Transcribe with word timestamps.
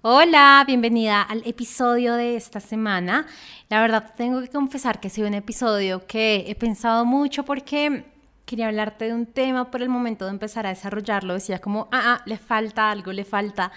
Hola, 0.00 0.62
bienvenida 0.64 1.22
al 1.22 1.42
episodio 1.44 2.14
de 2.14 2.36
esta 2.36 2.60
semana. 2.60 3.26
La 3.68 3.80
verdad 3.80 4.14
tengo 4.16 4.40
que 4.40 4.46
confesar 4.46 5.00
que 5.00 5.08
ha 5.08 5.10
sido 5.10 5.26
un 5.26 5.34
episodio 5.34 6.06
que 6.06 6.44
he 6.46 6.54
pensado 6.54 7.04
mucho 7.04 7.44
porque 7.44 8.04
quería 8.48 8.68
hablarte 8.68 9.04
de 9.04 9.12
un 9.12 9.26
tema 9.26 9.70
por 9.70 9.82
el 9.82 9.90
momento 9.90 10.24
de 10.24 10.30
empezar 10.30 10.64
a 10.66 10.70
desarrollarlo. 10.70 11.34
Decía 11.34 11.58
como, 11.58 11.86
ah, 11.92 12.14
ah, 12.14 12.22
le 12.24 12.38
falta 12.38 12.90
algo, 12.90 13.12
le 13.12 13.24
falta 13.24 13.70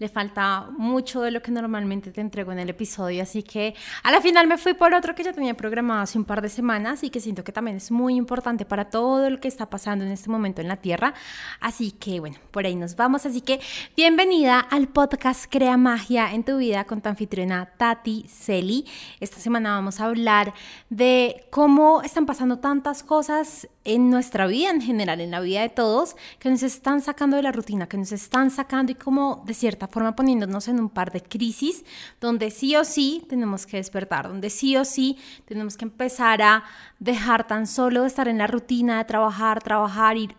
le 0.00 0.08
falta 0.08 0.68
mucho 0.76 1.20
de 1.20 1.30
lo 1.30 1.42
que 1.42 1.52
normalmente 1.52 2.10
te 2.10 2.22
entrego 2.22 2.52
en 2.52 2.58
el 2.58 2.70
episodio, 2.70 3.22
así 3.22 3.42
que 3.42 3.74
a 4.02 4.10
la 4.10 4.22
final 4.22 4.46
me 4.46 4.56
fui 4.56 4.72
por 4.72 4.94
otro 4.94 5.14
que 5.14 5.22
ya 5.22 5.32
tenía 5.32 5.54
programado 5.54 6.00
hace 6.00 6.16
un 6.16 6.24
par 6.24 6.40
de 6.40 6.48
semanas 6.48 7.04
y 7.04 7.10
que 7.10 7.20
siento 7.20 7.44
que 7.44 7.52
también 7.52 7.76
es 7.76 7.90
muy 7.90 8.16
importante 8.16 8.64
para 8.64 8.86
todo 8.86 9.28
lo 9.28 9.38
que 9.38 9.46
está 9.46 9.68
pasando 9.68 10.04
en 10.04 10.10
este 10.10 10.30
momento 10.30 10.62
en 10.62 10.68
la 10.68 10.78
Tierra, 10.78 11.12
así 11.60 11.92
que 11.92 12.18
bueno, 12.18 12.38
por 12.50 12.64
ahí 12.64 12.76
nos 12.76 12.96
vamos, 12.96 13.26
así 13.26 13.42
que 13.42 13.60
bienvenida 13.94 14.58
al 14.58 14.88
podcast 14.88 15.44
Crea 15.50 15.76
Magia 15.76 16.32
en 16.32 16.44
tu 16.44 16.56
vida 16.56 16.84
con 16.84 17.02
tu 17.02 17.10
anfitriona 17.10 17.66
Tati 17.76 18.24
Celi. 18.26 18.86
Esta 19.20 19.38
semana 19.38 19.74
vamos 19.74 20.00
a 20.00 20.06
hablar 20.06 20.54
de 20.88 21.46
cómo 21.50 22.00
están 22.00 22.24
pasando 22.24 22.58
tantas 22.58 23.02
cosas 23.02 23.68
en 23.84 24.10
nuestra 24.10 24.46
vida 24.46 24.70
en 24.70 24.80
general, 24.80 25.20
en 25.20 25.30
la 25.30 25.40
vida 25.40 25.62
de 25.62 25.68
todos, 25.68 26.16
que 26.38 26.50
nos 26.50 26.62
están 26.62 27.00
sacando 27.00 27.36
de 27.36 27.42
la 27.42 27.52
rutina, 27.52 27.88
que 27.88 27.96
nos 27.96 28.12
están 28.12 28.50
sacando 28.50 28.92
y 28.92 28.94
como 28.94 29.42
de 29.46 29.54
cierta 29.54 29.88
forma 29.88 30.14
poniéndonos 30.14 30.68
en 30.68 30.80
un 30.80 30.90
par 30.90 31.12
de 31.12 31.22
crisis 31.22 31.84
donde 32.20 32.50
sí 32.50 32.76
o 32.76 32.84
sí 32.84 33.24
tenemos 33.28 33.66
que 33.66 33.78
despertar, 33.78 34.28
donde 34.28 34.50
sí 34.50 34.76
o 34.76 34.84
sí 34.84 35.18
tenemos 35.46 35.76
que 35.76 35.86
empezar 35.86 36.42
a 36.42 36.64
dejar 36.98 37.46
tan 37.46 37.66
solo 37.66 38.04
estar 38.04 38.28
en 38.28 38.38
la 38.38 38.46
rutina 38.46 38.98
de 38.98 39.04
trabajar, 39.04 39.62
trabajar, 39.62 40.16
ir, 40.16 40.36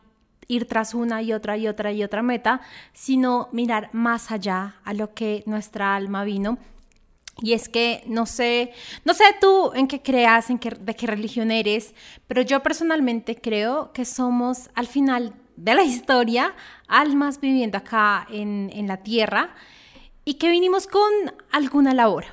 ir 0.47 0.67
tras 0.67 0.93
una 0.93 1.21
y 1.21 1.33
otra 1.33 1.57
y 1.57 1.67
otra 1.67 1.91
y 1.91 2.03
otra 2.03 2.21
meta, 2.21 2.61
sino 2.93 3.49
mirar 3.51 3.89
más 3.91 4.31
allá 4.31 4.75
a 4.83 4.93
lo 4.93 5.13
que 5.13 5.43
nuestra 5.47 5.95
alma 5.95 6.23
vino 6.23 6.59
y 7.41 7.53
es 7.53 7.69
que 7.69 8.03
no 8.07 8.25
sé, 8.25 8.73
no 9.05 9.13
sé 9.13 9.23
tú 9.39 9.71
en 9.73 9.87
qué 9.87 10.01
creas, 10.01 10.49
en 10.49 10.59
qué, 10.59 10.71
de 10.71 10.95
qué 10.95 11.07
religión 11.07 11.51
eres, 11.51 11.93
pero 12.27 12.41
yo 12.41 12.61
personalmente 12.61 13.35
creo 13.35 13.91
que 13.93 14.05
somos 14.05 14.69
al 14.75 14.87
final 14.87 15.33
de 15.55 15.75
la 15.75 15.83
historia 15.83 16.53
almas 16.87 17.39
viviendo 17.39 17.77
acá 17.77 18.27
en, 18.29 18.69
en 18.73 18.87
la 18.87 18.97
tierra 18.97 19.53
y 20.25 20.35
que 20.35 20.49
vinimos 20.49 20.87
con 20.87 21.11
alguna 21.51 21.93
labor. 21.93 22.25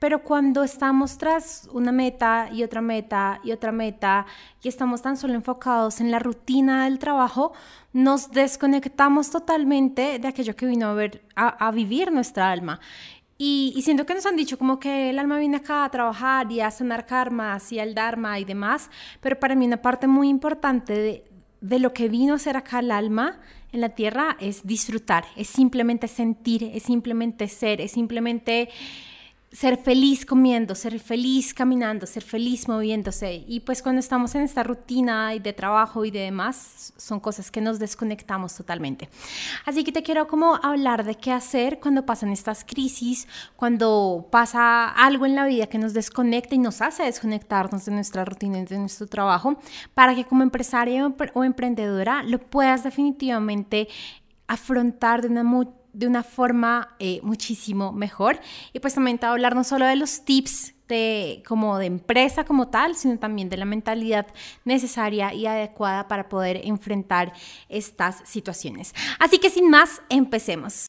Pero 0.00 0.22
cuando 0.22 0.64
estamos 0.64 1.18
tras 1.18 1.68
una 1.72 1.92
meta 1.92 2.48
y 2.50 2.62
otra 2.62 2.80
meta 2.80 3.38
y 3.44 3.52
otra 3.52 3.70
meta 3.70 4.24
y 4.62 4.68
estamos 4.68 5.02
tan 5.02 5.18
solo 5.18 5.34
enfocados 5.34 6.00
en 6.00 6.10
la 6.10 6.18
rutina 6.18 6.84
del 6.84 6.98
trabajo, 6.98 7.52
nos 7.92 8.30
desconectamos 8.30 9.30
totalmente 9.30 10.18
de 10.18 10.26
aquello 10.26 10.56
que 10.56 10.64
vino 10.64 10.96
a, 11.36 11.70
vivir 11.70 12.10
nuestra 12.12 12.50
alma. 12.50 12.80
Y, 13.42 13.72
y, 13.74 13.80
siento 13.80 14.04
que 14.04 14.12
nos 14.12 14.26
han 14.26 14.36
dicho 14.36 14.58
como 14.58 14.78
que 14.78 15.08
el 15.08 15.18
alma 15.18 15.38
viene 15.38 15.56
acá 15.56 15.86
a 15.86 15.90
trabajar 15.90 16.52
y 16.52 16.60
a 16.60 16.70
sanar 16.70 17.06
karmas 17.06 17.72
y 17.72 17.78
al 17.78 17.94
dharma 17.94 18.38
y 18.38 18.44
demás, 18.44 18.90
pero 19.22 19.40
para 19.40 19.54
mí 19.54 19.64
una 19.64 19.80
parte 19.80 20.06
muy 20.06 20.28
importante 20.28 20.92
de, 20.92 21.24
de 21.62 21.78
lo 21.78 21.94
que 21.94 22.10
vino 22.10 22.34
a 22.34 22.38
ser 22.38 22.58
acá 22.58 22.80
el 22.80 22.90
alma 22.90 23.40
en 23.72 23.80
la 23.80 23.88
tierra 23.90 24.36
es 24.40 24.66
disfrutar, 24.66 25.24
es 25.36 25.48
simplemente 25.48 26.06
sentir, 26.06 26.64
es 26.64 26.82
simplemente 26.82 27.48
ser, 27.48 27.80
es 27.80 27.92
simplemente 27.92 28.68
ser 29.52 29.78
feliz 29.78 30.24
comiendo, 30.24 30.76
ser 30.76 31.00
feliz 31.00 31.52
caminando, 31.52 32.06
ser 32.06 32.22
feliz 32.22 32.68
moviéndose. 32.68 33.44
Y 33.48 33.60
pues 33.60 33.82
cuando 33.82 33.98
estamos 33.98 34.34
en 34.36 34.42
esta 34.42 34.62
rutina 34.62 35.30
de 35.30 35.52
trabajo 35.52 36.04
y 36.04 36.12
de 36.12 36.20
demás, 36.20 36.92
son 36.96 37.18
cosas 37.18 37.50
que 37.50 37.60
nos 37.60 37.80
desconectamos 37.80 38.54
totalmente. 38.54 39.08
Así 39.66 39.82
que 39.82 39.90
te 39.90 40.04
quiero 40.04 40.28
como 40.28 40.54
hablar 40.62 41.04
de 41.04 41.16
qué 41.16 41.32
hacer 41.32 41.80
cuando 41.80 42.06
pasan 42.06 42.30
estas 42.30 42.64
crisis, 42.64 43.26
cuando 43.56 44.28
pasa 44.30 44.88
algo 44.88 45.26
en 45.26 45.34
la 45.34 45.46
vida 45.46 45.66
que 45.66 45.78
nos 45.78 45.94
desconecta 45.94 46.54
y 46.54 46.58
nos 46.58 46.80
hace 46.80 47.02
desconectarnos 47.02 47.84
de 47.86 47.92
nuestra 47.92 48.24
rutina 48.24 48.60
y 48.60 48.64
de 48.66 48.78
nuestro 48.78 49.08
trabajo, 49.08 49.58
para 49.94 50.14
que 50.14 50.24
como 50.24 50.44
empresaria 50.44 51.12
o 51.34 51.44
emprendedora 51.44 52.22
lo 52.22 52.38
puedas 52.38 52.84
definitivamente 52.84 53.88
afrontar 54.46 55.22
de 55.22 55.28
una 55.28 55.42
de 55.92 56.06
una 56.06 56.22
forma 56.22 56.96
eh, 56.98 57.20
muchísimo 57.22 57.92
mejor. 57.92 58.40
Y 58.72 58.80
pues 58.80 58.94
también 58.94 59.18
te 59.18 59.26
voy 59.26 59.30
a 59.30 59.32
hablar 59.32 59.54
no 59.54 59.64
solo 59.64 59.86
de 59.86 59.96
los 59.96 60.24
tips 60.24 60.74
de, 60.88 61.42
como 61.46 61.78
de 61.78 61.86
empresa 61.86 62.44
como 62.44 62.68
tal, 62.68 62.94
sino 62.96 63.18
también 63.18 63.48
de 63.48 63.56
la 63.56 63.64
mentalidad 63.64 64.26
necesaria 64.64 65.32
y 65.32 65.46
adecuada 65.46 66.08
para 66.08 66.28
poder 66.28 66.60
enfrentar 66.64 67.32
estas 67.68 68.28
situaciones. 68.28 68.92
Así 69.18 69.38
que 69.38 69.50
sin 69.50 69.70
más, 69.70 70.02
empecemos. 70.08 70.86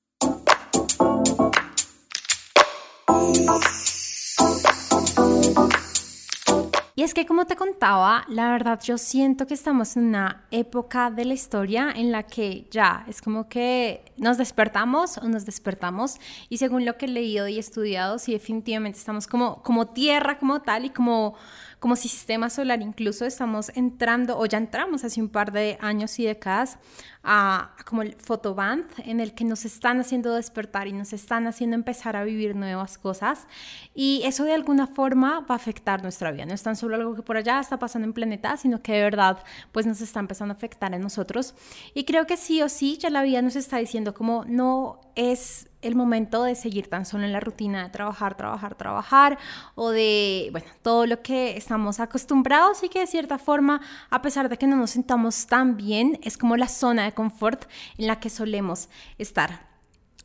Y 7.01 7.03
es 7.03 7.15
que 7.15 7.25
como 7.25 7.47
te 7.47 7.55
contaba, 7.55 8.25
la 8.27 8.51
verdad 8.51 8.79
yo 8.83 8.95
siento 8.99 9.47
que 9.47 9.55
estamos 9.55 9.97
en 9.97 10.03
una 10.03 10.45
época 10.51 11.09
de 11.09 11.25
la 11.25 11.33
historia 11.33 11.91
en 11.95 12.11
la 12.11 12.27
que 12.27 12.67
ya 12.69 13.05
es 13.07 13.23
como 13.23 13.49
que 13.49 14.05
nos 14.17 14.37
despertamos 14.37 15.17
o 15.17 15.27
nos 15.27 15.47
despertamos. 15.47 16.19
Y 16.47 16.57
según 16.57 16.85
lo 16.85 16.99
que 16.99 17.05
he 17.05 17.09
leído 17.09 17.47
y 17.47 17.57
estudiado, 17.57 18.19
sí 18.19 18.33
definitivamente 18.33 18.99
estamos 18.99 19.25
como, 19.25 19.63
como 19.63 19.87
tierra 19.87 20.37
como 20.37 20.61
tal 20.61 20.85
y 20.85 20.91
como 20.91 21.33
como 21.81 21.95
sistema 21.95 22.51
solar 22.51 22.79
incluso 22.83 23.25
estamos 23.25 23.71
entrando 23.73 24.37
o 24.37 24.45
ya 24.45 24.59
entramos 24.59 25.03
hace 25.03 25.19
un 25.19 25.29
par 25.29 25.51
de 25.51 25.79
años 25.81 26.19
y 26.19 26.25
décadas 26.25 26.77
a, 27.23 27.75
como 27.87 28.03
el 28.03 28.13
photoband 28.13 28.85
en 28.99 29.19
el 29.19 29.33
que 29.33 29.45
nos 29.45 29.65
están 29.65 29.99
haciendo 29.99 30.35
despertar 30.35 30.87
y 30.87 30.93
nos 30.93 31.11
están 31.11 31.47
haciendo 31.47 31.75
empezar 31.75 32.15
a 32.15 32.23
vivir 32.23 32.55
nuevas 32.55 32.99
cosas 32.99 33.47
y 33.95 34.21
eso 34.25 34.43
de 34.43 34.53
alguna 34.53 34.85
forma 34.85 35.39
va 35.39 35.55
a 35.55 35.57
afectar 35.57 36.03
nuestra 36.03 36.31
vida. 36.31 36.45
No 36.45 36.53
es 36.53 36.61
tan 36.61 36.75
solo 36.75 36.95
algo 36.97 37.15
que 37.15 37.23
por 37.23 37.35
allá 37.35 37.59
está 37.59 37.79
pasando 37.79 38.07
en 38.07 38.13
planeta, 38.13 38.57
sino 38.57 38.83
que 38.83 38.93
de 38.93 39.01
verdad 39.01 39.43
pues 39.71 39.87
nos 39.87 40.01
está 40.01 40.19
empezando 40.19 40.53
a 40.53 40.57
afectar 40.57 40.93
en 40.93 41.01
nosotros 41.01 41.55
y 41.95 42.03
creo 42.03 42.27
que 42.27 42.37
sí 42.37 42.61
o 42.61 42.69
sí 42.69 42.99
ya 42.99 43.09
la 43.09 43.23
vida 43.23 43.41
nos 43.41 43.55
está 43.55 43.77
diciendo 43.77 44.13
como 44.13 44.45
no 44.45 45.01
es 45.15 45.70
el 45.81 45.95
momento 45.95 46.43
de 46.43 46.55
seguir 46.55 46.87
tan 46.87 47.05
solo 47.05 47.25
en 47.25 47.31
la 47.31 47.39
rutina 47.39 47.83
de 47.83 47.89
trabajar, 47.89 48.35
trabajar, 48.35 48.75
trabajar 48.75 49.37
o 49.75 49.89
de, 49.89 50.49
bueno, 50.51 50.67
todo 50.81 51.05
lo 51.05 51.21
que 51.21 51.57
estamos 51.57 51.99
acostumbrados 51.99 52.83
y 52.83 52.89
que 52.89 52.99
de 52.99 53.07
cierta 53.07 53.37
forma, 53.37 53.81
a 54.09 54.21
pesar 54.21 54.49
de 54.49 54.57
que 54.57 54.67
no 54.67 54.75
nos 54.75 54.91
sentamos 54.91 55.47
tan 55.47 55.77
bien, 55.77 56.19
es 56.23 56.37
como 56.37 56.57
la 56.57 56.67
zona 56.67 57.05
de 57.05 57.13
confort 57.13 57.65
en 57.97 58.07
la 58.07 58.19
que 58.19 58.29
solemos 58.29 58.89
estar. 59.17 59.69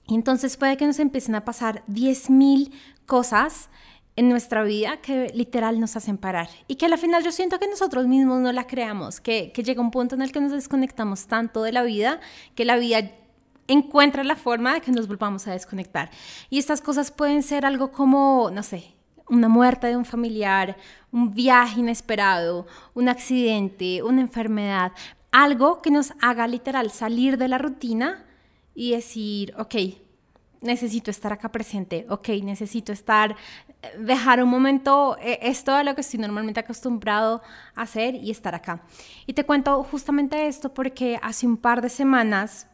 Y 0.06 0.14
entonces 0.14 0.56
puede 0.56 0.76
que 0.76 0.86
nos 0.86 0.98
empiecen 0.98 1.34
a 1.34 1.44
pasar 1.44 1.82
10.000 1.88 2.72
cosas 3.06 3.68
en 4.16 4.28
nuestra 4.28 4.62
vida 4.62 4.98
que 4.98 5.30
literal 5.34 5.78
nos 5.78 5.94
hacen 5.94 6.16
parar 6.16 6.48
y 6.68 6.76
que 6.76 6.86
al 6.86 6.96
final 6.96 7.22
yo 7.22 7.32
siento 7.32 7.58
que 7.58 7.68
nosotros 7.68 8.06
mismos 8.06 8.40
no 8.40 8.50
la 8.50 8.66
creamos, 8.66 9.20
que, 9.20 9.52
que 9.52 9.62
llega 9.62 9.82
un 9.82 9.90
punto 9.90 10.14
en 10.14 10.22
el 10.22 10.32
que 10.32 10.40
nos 10.40 10.52
desconectamos 10.52 11.26
tanto 11.26 11.62
de 11.62 11.72
la 11.72 11.82
vida 11.82 12.20
que 12.54 12.64
la 12.64 12.76
vida 12.76 13.10
encuentra 13.68 14.24
la 14.24 14.36
forma 14.36 14.74
de 14.74 14.80
que 14.80 14.92
nos 14.92 15.08
volvamos 15.08 15.46
a 15.46 15.52
desconectar. 15.52 16.10
Y 16.50 16.58
estas 16.58 16.80
cosas 16.80 17.10
pueden 17.10 17.42
ser 17.42 17.64
algo 17.64 17.92
como, 17.92 18.50
no 18.52 18.62
sé, 18.62 18.94
una 19.28 19.48
muerte 19.48 19.88
de 19.88 19.96
un 19.96 20.04
familiar, 20.04 20.76
un 21.10 21.32
viaje 21.32 21.80
inesperado, 21.80 22.66
un 22.94 23.08
accidente, 23.08 24.02
una 24.02 24.20
enfermedad, 24.20 24.92
algo 25.32 25.82
que 25.82 25.90
nos 25.90 26.12
haga 26.20 26.46
literal 26.46 26.90
salir 26.90 27.36
de 27.36 27.48
la 27.48 27.58
rutina 27.58 28.24
y 28.74 28.92
decir, 28.92 29.54
ok, 29.58 29.74
necesito 30.60 31.10
estar 31.10 31.32
acá 31.32 31.50
presente, 31.50 32.06
ok, 32.08 32.28
necesito 32.42 32.92
estar, 32.92 33.36
dejar 33.98 34.42
un 34.42 34.48
momento 34.48 35.16
eh, 35.20 35.38
esto 35.42 35.74
de 35.74 35.84
lo 35.84 35.94
que 35.94 36.00
estoy 36.00 36.20
normalmente 36.20 36.60
acostumbrado 36.60 37.42
a 37.74 37.82
hacer 37.82 38.14
y 38.14 38.30
estar 38.30 38.54
acá. 38.54 38.82
Y 39.26 39.32
te 39.32 39.44
cuento 39.44 39.82
justamente 39.84 40.46
esto 40.46 40.72
porque 40.72 41.18
hace 41.22 41.46
un 41.46 41.56
par 41.56 41.82
de 41.82 41.88
semanas 41.88 42.68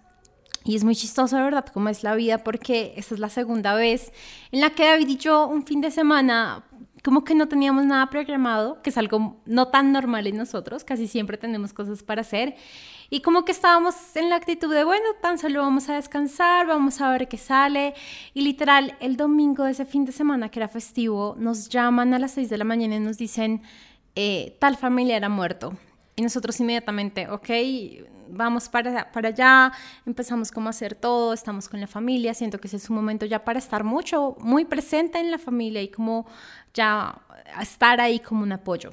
y 0.64 0.76
es 0.76 0.84
muy 0.84 0.94
chistoso, 0.94 1.36
de 1.36 1.42
verdad, 1.42 1.66
cómo 1.72 1.88
es 1.88 2.02
la 2.02 2.14
vida, 2.14 2.38
porque 2.38 2.94
esta 2.96 3.14
es 3.14 3.20
la 3.20 3.28
segunda 3.28 3.74
vez 3.74 4.12
en 4.50 4.60
la 4.60 4.70
que 4.70 4.84
David 4.84 5.08
y 5.08 5.16
yo 5.16 5.46
un 5.46 5.64
fin 5.64 5.80
de 5.80 5.90
semana 5.90 6.64
como 7.02 7.24
que 7.24 7.34
no 7.34 7.48
teníamos 7.48 7.84
nada 7.84 8.08
programado, 8.10 8.80
que 8.80 8.90
es 8.90 8.96
algo 8.96 9.40
no 9.44 9.68
tan 9.68 9.92
normal 9.92 10.26
en 10.28 10.36
nosotros, 10.36 10.84
casi 10.84 11.08
siempre 11.08 11.36
tenemos 11.36 11.72
cosas 11.72 12.02
para 12.02 12.20
hacer, 12.20 12.54
y 13.10 13.20
como 13.20 13.44
que 13.44 13.52
estábamos 13.52 13.94
en 14.14 14.30
la 14.30 14.36
actitud 14.36 14.72
de, 14.72 14.84
bueno, 14.84 15.04
tan 15.20 15.36
solo 15.36 15.60
vamos 15.60 15.88
a 15.88 15.96
descansar, 15.96 16.66
vamos 16.66 17.00
a 17.00 17.10
ver 17.10 17.28
qué 17.28 17.38
sale, 17.38 17.94
y 18.34 18.42
literal, 18.42 18.96
el 19.00 19.16
domingo 19.16 19.64
de 19.64 19.72
ese 19.72 19.84
fin 19.84 20.04
de 20.04 20.12
semana 20.12 20.48
que 20.48 20.60
era 20.60 20.68
festivo, 20.68 21.34
nos 21.38 21.68
llaman 21.68 22.14
a 22.14 22.18
las 22.18 22.30
6 22.32 22.48
de 22.48 22.58
la 22.58 22.64
mañana 22.64 22.96
y 22.96 23.00
nos 23.00 23.18
dicen, 23.18 23.62
eh, 24.14 24.56
tal 24.60 24.76
familiar 24.76 25.24
ha 25.24 25.28
muerto. 25.28 25.76
Y 26.14 26.22
nosotros 26.22 26.60
inmediatamente, 26.60 27.28
ok, 27.28 27.48
vamos 28.32 28.68
para, 28.68 29.10
para 29.12 29.28
allá, 29.28 29.72
empezamos 30.06 30.50
como 30.50 30.68
a 30.68 30.70
hacer 30.70 30.94
todo, 30.94 31.32
estamos 31.32 31.68
con 31.68 31.80
la 31.80 31.86
familia, 31.86 32.34
siento 32.34 32.58
que 32.58 32.66
ese 32.68 32.78
es 32.78 32.90
un 32.90 32.96
momento 32.96 33.26
ya 33.26 33.44
para 33.44 33.58
estar 33.58 33.84
mucho, 33.84 34.36
muy 34.40 34.64
presente 34.64 35.18
en 35.18 35.30
la 35.30 35.38
familia 35.38 35.82
y 35.82 35.88
como 35.88 36.26
ya 36.74 37.20
estar 37.60 38.00
ahí 38.00 38.18
como 38.18 38.42
un 38.42 38.52
apoyo. 38.52 38.90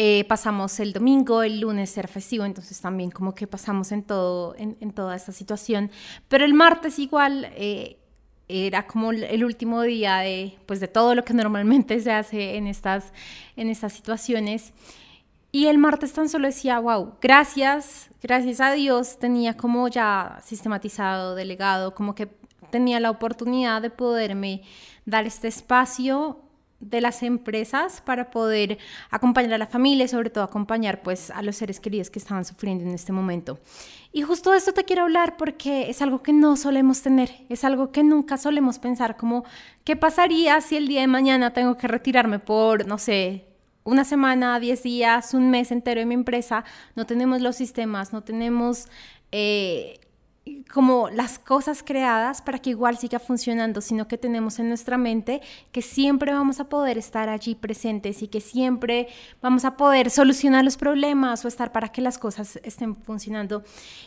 Eh, 0.00 0.24
pasamos 0.28 0.78
el 0.78 0.92
domingo, 0.92 1.42
el 1.42 1.60
lunes 1.60 1.98
era 1.98 2.06
festivo, 2.06 2.44
entonces 2.44 2.80
también 2.80 3.10
como 3.10 3.34
que 3.34 3.48
pasamos 3.48 3.90
en 3.90 4.04
todo, 4.04 4.54
en, 4.56 4.92
toda 4.92 5.16
esta 5.16 5.32
situación. 5.32 5.90
Pero 6.28 6.44
el 6.44 6.54
martes 6.54 7.00
igual, 7.00 7.50
eh, 7.56 7.98
era 8.48 8.86
como 8.86 9.10
el 9.10 9.44
último 9.44 9.82
día 9.82 10.18
de, 10.18 10.56
pues, 10.66 10.80
de 10.80 10.88
todo 10.88 11.14
lo 11.14 11.24
que 11.24 11.34
normalmente 11.34 12.00
se 12.00 12.12
hace 12.12 12.56
en 12.56 12.66
estas, 12.66 13.12
en 13.56 13.68
estas 13.68 13.92
situaciones. 13.92 14.72
Y 15.50 15.66
el 15.66 15.78
martes 15.78 16.12
tan 16.12 16.28
solo 16.28 16.46
decía, 16.46 16.78
wow, 16.78 17.14
gracias, 17.22 18.10
gracias 18.22 18.60
a 18.60 18.72
Dios 18.72 19.18
tenía 19.18 19.56
como 19.56 19.88
ya 19.88 20.38
sistematizado, 20.44 21.34
delegado, 21.34 21.94
como 21.94 22.14
que 22.14 22.28
tenía 22.70 23.00
la 23.00 23.10
oportunidad 23.10 23.80
de 23.80 23.90
poderme 23.90 24.62
dar 25.06 25.26
este 25.26 25.48
espacio 25.48 26.42
de 26.80 27.00
las 27.00 27.22
empresas 27.22 28.00
para 28.00 28.30
poder 28.30 28.78
acompañar 29.10 29.54
a 29.54 29.58
la 29.58 29.66
familia 29.66 30.04
y 30.04 30.08
sobre 30.08 30.30
todo 30.30 30.44
acompañar 30.44 31.02
pues 31.02 31.30
a 31.30 31.42
los 31.42 31.56
seres 31.56 31.80
queridos 31.80 32.08
que 32.08 32.20
estaban 32.20 32.44
sufriendo 32.44 32.84
en 32.84 32.90
este 32.90 33.12
momento. 33.12 33.58
Y 34.12 34.22
justo 34.22 34.52
de 34.52 34.58
esto 34.58 34.72
te 34.72 34.84
quiero 34.84 35.02
hablar 35.02 35.36
porque 35.36 35.90
es 35.90 36.02
algo 36.02 36.22
que 36.22 36.32
no 36.32 36.56
solemos 36.56 37.02
tener, 37.02 37.30
es 37.48 37.64
algo 37.64 37.90
que 37.90 38.04
nunca 38.04 38.36
solemos 38.36 38.78
pensar 38.78 39.16
como 39.16 39.44
qué 39.84 39.96
pasaría 39.96 40.60
si 40.60 40.76
el 40.76 40.86
día 40.86 41.00
de 41.00 41.08
mañana 41.08 41.52
tengo 41.52 41.76
que 41.76 41.88
retirarme 41.88 42.38
por, 42.38 42.86
no 42.86 42.98
sé, 42.98 43.47
una 43.88 44.04
semana, 44.04 44.60
diez 44.60 44.82
días, 44.82 45.32
un 45.32 45.50
mes 45.50 45.72
entero 45.72 46.00
de 46.00 46.06
mi 46.06 46.14
empresa, 46.14 46.64
no 46.94 47.06
tenemos 47.06 47.40
los 47.40 47.56
sistemas, 47.56 48.12
no 48.12 48.22
tenemos 48.22 48.86
eh, 49.32 49.98
como 50.72 51.08
las 51.10 51.38
cosas 51.38 51.82
creadas 51.82 52.42
para 52.42 52.58
que 52.58 52.70
igual 52.70 52.98
siga 52.98 53.18
funcionando, 53.18 53.80
sino 53.80 54.06
que 54.06 54.18
tenemos 54.18 54.58
en 54.58 54.68
nuestra 54.68 54.98
mente 54.98 55.40
que 55.72 55.82
siempre 55.82 56.32
vamos 56.32 56.60
a 56.60 56.68
poder 56.68 56.98
estar 56.98 57.28
allí 57.28 57.54
presentes 57.54 58.22
y 58.22 58.28
que 58.28 58.40
siempre 58.40 59.08
vamos 59.40 59.64
a 59.64 59.76
poder 59.76 60.10
solucionar 60.10 60.64
los 60.64 60.76
problemas 60.76 61.44
o 61.44 61.48
estar 61.48 61.72
para 61.72 61.88
que 61.88 62.02
las 62.02 62.18
cosas 62.18 62.60
estén 62.62 62.96
funcionando. 62.96 63.64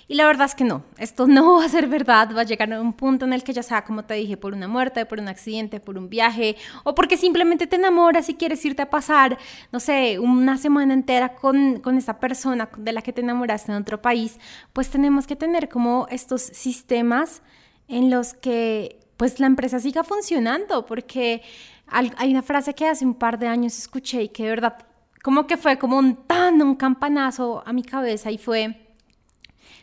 Y 0.07 0.15
la 0.15 0.25
verdad 0.27 0.45
es 0.45 0.55
que 0.55 0.63
no, 0.63 0.83
esto 0.97 1.27
no 1.27 1.57
va 1.57 1.65
a 1.65 1.69
ser 1.69 1.87
verdad, 1.87 2.29
va 2.35 2.41
a 2.41 2.45
llegar 2.45 2.71
a 2.73 2.81
un 2.81 2.93
punto 2.93 3.25
en 3.25 3.33
el 3.33 3.43
que 3.43 3.53
ya 3.53 3.63
sea, 3.63 3.83
como 3.83 4.03
te 4.03 4.13
dije, 4.13 4.37
por 4.37 4.53
una 4.53 4.67
muerte, 4.67 5.05
por 5.05 5.19
un 5.19 5.27
accidente, 5.27 5.79
por 5.79 5.97
un 5.97 6.09
viaje 6.09 6.55
o 6.83 6.93
porque 6.93 7.17
simplemente 7.17 7.65
te 7.65 7.77
enamoras 7.77 8.29
y 8.29 8.35
quieres 8.35 8.63
irte 8.65 8.83
a 8.83 8.89
pasar, 8.89 9.37
no 9.71 9.79
sé, 9.79 10.19
una 10.19 10.57
semana 10.57 10.93
entera 10.93 11.33
con, 11.33 11.79
con 11.79 11.97
esta 11.97 12.19
persona 12.19 12.69
de 12.77 12.93
la 12.93 13.01
que 13.01 13.13
te 13.13 13.21
enamoraste 13.21 13.71
en 13.71 13.77
otro 13.79 14.01
país, 14.01 14.39
pues 14.73 14.89
tenemos 14.89 15.25
que 15.25 15.35
tener 15.35 15.67
como 15.67 16.07
esto 16.09 16.37
sistemas 16.51 17.41
en 17.87 18.09
los 18.09 18.33
que 18.33 18.99
pues 19.17 19.39
la 19.39 19.47
empresa 19.47 19.79
siga 19.79 20.03
funcionando, 20.03 20.85
porque 20.85 21.41
hay 21.87 22.31
una 22.31 22.41
frase 22.41 22.73
que 22.73 22.87
hace 22.87 23.05
un 23.05 23.13
par 23.13 23.37
de 23.37 23.47
años 23.47 23.77
escuché 23.77 24.23
y 24.23 24.29
que 24.29 24.43
de 24.43 24.49
verdad 24.49 24.77
como 25.21 25.45
que 25.45 25.57
fue 25.57 25.77
como 25.77 25.97
un 25.97 26.15
tan, 26.25 26.61
un 26.61 26.75
campanazo 26.75 27.61
a 27.65 27.73
mi 27.73 27.83
cabeza 27.83 28.31
y 28.31 28.37
fue, 28.37 28.87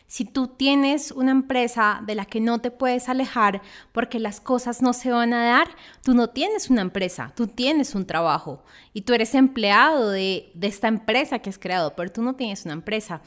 si 0.07 0.25
tú 0.25 0.47
tienes 0.47 1.11
una 1.11 1.31
empresa 1.31 2.01
de 2.05 2.15
la 2.15 2.25
que 2.25 2.41
no 2.41 2.59
te 2.59 2.71
puedes 2.71 3.07
alejar 3.09 3.61
porque 3.91 4.19
las 4.19 4.41
cosas 4.41 4.81
no 4.81 4.91
se 4.91 5.11
van 5.11 5.33
a 5.33 5.45
dar, 5.45 5.69
tú 6.03 6.13
no 6.13 6.31
tienes 6.31 6.69
una 6.69 6.81
empresa, 6.81 7.31
tú 7.35 7.47
tienes 7.47 7.95
un 7.95 8.05
trabajo 8.05 8.63
y 8.91 9.03
tú 9.03 9.13
eres 9.13 9.35
empleado 9.35 10.09
de, 10.09 10.51
de 10.55 10.67
esta 10.67 10.87
empresa 10.87 11.39
que 11.39 11.49
has 11.49 11.59
creado, 11.59 11.95
pero 11.95 12.11
tú 12.11 12.21
no 12.21 12.35
tienes 12.35 12.65
una 12.65 12.73
empresa. 12.73 13.21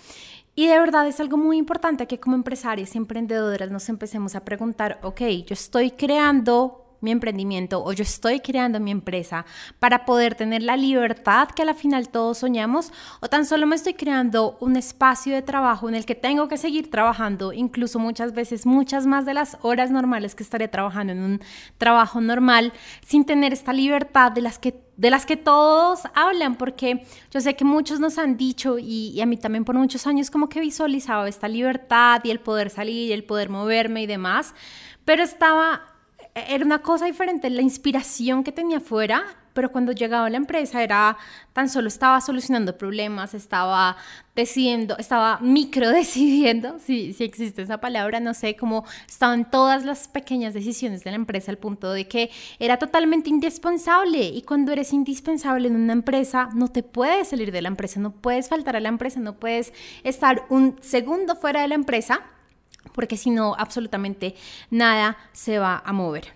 Y 0.54 0.66
de 0.66 0.78
verdad 0.78 1.06
es 1.06 1.18
algo 1.18 1.38
muy 1.38 1.56
importante 1.56 2.06
que 2.06 2.20
como 2.20 2.36
empresarias 2.36 2.94
y 2.94 2.98
emprendedoras 2.98 3.70
nos 3.70 3.88
empecemos 3.88 4.34
a 4.34 4.44
preguntar, 4.44 4.98
ok, 5.02 5.20
yo 5.46 5.54
estoy 5.54 5.92
creando 5.92 6.91
mi 7.02 7.10
emprendimiento 7.10 7.82
o 7.84 7.92
yo 7.92 8.02
estoy 8.02 8.40
creando 8.40 8.80
mi 8.80 8.90
empresa 8.90 9.44
para 9.78 10.04
poder 10.04 10.34
tener 10.34 10.62
la 10.62 10.76
libertad 10.76 11.48
que 11.48 11.62
a 11.62 11.64
la 11.64 11.74
final 11.74 12.08
todos 12.08 12.38
soñamos 12.38 12.92
o 13.20 13.28
tan 13.28 13.44
solo 13.44 13.66
me 13.66 13.76
estoy 13.76 13.94
creando 13.94 14.56
un 14.60 14.76
espacio 14.76 15.34
de 15.34 15.42
trabajo 15.42 15.88
en 15.88 15.94
el 15.94 16.06
que 16.06 16.14
tengo 16.14 16.48
que 16.48 16.56
seguir 16.56 16.90
trabajando 16.90 17.52
incluso 17.52 17.98
muchas 17.98 18.32
veces 18.32 18.66
muchas 18.66 19.06
más 19.06 19.26
de 19.26 19.34
las 19.34 19.58
horas 19.62 19.90
normales 19.90 20.34
que 20.34 20.42
estaré 20.42 20.68
trabajando 20.68 21.12
en 21.12 21.22
un 21.22 21.40
trabajo 21.78 22.20
normal 22.20 22.72
sin 23.04 23.24
tener 23.24 23.52
esta 23.52 23.72
libertad 23.72 24.32
de 24.32 24.40
las 24.40 24.58
que 24.58 24.92
de 24.96 25.10
las 25.10 25.26
que 25.26 25.36
todos 25.36 26.00
hablan, 26.14 26.56
porque 26.56 27.04
yo 27.30 27.40
sé 27.40 27.56
que 27.56 27.64
muchos 27.64 27.98
nos 27.98 28.18
han 28.18 28.36
dicho, 28.36 28.78
y, 28.78 29.08
y, 29.08 29.20
a 29.20 29.26
mí 29.26 29.36
también 29.36 29.64
por 29.64 29.74
muchos 29.74 30.06
años 30.06 30.30
como 30.30 30.48
que 30.48 30.60
visualizaba 30.60 31.28
esta 31.28 31.48
libertad 31.48 32.20
y 32.24 32.30
el 32.30 32.40
poder 32.40 32.70
salir 32.70 33.08
y 33.08 33.12
el 33.12 33.24
poder 33.24 33.48
moverme 33.48 34.02
y 34.02 34.06
demás, 34.06 34.54
pero 35.04 35.22
estaba 35.22 35.91
era 36.34 36.64
una 36.64 36.80
cosa 36.80 37.06
diferente, 37.06 37.50
la 37.50 37.62
inspiración 37.62 38.42
que 38.42 38.52
tenía 38.52 38.80
fuera, 38.80 39.24
pero 39.52 39.70
cuando 39.70 39.92
llegaba 39.92 40.26
a 40.26 40.30
la 40.30 40.38
empresa 40.38 40.82
era 40.82 41.18
tan 41.52 41.68
solo 41.68 41.88
estaba 41.88 42.20
solucionando 42.22 42.78
problemas, 42.78 43.34
estaba 43.34 43.98
decidiendo, 44.34 44.96
estaba 44.96 45.38
micro 45.40 45.90
decidiendo, 45.90 46.78
si, 46.78 47.12
si 47.12 47.24
existe 47.24 47.60
esa 47.60 47.78
palabra, 47.78 48.18
no 48.18 48.32
sé, 48.32 48.56
cómo 48.56 48.84
estaban 49.06 49.50
todas 49.50 49.84
las 49.84 50.08
pequeñas 50.08 50.54
decisiones 50.54 51.04
de 51.04 51.10
la 51.10 51.16
empresa 51.16 51.50
al 51.50 51.58
punto 51.58 51.92
de 51.92 52.08
que 52.08 52.30
era 52.58 52.78
totalmente 52.78 53.28
indispensable. 53.28 54.22
Y 54.22 54.40
cuando 54.40 54.72
eres 54.72 54.94
indispensable 54.94 55.68
en 55.68 55.76
una 55.76 55.92
empresa 55.92 56.48
no 56.54 56.68
te 56.68 56.82
puedes 56.82 57.28
salir 57.28 57.52
de 57.52 57.60
la 57.60 57.68
empresa, 57.68 58.00
no 58.00 58.12
puedes 58.12 58.48
faltar 58.48 58.76
a 58.76 58.80
la 58.80 58.88
empresa, 58.88 59.20
no 59.20 59.34
puedes 59.34 59.74
estar 60.02 60.46
un 60.48 60.78
segundo 60.80 61.36
fuera 61.36 61.60
de 61.60 61.68
la 61.68 61.74
empresa 61.74 62.22
porque 62.92 63.16
si 63.16 63.30
no, 63.30 63.54
absolutamente 63.58 64.34
nada 64.70 65.16
se 65.32 65.58
va 65.58 65.82
a 65.84 65.92
mover. 65.92 66.34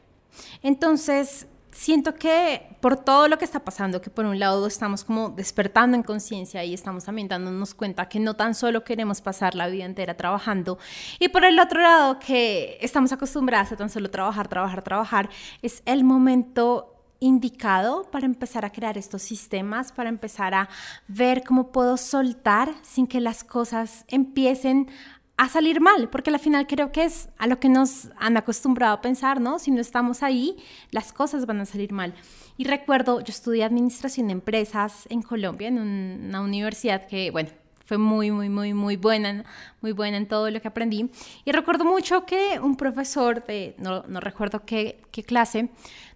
Entonces, 0.62 1.47
siento 1.76 2.14
que 2.14 2.76
por 2.81 2.97
todo 2.97 3.29
lo 3.29 3.38
que 3.38 3.44
está 3.44 3.61
pasando, 3.61 4.00
que 4.00 4.11
por 4.11 4.25
un 4.25 4.38
lado 4.38 4.67
estamos 4.67 5.05
como 5.05 5.31
despertando 5.31 5.97
en 5.97 6.03
conciencia 6.03 6.64
y 6.64 6.73
estamos 6.73 7.05
también 7.05 7.29
dándonos 7.29 7.75
cuenta 7.75 8.08
que 8.08 8.19
no 8.19 8.35
tan 8.35 8.55
solo 8.55 8.82
queremos 8.82 9.20
pasar 9.20 9.55
la 9.55 9.69
vida 9.69 9.85
entera 9.85 10.17
trabajando, 10.17 10.79
y 11.19 11.29
por 11.29 11.44
el 11.44 11.58
otro 11.61 11.81
lado 11.81 12.19
que 12.19 12.79
estamos 12.81 13.12
acostumbrados 13.12 13.73
a 13.73 13.76
tan 13.76 13.91
solo 13.91 14.11
trabajar, 14.11 14.49
trabajar, 14.49 14.82
trabajar, 14.82 15.31
es 15.62 15.82
el 15.85 16.02
momento 16.02 16.93
indicado 17.20 18.11
para 18.11 18.26
empezar 18.26 18.64
a 18.64 18.73
crear 18.73 18.99
estos 18.99 19.23
sistemas, 19.23 19.93
para 19.93 20.09
empezar 20.09 20.55
a 20.55 20.69
ver 21.09 21.44
cómo 21.44 21.73
puedo 21.73 21.97
soltar 21.97 22.75
sin 22.82 23.06
que 23.06 23.20
las 23.20 23.43
cosas 23.43 24.05
empiecen 24.09 24.88
a 25.37 25.49
salir 25.49 25.81
mal, 25.81 26.09
porque 26.09 26.31
al 26.31 26.38
final 26.38 26.67
creo 26.67 26.93
que 26.93 27.05
es 27.05 27.29
a 27.37 27.47
lo 27.47 27.61
que 27.61 27.69
nos 27.69 28.09
han 28.19 28.37
acostumbrado 28.37 28.94
a 28.94 29.00
pensar, 29.03 29.41
¿no? 29.41 29.59
Si 29.59 29.71
no 29.71 29.81
estamos 29.81 30.23
ahí, 30.23 30.56
las 30.91 31.12
cosas 31.12 31.44
van 31.44 31.61
a 31.61 31.67
salir 31.67 31.93
mal. 31.93 32.15
Y 32.56 32.65
recuerdo, 32.65 33.21
yo 33.21 33.31
estudié 33.31 33.65
administración 33.65 34.29
de 34.29 34.33
empresas 34.33 35.06
en 35.11 35.21
Colombia, 35.21 35.69
en 35.69 35.79
una 35.79 36.41
universidad 36.41 37.06
que, 37.06 37.31
bueno, 37.31 37.50
fue 37.85 37.99
muy, 37.99 38.31
muy, 38.31 38.49
muy, 38.49 38.73
muy 38.75 38.97
buena, 38.97 39.44
muy 39.81 39.93
buena 39.93 40.17
en 40.17 40.27
todo 40.27 40.50
lo 40.50 40.61
que 40.61 40.69
aprendí. 40.69 41.11
Y 41.44 41.53
recuerdo 41.53 41.85
mucho 41.85 42.25
que 42.25 42.59
un 42.59 42.77
profesor 42.77 43.44
de, 43.47 43.75
no, 43.79 44.05
no 44.09 44.21
recuerdo 44.21 44.65
qué, 44.65 45.03
qué, 45.12 45.23
clase, 45.23 45.69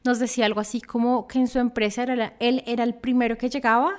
nos 0.03 0.19
decía 0.19 0.47
algo 0.47 0.61
así 0.61 0.81
como 0.81 1.29
que 1.29 1.39
en 1.39 1.47
su 1.47 1.59
empresa 1.59 2.05
él 2.41 2.65
era 2.67 2.85
el 2.85 2.95
primero 2.95 3.39
que 3.39 3.51
llegaba 3.51 3.93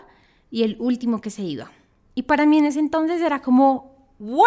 y 0.50 0.64
el 0.64 0.76
último 0.80 1.22
que 1.22 1.30
se 1.30 1.44
iba. 1.44 1.72
Y 2.14 2.24
para 2.24 2.46
mí 2.46 2.58
en 2.58 2.66
ese 2.66 2.80
entonces 2.80 3.22
era 3.22 3.42
como, 3.42 3.91
wow, 4.22 4.46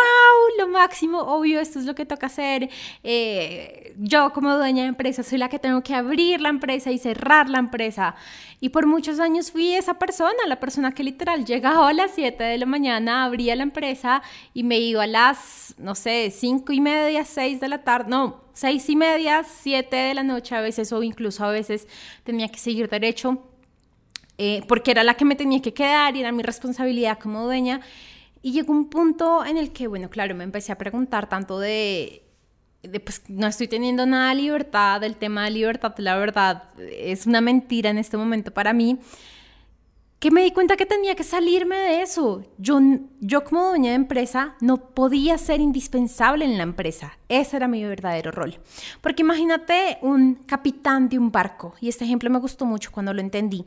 lo 0.56 0.68
máximo, 0.68 1.18
obvio, 1.18 1.58
esto 1.58 1.80
es 1.80 1.84
lo 1.84 1.96
que 1.96 2.06
toca 2.06 2.26
hacer. 2.26 2.70
Eh, 3.02 3.92
yo 3.98 4.32
como 4.32 4.56
dueña 4.56 4.82
de 4.82 4.88
empresa 4.88 5.24
soy 5.24 5.38
la 5.38 5.48
que 5.48 5.58
tengo 5.58 5.82
que 5.82 5.94
abrir 5.94 6.40
la 6.40 6.48
empresa 6.48 6.92
y 6.92 6.98
cerrar 6.98 7.50
la 7.50 7.58
empresa. 7.58 8.14
Y 8.60 8.68
por 8.68 8.86
muchos 8.86 9.18
años 9.18 9.50
fui 9.50 9.74
esa 9.74 9.94
persona, 9.94 10.46
la 10.46 10.60
persona 10.60 10.92
que 10.92 11.02
literal 11.02 11.44
llegaba 11.44 11.88
a 11.88 11.92
las 11.92 12.12
7 12.14 12.42
de 12.44 12.56
la 12.56 12.66
mañana, 12.66 13.24
abría 13.24 13.56
la 13.56 13.64
empresa 13.64 14.22
y 14.54 14.62
me 14.62 14.78
iba 14.78 15.02
a 15.02 15.08
las, 15.08 15.74
no 15.76 15.96
sé, 15.96 16.30
5 16.30 16.72
y 16.72 16.80
media, 16.80 17.24
6 17.24 17.58
de 17.58 17.68
la 17.68 17.82
tarde, 17.82 18.10
no, 18.10 18.44
6 18.52 18.88
y 18.88 18.96
media, 18.96 19.42
7 19.42 19.96
de 19.96 20.14
la 20.14 20.22
noche 20.22 20.54
a 20.54 20.60
veces 20.60 20.92
o 20.92 21.02
incluso 21.02 21.44
a 21.44 21.50
veces 21.50 21.88
tenía 22.22 22.48
que 22.48 22.58
seguir 22.58 22.88
derecho. 22.88 23.42
Eh, 24.38 24.62
porque 24.66 24.90
era 24.90 25.04
la 25.04 25.14
que 25.14 25.24
me 25.24 25.36
tenía 25.36 25.62
que 25.62 25.72
quedar 25.72 26.16
y 26.16 26.20
era 26.20 26.32
mi 26.32 26.42
responsabilidad 26.42 27.18
como 27.18 27.44
dueña. 27.44 27.80
Y 28.44 28.52
llegó 28.52 28.74
un 28.74 28.90
punto 28.90 29.42
en 29.42 29.56
el 29.56 29.72
que, 29.72 29.86
bueno, 29.86 30.10
claro, 30.10 30.34
me 30.34 30.44
empecé 30.44 30.70
a 30.70 30.76
preguntar 30.76 31.30
tanto 31.30 31.58
de, 31.58 32.26
de 32.82 33.00
pues 33.00 33.22
no 33.28 33.46
estoy 33.46 33.68
teniendo 33.68 34.04
nada 34.04 34.28
de 34.28 34.34
libertad, 34.34 35.02
el 35.02 35.16
tema 35.16 35.44
de 35.44 35.50
libertad, 35.52 35.94
la 35.96 36.14
verdad, 36.18 36.64
es 36.78 37.24
una 37.24 37.40
mentira 37.40 37.88
en 37.88 37.96
este 37.96 38.18
momento 38.18 38.50
para 38.52 38.74
mí, 38.74 38.98
que 40.18 40.30
me 40.30 40.42
di 40.42 40.50
cuenta 40.50 40.76
que 40.76 40.84
tenía 40.84 41.14
que 41.14 41.24
salirme 41.24 41.74
de 41.74 42.02
eso. 42.02 42.42
Yo, 42.58 42.80
yo 43.18 43.44
como 43.44 43.68
dueña 43.68 43.92
de 43.92 43.96
empresa 43.96 44.56
no 44.60 44.90
podía 44.90 45.38
ser 45.38 45.62
indispensable 45.62 46.44
en 46.44 46.58
la 46.58 46.64
empresa. 46.64 47.16
Ese 47.30 47.56
era 47.56 47.66
mi 47.66 47.82
verdadero 47.82 48.30
rol. 48.30 48.58
Porque 49.00 49.22
imagínate 49.22 49.96
un 50.02 50.34
capitán 50.34 51.08
de 51.08 51.18
un 51.18 51.32
barco, 51.32 51.76
y 51.80 51.88
este 51.88 52.04
ejemplo 52.04 52.28
me 52.28 52.40
gustó 52.40 52.66
mucho 52.66 52.92
cuando 52.92 53.14
lo 53.14 53.22
entendí. 53.22 53.64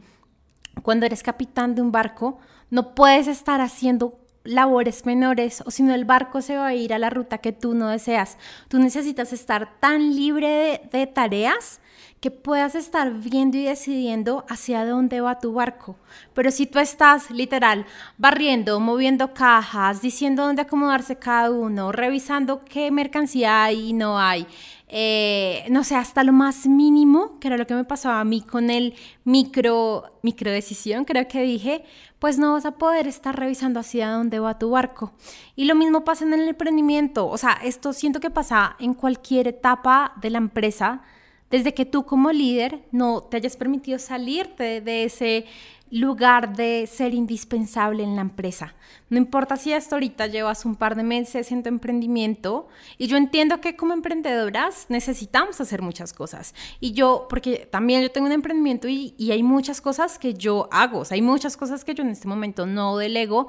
Cuando 0.83 1.07
eres 1.07 1.23
capitán 1.23 1.73
de 1.73 1.81
un 1.81 1.91
barco, 1.91 2.37
no 2.69 2.93
puedes 2.93 3.25
estar 3.25 3.59
haciendo 3.59 4.19
labores 4.47 5.05
menores 5.05 5.61
o 5.65 5.71
si 5.71 5.83
no 5.83 5.93
el 5.93 6.05
barco 6.05 6.41
se 6.41 6.55
va 6.55 6.67
a 6.67 6.73
ir 6.73 6.93
a 6.93 6.99
la 6.99 7.09
ruta 7.09 7.37
que 7.37 7.51
tú 7.51 7.73
no 7.73 7.89
deseas. 7.89 8.37
Tú 8.67 8.79
necesitas 8.79 9.33
estar 9.33 9.79
tan 9.79 10.15
libre 10.15 10.47
de, 10.91 10.99
de, 10.99 11.07
tareas 11.07 11.79
que 12.19 12.31
puedas 12.31 12.75
estar 12.75 13.13
viendo 13.13 13.57
y 13.57 13.63
decidiendo 13.63 14.45
hacia 14.49 14.85
dónde 14.85 15.21
va 15.21 15.39
tu 15.39 15.53
barco. 15.53 15.95
Pero 16.33 16.51
si 16.51 16.65
tú 16.65 16.79
estás 16.79 17.31
literal 17.31 17.85
barriendo, 18.17 18.79
moviendo 18.79 19.33
cajas, 19.33 20.01
diciendo 20.01 20.45
dónde 20.45 20.63
acomodarse 20.63 21.17
cada 21.17 21.51
uno, 21.51 21.91
revisando 21.91 22.63
qué 22.65 22.91
mercancía 22.91 23.63
hay 23.63 23.89
y 23.89 23.93
no 23.93 24.19
hay, 24.19 24.47
eh, 24.89 25.65
no 25.69 25.83
sé, 25.83 25.95
hasta 25.95 26.23
lo 26.23 26.31
más 26.31 26.65
mínimo, 26.65 27.39
que 27.39 27.49
era 27.49 27.57
lo 27.57 27.67
que 27.67 27.75
me 27.75 27.83
pasaba 27.83 28.21
a 28.21 28.23
mí 28.23 28.41
con 28.41 28.69
el 28.69 28.95
micro, 29.25 30.17
micro 30.21 30.49
decisión, 30.49 31.03
creo 31.03 31.27
que 31.27 31.41
dije, 31.41 31.83
pues 32.19 32.39
no 32.39 32.53
vas 32.53 32.65
a 32.65 32.77
poder 32.77 33.05
estar 33.05 33.37
revisando 33.37 33.81
hacia 33.81 34.09
dónde 34.09 34.39
va 34.39 34.57
tu 34.57 34.69
barco. 34.69 35.11
Y 35.57 35.65
lo 35.65 35.75
mismo 35.75 36.05
pasa 36.05 36.23
en 36.23 36.33
el 36.33 36.47
emprendimiento, 36.47 37.27
o 37.27 37.37
sea, 37.37 37.59
esto 37.63 37.91
siento 37.91 38.21
que 38.21 38.29
pasa 38.29 38.77
en 38.79 38.93
cualquier 38.93 39.49
etapa 39.49 40.13
de 40.21 40.29
la 40.29 40.37
empresa, 40.37 41.01
desde 41.49 41.73
que 41.73 41.85
tú 41.85 42.05
como 42.05 42.31
líder 42.31 42.83
no 42.91 43.21
te 43.23 43.37
hayas 43.37 43.55
permitido 43.57 43.99
salirte 43.99 44.81
de 44.81 45.03
ese 45.03 45.45
lugar 45.89 46.55
de 46.55 46.85
ser 46.87 47.13
indispensable 47.13 48.03
en 48.03 48.15
la 48.15 48.21
empresa. 48.21 48.75
No 49.09 49.17
importa 49.17 49.55
si 49.55 49.71
hasta 49.71 49.95
ahorita 49.95 50.27
llevas 50.27 50.65
un 50.65 50.75
par 50.75 50.95
de 50.95 51.03
meses 51.03 51.51
en 51.51 51.63
tu 51.63 51.69
emprendimiento 51.69 52.67
y 52.97 53.07
yo 53.07 53.15
entiendo 53.15 53.61
que 53.61 53.75
como 53.75 53.93
emprendedoras 53.93 54.87
necesitamos 54.89 55.61
hacer 55.61 55.81
muchas 55.81 56.11
cosas. 56.11 56.53
Y 56.79 56.91
yo, 56.91 57.27
porque 57.29 57.67
también 57.71 58.01
yo 58.01 58.11
tengo 58.11 58.27
un 58.27 58.33
emprendimiento 58.33 58.87
y, 58.87 59.13
y 59.17 59.31
hay 59.31 59.43
muchas 59.43 59.79
cosas 59.79 60.19
que 60.19 60.33
yo 60.33 60.67
hago, 60.71 60.99
o 60.99 61.05
sea, 61.05 61.15
hay 61.15 61.21
muchas 61.21 61.55
cosas 61.55 61.85
que 61.85 61.93
yo 61.93 62.03
en 62.03 62.09
este 62.09 62.27
momento 62.27 62.65
no 62.65 62.97
delego 62.97 63.47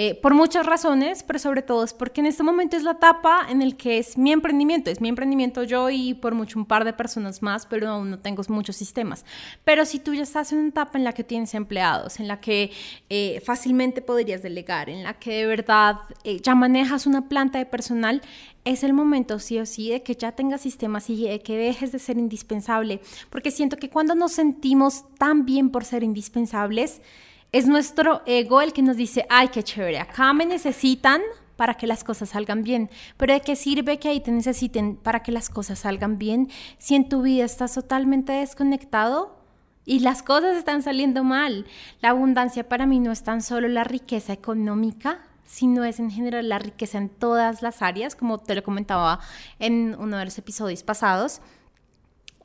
eh, 0.00 0.14
por 0.14 0.32
muchas 0.32 0.64
razones, 0.64 1.24
pero 1.24 1.40
sobre 1.40 1.60
todo 1.60 1.82
es 1.82 1.92
porque 1.92 2.20
en 2.20 2.28
este 2.28 2.44
momento 2.44 2.76
es 2.76 2.84
la 2.84 2.92
etapa 2.92 3.48
en 3.50 3.62
el 3.62 3.76
que 3.76 3.98
es 3.98 4.16
mi 4.16 4.30
emprendimiento, 4.30 4.92
es 4.92 5.00
mi 5.00 5.08
emprendimiento 5.08 5.64
yo 5.64 5.90
y 5.90 6.14
por 6.14 6.36
mucho 6.36 6.56
un 6.56 6.66
par 6.66 6.84
de 6.84 6.92
personas 6.92 7.42
más, 7.42 7.66
pero 7.66 7.88
aún 7.88 8.08
no 8.08 8.20
tengo 8.20 8.44
muchos 8.46 8.76
sistemas. 8.76 9.24
Pero 9.64 9.84
si 9.84 9.98
tú 9.98 10.14
ya 10.14 10.22
estás 10.22 10.52
en 10.52 10.60
una 10.60 10.68
etapa 10.68 10.98
en 10.98 11.02
la 11.02 11.12
que 11.14 11.24
tienes 11.24 11.52
empleados, 11.52 12.20
en 12.20 12.28
la 12.28 12.40
que 12.40 12.70
eh, 13.10 13.42
fácilmente 13.44 14.00
podrías 14.00 14.40
delegar, 14.40 14.88
en 14.88 15.02
la 15.02 15.14
que 15.14 15.32
de 15.32 15.46
verdad 15.46 15.96
eh, 16.22 16.38
ya 16.40 16.54
manejas 16.54 17.08
una 17.08 17.28
planta 17.28 17.58
de 17.58 17.66
personal, 17.66 18.22
es 18.64 18.84
el 18.84 18.92
momento 18.92 19.40
sí 19.40 19.58
o 19.58 19.66
sí 19.66 19.90
de 19.90 20.04
que 20.04 20.14
ya 20.14 20.30
tengas 20.30 20.60
sistemas 20.60 21.10
y 21.10 21.24
de 21.24 21.40
que 21.40 21.56
dejes 21.56 21.90
de 21.90 21.98
ser 21.98 22.18
indispensable, 22.18 23.00
porque 23.30 23.50
siento 23.50 23.76
que 23.76 23.90
cuando 23.90 24.14
nos 24.14 24.30
sentimos 24.30 25.06
tan 25.18 25.44
bien 25.44 25.70
por 25.70 25.84
ser 25.84 26.04
indispensables, 26.04 27.00
es 27.52 27.66
nuestro 27.66 28.22
ego 28.26 28.60
el 28.60 28.72
que 28.72 28.82
nos 28.82 28.96
dice, 28.96 29.26
ay, 29.30 29.48
qué 29.48 29.62
chévere, 29.62 29.98
acá 29.98 30.32
me 30.32 30.46
necesitan 30.46 31.22
para 31.56 31.74
que 31.74 31.86
las 31.86 32.04
cosas 32.04 32.30
salgan 32.30 32.62
bien. 32.62 32.90
Pero 33.16 33.32
¿de 33.32 33.40
qué 33.40 33.56
sirve 33.56 33.98
que 33.98 34.08
ahí 34.08 34.20
te 34.20 34.30
necesiten 34.30 34.96
para 34.96 35.24
que 35.24 35.32
las 35.32 35.50
cosas 35.50 35.80
salgan 35.80 36.18
bien 36.18 36.48
si 36.78 36.94
en 36.94 37.08
tu 37.08 37.22
vida 37.22 37.44
estás 37.44 37.74
totalmente 37.74 38.32
desconectado 38.32 39.36
y 39.84 40.00
las 40.00 40.22
cosas 40.22 40.56
están 40.56 40.82
saliendo 40.82 41.24
mal? 41.24 41.66
La 42.00 42.10
abundancia 42.10 42.68
para 42.68 42.86
mí 42.86 43.00
no 43.00 43.10
es 43.10 43.24
tan 43.24 43.42
solo 43.42 43.66
la 43.66 43.82
riqueza 43.82 44.32
económica, 44.32 45.20
sino 45.44 45.82
es 45.82 45.98
en 45.98 46.10
general 46.12 46.48
la 46.48 46.60
riqueza 46.60 46.98
en 46.98 47.08
todas 47.08 47.62
las 47.62 47.82
áreas, 47.82 48.14
como 48.14 48.38
te 48.38 48.54
lo 48.54 48.62
comentaba 48.62 49.18
en 49.58 49.96
uno 49.98 50.18
de 50.18 50.26
los 50.26 50.38
episodios 50.38 50.82
pasados. 50.82 51.40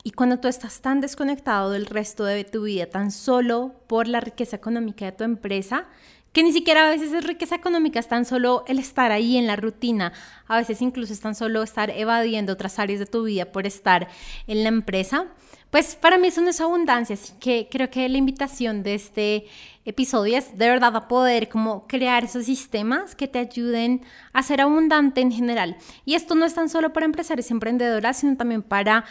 Y 0.06 0.10
cuando 0.10 0.38
tú 0.38 0.48
estás 0.48 0.82
tan 0.82 1.00
desconectado 1.00 1.70
del 1.70 1.86
resto 1.86 2.26
de 2.26 2.44
tu 2.44 2.64
vida, 2.64 2.84
tan 2.84 3.10
solo 3.10 3.74
por 3.86 4.06
la 4.06 4.20
riqueza 4.20 4.54
económica 4.54 5.06
de 5.06 5.12
tu 5.12 5.24
empresa, 5.24 5.86
que 6.34 6.42
ni 6.42 6.52
siquiera 6.52 6.86
a 6.86 6.90
veces 6.90 7.14
es 7.14 7.24
riqueza 7.24 7.54
económica, 7.54 8.00
es 8.00 8.08
tan 8.08 8.26
solo 8.26 8.64
el 8.68 8.78
estar 8.78 9.12
ahí 9.12 9.38
en 9.38 9.46
la 9.46 9.56
rutina, 9.56 10.12
a 10.46 10.58
veces 10.58 10.82
incluso 10.82 11.14
es 11.14 11.20
tan 11.20 11.34
solo 11.34 11.62
estar 11.62 11.88
evadiendo 11.88 12.52
otras 12.52 12.78
áreas 12.78 12.98
de 12.98 13.06
tu 13.06 13.22
vida 13.22 13.46
por 13.46 13.66
estar 13.66 14.08
en 14.46 14.62
la 14.62 14.68
empresa, 14.68 15.28
pues 15.70 15.96
para 15.96 16.18
mí 16.18 16.28
eso 16.28 16.42
no 16.42 16.50
es 16.50 16.60
abundancia, 16.60 17.14
así 17.14 17.32
que 17.40 17.68
creo 17.70 17.88
que 17.88 18.06
la 18.08 18.18
invitación 18.18 18.82
de 18.82 18.94
este 18.94 19.46
episodio 19.86 20.36
es 20.36 20.58
de 20.58 20.68
verdad 20.68 20.94
a 20.96 21.08
poder 21.08 21.48
como 21.48 21.86
crear 21.86 22.24
esos 22.24 22.44
sistemas 22.44 23.14
que 23.14 23.26
te 23.26 23.38
ayuden 23.38 24.02
a 24.34 24.42
ser 24.42 24.60
abundante 24.60 25.20
en 25.20 25.32
general. 25.32 25.76
Y 26.04 26.14
esto 26.14 26.34
no 26.34 26.44
es 26.44 26.54
tan 26.54 26.68
solo 26.68 26.92
para 26.92 27.06
empresarios 27.06 27.50
y 27.50 27.54
emprendedoras, 27.54 28.18
sino 28.18 28.36
también 28.36 28.62
para 28.62 29.04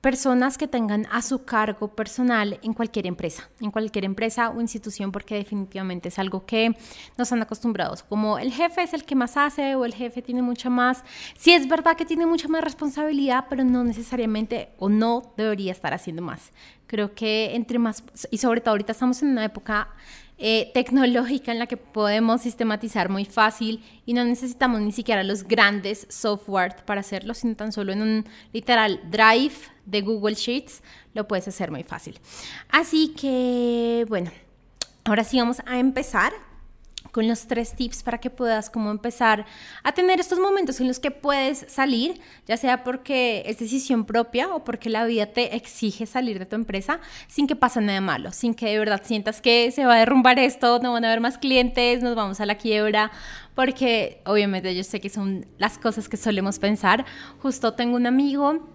personas 0.00 0.56
que 0.56 0.66
tengan 0.66 1.06
a 1.10 1.20
su 1.20 1.44
cargo 1.44 1.88
personal 1.88 2.58
en 2.62 2.72
cualquier 2.72 3.06
empresa, 3.06 3.50
en 3.60 3.70
cualquier 3.70 4.04
empresa 4.04 4.50
o 4.50 4.60
institución, 4.60 5.12
porque 5.12 5.34
definitivamente 5.34 6.08
es 6.08 6.18
algo 6.18 6.46
que 6.46 6.74
nos 7.18 7.32
han 7.32 7.42
acostumbrados, 7.42 8.02
como 8.02 8.38
el 8.38 8.52
jefe 8.52 8.82
es 8.82 8.94
el 8.94 9.04
que 9.04 9.14
más 9.14 9.36
hace 9.36 9.74
o 9.74 9.84
el 9.84 9.94
jefe 9.94 10.22
tiene 10.22 10.42
mucha 10.42 10.70
más, 10.70 11.04
sí 11.36 11.52
es 11.52 11.68
verdad 11.68 11.96
que 11.96 12.06
tiene 12.06 12.24
mucha 12.24 12.48
más 12.48 12.64
responsabilidad, 12.64 13.46
pero 13.50 13.62
no 13.64 13.84
necesariamente 13.84 14.70
o 14.78 14.88
no 14.88 15.34
debería 15.36 15.72
estar 15.72 15.92
haciendo 15.92 16.22
más. 16.22 16.50
Creo 16.86 17.14
que 17.14 17.54
entre 17.54 17.78
más, 17.78 18.02
y 18.30 18.38
sobre 18.38 18.60
todo 18.60 18.72
ahorita 18.72 18.92
estamos 18.92 19.22
en 19.22 19.28
una 19.28 19.44
época 19.44 19.90
eh, 20.42 20.70
tecnológica 20.72 21.52
en 21.52 21.58
la 21.58 21.66
que 21.66 21.76
podemos 21.76 22.40
sistematizar 22.40 23.10
muy 23.10 23.26
fácil 23.26 23.84
y 24.06 24.14
no 24.14 24.24
necesitamos 24.24 24.80
ni 24.80 24.90
siquiera 24.90 25.22
los 25.22 25.44
grandes 25.44 26.06
software 26.08 26.76
para 26.86 27.02
hacerlo, 27.02 27.34
sino 27.34 27.54
tan 27.54 27.72
solo 27.72 27.92
en 27.92 28.00
un 28.00 28.24
literal 28.52 29.00
drive 29.10 29.54
de 29.84 30.00
Google 30.00 30.34
Sheets 30.34 30.82
lo 31.12 31.28
puedes 31.28 31.46
hacer 31.46 31.70
muy 31.70 31.82
fácil. 31.82 32.18
Así 32.70 33.08
que, 33.08 34.06
bueno, 34.08 34.30
ahora 35.04 35.24
sí 35.24 35.38
vamos 35.38 35.60
a 35.66 35.78
empezar 35.78 36.32
con 37.12 37.28
los 37.28 37.46
tres 37.46 37.74
tips 37.74 38.02
para 38.02 38.18
que 38.18 38.30
puedas 38.30 38.70
como 38.70 38.90
empezar 38.90 39.46
a 39.82 39.92
tener 39.92 40.20
estos 40.20 40.38
momentos 40.38 40.80
en 40.80 40.88
los 40.88 41.00
que 41.00 41.10
puedes 41.10 41.64
salir, 41.68 42.20
ya 42.46 42.56
sea 42.56 42.84
porque 42.84 43.42
es 43.46 43.58
decisión 43.58 44.04
propia 44.04 44.48
o 44.48 44.64
porque 44.64 44.90
la 44.90 45.04
vida 45.04 45.26
te 45.26 45.56
exige 45.56 46.06
salir 46.06 46.38
de 46.38 46.46
tu 46.46 46.56
empresa 46.56 47.00
sin 47.28 47.46
que 47.46 47.56
pase 47.56 47.80
nada 47.80 48.00
malo, 48.00 48.32
sin 48.32 48.54
que 48.54 48.66
de 48.66 48.78
verdad 48.78 49.02
sientas 49.04 49.40
que 49.40 49.70
se 49.70 49.84
va 49.84 49.94
a 49.94 49.98
derrumbar 49.98 50.38
esto, 50.38 50.78
no 50.80 50.92
van 50.92 51.04
a 51.04 51.08
haber 51.08 51.20
más 51.20 51.38
clientes, 51.38 52.02
nos 52.02 52.14
vamos 52.14 52.40
a 52.40 52.46
la 52.46 52.56
quiebra, 52.56 53.10
porque 53.54 54.22
obviamente 54.24 54.74
yo 54.74 54.84
sé 54.84 55.00
que 55.00 55.08
son 55.08 55.46
las 55.58 55.78
cosas 55.78 56.08
que 56.08 56.16
solemos 56.16 56.58
pensar. 56.58 57.04
Justo 57.42 57.74
tengo 57.74 57.96
un 57.96 58.06
amigo 58.06 58.68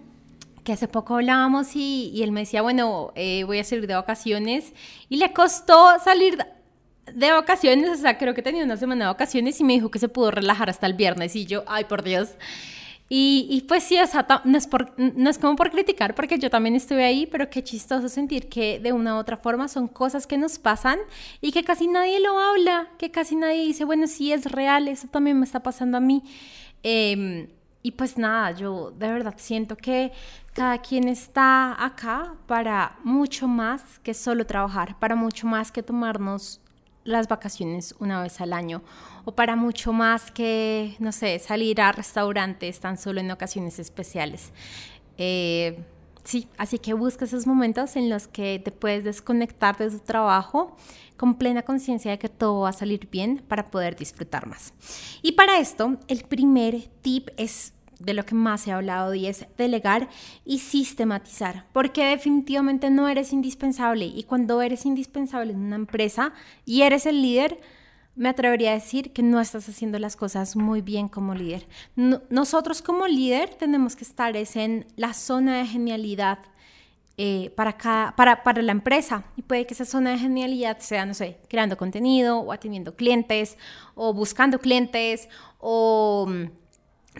que 0.64 0.72
hace 0.72 0.88
poco 0.88 1.14
hablábamos 1.14 1.76
y, 1.76 2.10
y 2.12 2.22
él 2.22 2.32
me 2.32 2.40
decía, 2.40 2.60
bueno, 2.60 3.12
eh, 3.14 3.44
voy 3.44 3.60
a 3.60 3.64
salir 3.64 3.86
de 3.86 3.94
vacaciones 3.94 4.72
y 5.08 5.16
le 5.16 5.32
costó 5.32 5.98
salir 6.04 6.38
de 7.12 7.30
vacaciones, 7.32 7.90
o 7.90 7.96
sea, 7.96 8.18
creo 8.18 8.34
que 8.34 8.42
tenía 8.42 8.64
una 8.64 8.76
semana 8.76 9.06
de 9.06 9.12
vacaciones 9.12 9.60
y 9.60 9.64
me 9.64 9.74
dijo 9.74 9.90
que 9.90 9.98
se 9.98 10.08
pudo 10.08 10.30
relajar 10.30 10.70
hasta 10.70 10.86
el 10.86 10.94
viernes 10.94 11.36
y 11.36 11.46
yo, 11.46 11.64
ay, 11.66 11.84
por 11.84 12.02
Dios. 12.02 12.30
Y, 13.08 13.46
y 13.48 13.60
pues 13.62 13.84
sí, 13.84 13.96
o 14.00 14.06
sea, 14.06 14.26
no 14.44 14.58
es, 14.58 14.66
por, 14.66 14.92
no 14.98 15.30
es 15.30 15.38
como 15.38 15.54
por 15.54 15.70
criticar, 15.70 16.16
porque 16.16 16.40
yo 16.40 16.50
también 16.50 16.74
estuve 16.74 17.04
ahí, 17.04 17.26
pero 17.26 17.48
qué 17.48 17.62
chistoso 17.62 18.08
sentir 18.08 18.48
que 18.48 18.80
de 18.80 18.92
una 18.92 19.14
u 19.14 19.18
otra 19.18 19.36
forma 19.36 19.68
son 19.68 19.86
cosas 19.86 20.26
que 20.26 20.36
nos 20.36 20.58
pasan 20.58 20.98
y 21.40 21.52
que 21.52 21.62
casi 21.62 21.86
nadie 21.86 22.18
lo 22.18 22.40
habla, 22.40 22.88
que 22.98 23.12
casi 23.12 23.36
nadie 23.36 23.62
dice, 23.62 23.84
bueno, 23.84 24.08
sí 24.08 24.32
es 24.32 24.50
real, 24.50 24.88
eso 24.88 25.06
también 25.06 25.38
me 25.38 25.44
está 25.44 25.60
pasando 25.62 25.98
a 25.98 26.00
mí. 26.00 26.24
Eh, 26.82 27.48
y 27.86 27.92
pues 27.92 28.18
nada, 28.18 28.50
yo 28.50 28.90
de 28.90 29.06
verdad 29.12 29.34
siento 29.36 29.76
que 29.76 30.10
cada 30.54 30.78
quien 30.78 31.06
está 31.06 31.84
acá 31.84 32.34
para 32.48 32.98
mucho 33.04 33.46
más 33.46 34.00
que 34.00 34.12
solo 34.12 34.44
trabajar, 34.44 34.98
para 34.98 35.14
mucho 35.14 35.46
más 35.46 35.70
que 35.70 35.84
tomarnos 35.84 36.60
las 37.06 37.28
vacaciones 37.28 37.94
una 37.98 38.22
vez 38.22 38.40
al 38.40 38.52
año 38.52 38.82
o 39.24 39.32
para 39.32 39.56
mucho 39.56 39.92
más 39.92 40.30
que, 40.30 40.96
no 40.98 41.12
sé, 41.12 41.38
salir 41.38 41.80
a 41.80 41.92
restaurantes 41.92 42.80
tan 42.80 42.98
solo 42.98 43.20
en 43.20 43.30
ocasiones 43.30 43.78
especiales. 43.78 44.52
Eh, 45.18 45.78
sí, 46.24 46.48
así 46.58 46.78
que 46.78 46.94
busca 46.94 47.24
esos 47.24 47.46
momentos 47.46 47.96
en 47.96 48.10
los 48.10 48.28
que 48.28 48.60
te 48.62 48.70
puedes 48.70 49.04
desconectar 49.04 49.78
de 49.78 49.90
tu 49.90 49.98
trabajo 50.00 50.76
con 51.16 51.36
plena 51.36 51.62
conciencia 51.62 52.10
de 52.10 52.18
que 52.18 52.28
todo 52.28 52.60
va 52.60 52.70
a 52.70 52.72
salir 52.72 53.08
bien 53.10 53.42
para 53.48 53.70
poder 53.70 53.96
disfrutar 53.96 54.46
más. 54.46 54.74
Y 55.22 55.32
para 55.32 55.58
esto, 55.58 55.96
el 56.08 56.24
primer 56.24 56.88
tip 57.00 57.30
es 57.36 57.72
de 57.98 58.14
lo 58.14 58.24
que 58.24 58.34
más 58.34 58.66
he 58.66 58.72
hablado 58.72 59.14
y 59.14 59.26
es 59.26 59.46
delegar 59.56 60.08
y 60.44 60.58
sistematizar, 60.58 61.66
porque 61.72 62.04
definitivamente 62.04 62.90
no 62.90 63.08
eres 63.08 63.32
indispensable 63.32 64.04
y 64.04 64.24
cuando 64.24 64.60
eres 64.62 64.86
indispensable 64.86 65.52
en 65.52 65.60
una 65.60 65.76
empresa 65.76 66.32
y 66.64 66.82
eres 66.82 67.06
el 67.06 67.22
líder, 67.22 67.60
me 68.14 68.30
atrevería 68.30 68.70
a 68.70 68.74
decir 68.74 69.12
que 69.12 69.22
no 69.22 69.40
estás 69.40 69.68
haciendo 69.68 69.98
las 69.98 70.16
cosas 70.16 70.56
muy 70.56 70.80
bien 70.80 71.08
como 71.08 71.34
líder. 71.34 71.66
nosotros 71.96 72.82
como 72.82 73.06
líder 73.06 73.50
tenemos 73.50 73.94
que 73.94 74.04
estar 74.04 74.34
en 74.36 74.86
la 74.96 75.12
zona 75.12 75.58
de 75.58 75.66
genialidad 75.66 76.38
eh, 77.18 77.50
para, 77.56 77.78
para, 78.14 78.42
para 78.42 78.60
la 78.60 78.72
empresa. 78.72 79.24
Y 79.36 79.42
puede 79.42 79.66
que 79.66 79.72
esa 79.72 79.86
zona 79.86 80.10
de 80.10 80.18
genialidad 80.18 80.80
sea, 80.80 81.06
no 81.06 81.14
sé, 81.14 81.38
creando 81.48 81.78
contenido 81.78 82.40
o 82.40 82.52
atendiendo 82.52 82.94
clientes 82.94 83.56
o 83.94 84.12
buscando 84.12 84.58
clientes 84.58 85.26
o 85.58 86.26
mm, 86.28 86.44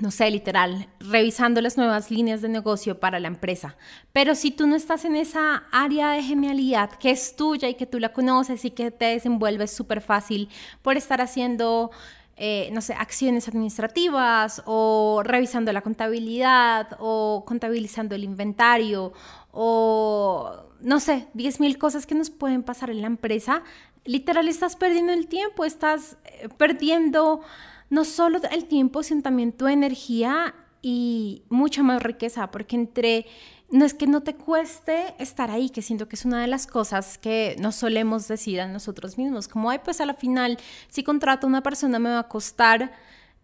no 0.01 0.11
sé, 0.11 0.31
literal, 0.31 0.89
revisando 1.01 1.61
las 1.61 1.77
nuevas 1.77 2.11
líneas 2.11 2.43
de 2.43 2.49
negocio 2.49 3.01
para 3.01 3.19
la 3.19 3.29
empresa. 3.29 3.77
Pero 4.13 4.35
si 4.35 4.51
tú 4.51 4.67
no 4.67 4.77
estás 4.77 5.05
en 5.05 5.17
esa 5.17 5.65
área 5.73 6.11
de 6.11 6.23
genialidad 6.23 6.91
que 6.91 7.11
es 7.11 7.37
tuya 7.37 7.69
y 7.69 7.75
que 7.75 7.87
tú 7.87 7.99
la 7.99 8.13
conoces 8.13 8.65
y 8.65 8.71
que 8.71 8.91
te 8.91 9.07
desenvuelves 9.07 9.71
súper 9.71 10.01
fácil 10.01 10.49
por 10.83 10.97
estar 10.97 11.21
haciendo, 11.21 11.91
eh, 12.37 12.69
no 12.73 12.83
sé, 12.83 12.93
acciones 12.93 13.49
administrativas 13.49 14.63
o 14.67 15.23
revisando 15.25 15.73
la 15.73 15.81
contabilidad 15.81 16.97
o 16.99 17.45
contabilizando 17.47 18.15
el 18.15 18.25
inventario 18.25 19.15
o, 19.51 20.67
no 20.81 21.01
sé, 21.01 21.29
10 21.33 21.61
mil 21.61 21.79
cosas 21.79 22.07
que 22.07 22.15
nos 22.15 22.29
pueden 22.29 22.63
pasar 22.63 22.91
en 22.91 23.01
la 23.01 23.07
empresa, 23.07 23.63
literal 24.05 24.49
estás 24.49 24.77
perdiendo 24.77 25.15
el 25.15 25.27
tiempo, 25.27 25.65
estás 25.65 26.19
eh, 26.25 26.49
perdiendo 26.59 27.41
no 27.91 28.05
solo 28.05 28.41
el 28.51 28.65
tiempo, 28.67 29.03
sino 29.03 29.23
también 29.23 29.53
tu 29.53 29.69
energía 29.69 30.55
y 30.83 31.43
mucha 31.49 31.83
más 31.83 32.03
riqueza, 32.03 32.51
porque 32.51 32.77
entre 32.77 33.27
no 33.71 33.85
es 33.85 33.95
que 33.95 34.07
no 34.07 34.23
te 34.23 34.35
cueste 34.35 35.15
estar 35.19 35.51
ahí, 35.51 35.71
que 35.71 35.83
siento 35.83 36.09
que 36.09 36.17
es 36.17 36.25
una 36.25 36.41
de 36.41 36.47
las 36.47 36.67
cosas 36.67 37.19
que 37.19 37.57
nos 37.59 37.75
solemos 37.75 38.29
decir 38.29 38.61
a 38.61 38.69
nosotros 38.69 39.19
mismos, 39.19 39.49
como, 39.49 39.71
ay, 39.71 39.81
pues 39.85 40.01
a 40.01 40.07
la 40.07 40.15
final, 40.15 40.59
si 40.89 41.03
contrato 41.03 41.47
a 41.47 41.51
una 41.51 41.63
persona 41.63 41.99
me 41.99 42.11
va 42.11 42.21
a 42.21 42.29
costar, 42.29 42.93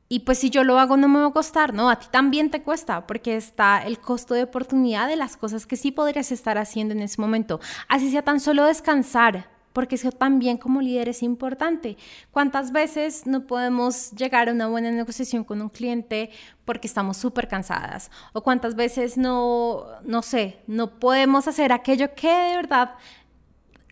y 0.09 0.21
pues 0.21 0.39
si 0.39 0.51
yo 0.51 0.63
lo 0.63 0.79
hago 0.79 0.97
no 0.97 1.09
me 1.09 1.21
va 1.21 1.29
a 1.29 1.33
costar, 1.33 1.73
no, 1.73 1.89
a 1.91 1.99
ti 1.99 2.07
también 2.11 2.51
te 2.51 2.63
cuesta, 2.63 3.07
porque 3.07 3.35
está 3.35 3.83
el 3.85 3.99
costo 3.99 4.35
de 4.35 4.45
oportunidad 4.45 5.09
de 5.09 5.17
las 5.17 5.37
cosas 5.37 5.67
que 5.67 5.77
sí 5.77 5.91
podrías 5.91 6.31
estar 6.31 6.59
haciendo 6.59 6.95
en 6.95 7.01
ese 7.01 7.21
momento, 7.21 7.61
así 7.89 8.11
sea 8.11 8.23
tan 8.23 8.39
solo 8.39 8.65
descansar, 8.65 9.49
porque 9.73 9.97
eso 9.97 10.13
también 10.13 10.57
como 10.57 10.81
líder 10.81 11.09
es 11.09 11.23
importante. 11.23 11.97
¿Cuántas 12.31 12.73
veces 12.73 13.27
no 13.27 13.47
podemos 13.47 14.13
llegar 14.13 14.49
a 14.49 14.53
una 14.53 14.69
buena 14.69 14.91
negociación 14.91 15.45
con 15.45 15.63
un 15.63 15.69
cliente 15.69 16.31
porque 16.65 16.87
estamos 16.87 17.17
súper 17.17 17.49
cansadas? 17.49 18.11
¿O 18.33 18.43
cuántas 18.43 18.75
veces 18.75 19.17
no, 19.17 19.87
no 20.05 20.23
sé, 20.23 20.61
no 20.67 20.99
podemos 20.99 21.49
hacer 21.49 21.73
aquello 21.73 22.15
que 22.15 22.29
de 22.29 22.57
verdad 22.57 22.95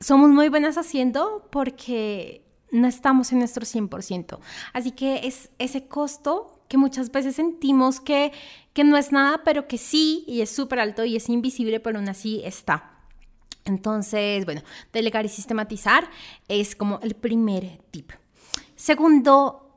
somos 0.00 0.30
muy 0.30 0.48
buenas 0.48 0.78
haciendo 0.78 1.48
porque 1.50 2.44
no 2.70 2.86
estamos 2.86 3.32
en 3.32 3.38
nuestro 3.38 3.64
100%? 3.64 4.38
Así 4.72 4.92
que 4.92 5.26
es 5.26 5.50
ese 5.58 5.86
costo 5.86 6.60
que 6.68 6.78
muchas 6.78 7.10
veces 7.10 7.34
sentimos 7.34 8.00
que, 8.00 8.32
que 8.72 8.84
no 8.84 8.96
es 8.96 9.10
nada, 9.10 9.42
pero 9.44 9.66
que 9.66 9.76
sí, 9.76 10.24
y 10.28 10.40
es 10.40 10.50
súper 10.50 10.78
alto 10.78 11.04
y 11.04 11.16
es 11.16 11.28
invisible, 11.28 11.80
pero 11.80 11.98
aún 11.98 12.08
así 12.08 12.42
está. 12.44 12.99
Entonces, 13.70 14.44
bueno, 14.44 14.62
delegar 14.92 15.24
y 15.24 15.28
sistematizar 15.28 16.10
es 16.48 16.76
como 16.76 17.00
el 17.02 17.14
primer 17.14 17.78
tip. 17.90 18.12
Segundo 18.76 19.69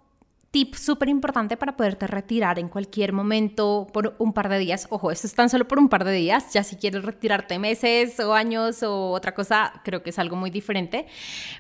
tip 0.54 0.76
súper 0.76 1.10
importante 1.10 1.58
para 1.58 1.76
poderte 1.76 2.06
retirar 2.06 2.60
en 2.60 2.70
cualquier 2.70 3.12
momento 3.12 3.88
por 3.92 4.16
un 4.20 4.34
par 4.34 4.50
de 4.50 4.60
días. 4.60 4.86
Ojo, 4.92 5.10
esto 5.10 5.26
es 5.26 5.34
tan 5.34 5.50
solo 5.50 5.68
por 5.68 5.80
un 5.80 5.90
par 5.90 6.06
de 6.06 6.12
días. 6.12 6.54
Ya 6.54 6.64
si 6.64 6.76
quieres 6.76 7.04
retirarte 7.04 7.58
meses 7.58 8.20
o 8.20 8.36
años 8.36 8.84
o 8.84 9.10
otra 9.10 9.34
cosa, 9.34 9.82
creo 9.84 10.04
que 10.04 10.12
es 10.12 10.20
algo 10.20 10.36
muy 10.36 10.52
diferente. 10.52 11.08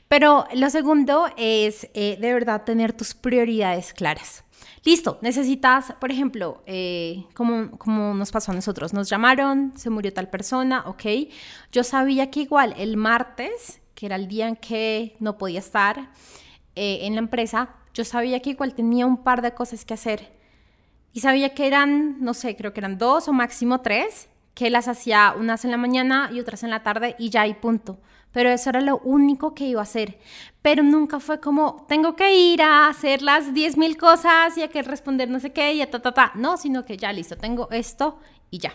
Pero 0.08 0.46
lo 0.54 0.70
segundo 0.70 1.26
es 1.38 1.90
eh, 1.96 2.18
de 2.22 2.34
verdad 2.36 2.66
tener 2.66 2.94
tus 2.94 3.16
prioridades 3.16 3.94
claras. 3.94 4.44
Listo, 4.86 5.18
necesitas, 5.24 5.94
por 6.00 6.12
ejemplo, 6.12 6.62
eh, 6.68 7.26
como, 7.34 7.72
como 7.80 8.14
nos 8.14 8.32
pasó 8.32 8.52
a 8.52 8.56
nosotros, 8.56 8.94
nos 8.94 9.10
llamaron, 9.10 9.74
se 9.76 9.90
murió 9.90 10.14
tal 10.14 10.30
persona, 10.30 10.84
ok. 10.86 11.04
Yo 11.72 11.84
sabía 11.84 12.30
que 12.30 12.42
igual 12.42 12.76
el 12.78 12.96
martes, 12.96 13.82
que 13.96 14.06
era 14.06 14.18
el 14.18 14.28
día 14.28 14.48
en 14.48 14.56
que 14.56 15.16
no 15.20 15.40
podía 15.40 15.58
estar 15.58 16.12
eh, 16.76 17.00
en 17.08 17.16
la 17.16 17.20
empresa, 17.20 17.70
yo 17.94 18.04
sabía 18.04 18.42
que 18.42 18.52
igual 18.52 18.74
tenía 18.74 19.06
un 19.06 19.24
par 19.24 19.42
de 19.42 19.54
cosas 19.54 19.86
que 19.86 19.94
hacer. 19.94 20.32
Y 21.12 21.20
sabía 21.20 21.54
que 21.54 21.68
eran, 21.68 22.24
no 22.24 22.34
sé, 22.34 22.56
creo 22.56 22.74
que 22.74 22.80
eran 22.80 22.98
dos 22.98 23.28
o 23.28 23.34
máximo 23.34 23.82
tres, 23.82 24.30
que 24.54 24.70
las 24.70 24.88
hacía 24.88 25.34
unas 25.38 25.66
en 25.66 25.72
la 25.72 25.78
mañana 25.78 26.30
y 26.34 26.40
otras 26.40 26.64
en 26.64 26.70
la 26.70 26.84
tarde 26.84 27.16
y 27.20 27.30
ya 27.30 27.46
y 27.48 27.54
punto 27.54 28.00
pero 28.34 28.50
eso 28.50 28.72
era 28.72 28.82
lo 28.82 28.98
único 28.98 29.54
que 29.54 29.66
iba 29.66 29.80
a 29.80 29.84
hacer. 29.84 30.18
Pero 30.62 30.84
nunca 30.84 31.20
fue 31.20 31.40
como, 31.40 31.86
tengo 31.88 32.16
que 32.16 32.36
ir 32.36 32.62
a 32.62 32.88
hacer 32.88 33.22
las 33.22 33.54
10.000 33.54 33.96
cosas 33.96 34.58
y 34.58 34.64
a 34.64 34.68
que 34.68 34.82
responder 34.82 35.30
no 35.30 35.40
sé 35.40 35.54
qué 35.54 35.74
y 35.74 35.82
a 35.82 35.90
ta, 35.90 36.02
ta, 36.02 36.14
ta. 36.14 36.32
No, 36.36 36.58
sino 36.58 36.84
que 36.84 36.98
ya 36.98 37.14
listo, 37.14 37.38
tengo 37.38 37.70
esto 37.72 38.20
y 38.50 38.58
ya. 38.58 38.74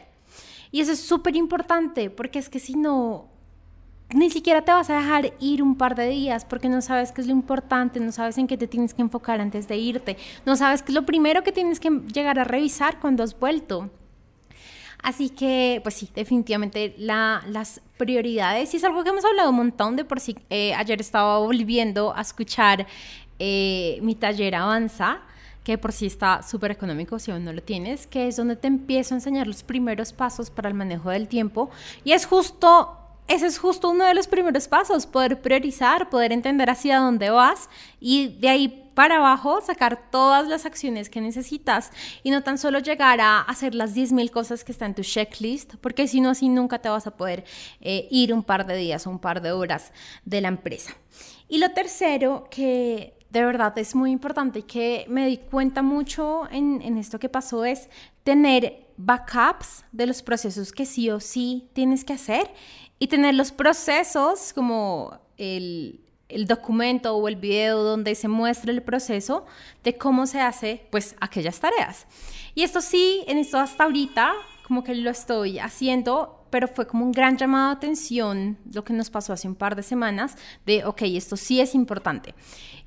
Y 0.70 0.80
eso 0.80 0.92
es 0.92 1.00
súper 1.00 1.34
importante 1.37 2.08
porque 2.08 2.38
es 2.38 2.48
que 2.48 2.60
si 2.60 2.75
no, 2.75 3.28
ni 4.11 4.31
siquiera 4.31 4.62
te 4.62 4.73
vas 4.73 4.88
a 4.91 4.97
dejar 4.97 5.33
ir 5.38 5.62
un 5.62 5.77
par 5.77 5.95
de 5.95 6.09
días 6.09 6.45
porque 6.45 6.69
no 6.69 6.81
sabes 6.81 7.12
qué 7.12 7.21
es 7.21 7.27
lo 7.27 7.33
importante, 7.33 8.00
no 8.00 8.12
sabes 8.12 8.38
en 8.38 8.47
qué 8.47 8.57
te 8.57 8.67
tienes 8.67 8.95
que 8.95 9.03
enfocar 9.03 9.41
antes 9.41 9.69
de 9.69 9.77
irte, 9.77 10.17
no 10.47 10.57
sabes 10.57 10.83
qué 10.83 10.93
es 10.93 10.95
lo 10.95 11.05
primero 11.05 11.43
que 11.43 11.53
tienes 11.53 11.79
que 11.79 11.91
llegar 11.91 12.38
a 12.38 12.45
revisar 12.45 13.00
cuando 13.00 13.23
has 13.23 13.38
vuelto. 13.38 13.91
Así 15.03 15.31
que, 15.31 15.81
pues 15.85 15.95
sí, 15.95 16.09
definitivamente 16.15 16.95
las 16.99 17.81
prioridades, 17.97 18.75
y 18.75 18.79
es 18.79 18.85
algo 18.85 19.05
que 19.05 19.11
hemos 19.11 19.25
hablado 19.25 19.50
un 19.50 19.57
montón 19.57 19.95
de 19.95 20.05
por 20.05 20.19
sí. 20.19 20.37
Eh, 20.50 20.75
ayer 20.75 21.01
estaba 21.01 21.38
volviendo 21.38 22.12
a 22.16 22.21
escuchar 22.21 22.87
eh, 23.38 24.01
mi 24.03 24.16
taller 24.16 24.57
Avanza, 24.57 25.21
que 25.62 25.79
por 25.79 25.92
sí 25.92 26.07
está 26.07 26.42
súper 26.42 26.73
económico 26.73 27.18
si 27.18 27.31
aún 27.31 27.44
no 27.44 27.53
lo 27.53 27.62
tienes, 27.62 28.09
que 28.09 28.27
es 28.27 28.37
donde 28.37 28.57
te 28.57 28.66
empiezo 28.66 29.14
a 29.14 29.18
enseñar 29.18 29.47
los 29.47 29.62
primeros 29.62 30.12
pasos 30.12 30.51
para 30.51 30.68
el 30.68 30.75
manejo 30.75 31.11
del 31.11 31.29
tiempo. 31.29 31.71
Y 32.05 32.12
es 32.12 32.27
justo 32.27 33.08
ese 33.29 33.47
es 33.47 33.59
justo 33.59 33.91
uno 33.91 34.05
de 34.05 34.14
los 34.14 34.27
primeros 34.27 34.69
pasos, 34.69 35.07
poder 35.07 35.41
priorizar, 35.41 36.09
poder 36.09 36.33
entender 36.33 36.71
hacia 36.71 36.99
dónde 36.99 37.29
vas 37.29 37.69
y 38.01 38.38
de 38.38 38.49
ahí 38.49 38.91
para 38.95 39.19
abajo 39.19 39.61
sacar 39.61 40.11
todas 40.11 40.49
las 40.49 40.67
acciones 40.67 41.09
que 41.09 41.21
necesitas 41.21 41.93
y 42.25 42.31
no 42.31 42.43
tan 42.43 42.59
solo 42.59 42.81
llegar 42.81 43.21
a 43.21 43.43
hacer 43.43 43.75
las 43.75 43.95
10.000 43.95 44.31
cosas 44.31 44.64
que 44.64 44.73
están 44.73 44.88
en 44.88 44.95
tu 44.97 45.03
checklist, 45.03 45.77
porque 45.77 46.09
si 46.09 46.21
no, 46.21 46.31
así 46.31 46.49
nunca 46.49 46.81
te 46.81 46.88
vas 46.88 47.07
a 47.07 47.17
poder 47.17 47.45
eh, 47.81 48.09
ir 48.11 48.33
un 48.33 48.43
par 48.43 48.67
de 48.67 48.77
días 48.77 49.07
o 49.07 49.11
un 49.11 49.21
par 49.21 49.41
de 49.41 49.53
horas 49.53 49.93
de 50.25 50.41
la 50.41 50.49
empresa. 50.49 50.97
Y 51.49 51.59
lo 51.59 51.71
tercero 51.71 52.49
que 52.51 53.14
de 53.31 53.45
verdad 53.45 53.77
es 53.79 53.95
muy 53.95 54.11
importante 54.11 54.61
y 54.61 54.62
que 54.62 55.05
me 55.09 55.27
di 55.27 55.37
cuenta 55.37 55.83
mucho 55.83 56.49
en, 56.51 56.81
en 56.83 56.97
esto 56.97 57.19
que 57.19 57.29
pasó 57.29 57.64
es 57.64 57.88
tener 58.25 58.88
backups 58.97 59.85
de 59.93 60.07
los 60.07 60.23
procesos 60.23 60.73
que 60.73 60.85
sí 60.85 61.09
o 61.09 61.21
sí 61.21 61.69
tienes 61.73 62.05
que 62.05 62.14
hacer 62.14 62.51
y 62.98 63.08
tener 63.08 63.34
los 63.34 63.52
procesos 63.52 64.52
como 64.52 65.18
el, 65.37 66.00
el 66.28 66.46
documento 66.46 67.14
o 67.16 67.28
el 67.28 67.37
video 67.37 67.82
donde 67.82 68.14
se 68.14 68.28
muestra 68.28 68.70
el 68.70 68.82
proceso 68.82 69.46
de 69.84 69.96
cómo 69.96 70.26
se 70.26 70.40
hace 70.40 70.87
pues 70.90 71.16
aquellas 71.20 71.58
tareas. 71.61 72.06
Y 72.54 72.62
esto 72.62 72.80
sí, 72.80 73.24
en 73.26 73.38
esto 73.38 73.58
hasta 73.58 73.84
ahorita 73.84 74.32
como 74.68 74.84
que 74.84 74.94
lo 74.94 75.08
estoy 75.08 75.58
haciendo, 75.58 76.44
pero 76.50 76.68
fue 76.68 76.87
como 76.87 77.04
un 77.06 77.12
gran 77.12 77.38
llamado 77.38 77.68
de 77.68 77.76
atención 77.76 78.58
lo 78.70 78.84
que 78.84 78.92
nos 78.92 79.08
pasó 79.08 79.32
hace 79.32 79.48
un 79.48 79.54
par 79.54 79.74
de 79.74 79.82
semanas 79.82 80.37
de, 80.66 80.84
ok, 80.84 81.02
esto 81.04 81.38
sí 81.38 81.58
es 81.58 81.74
importante. 81.74 82.34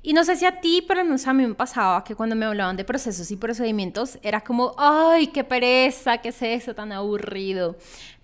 Y 0.00 0.12
no 0.12 0.22
sé 0.22 0.36
si 0.36 0.44
a 0.44 0.60
ti, 0.60 0.84
pero 0.86 1.02
no 1.02 1.16
a 1.24 1.32
mí 1.32 1.46
me 1.46 1.54
pasaba 1.54 2.04
que 2.04 2.14
cuando 2.14 2.36
me 2.36 2.46
hablaban 2.46 2.76
de 2.76 2.84
procesos 2.84 3.30
y 3.32 3.36
procedimientos 3.36 4.18
era 4.22 4.40
como, 4.42 4.74
ay, 4.78 5.28
qué 5.28 5.42
pereza, 5.42 6.18
qué 6.18 6.28
es 6.28 6.42
eso 6.42 6.74
tan 6.74 6.92
aburrido. 6.92 7.76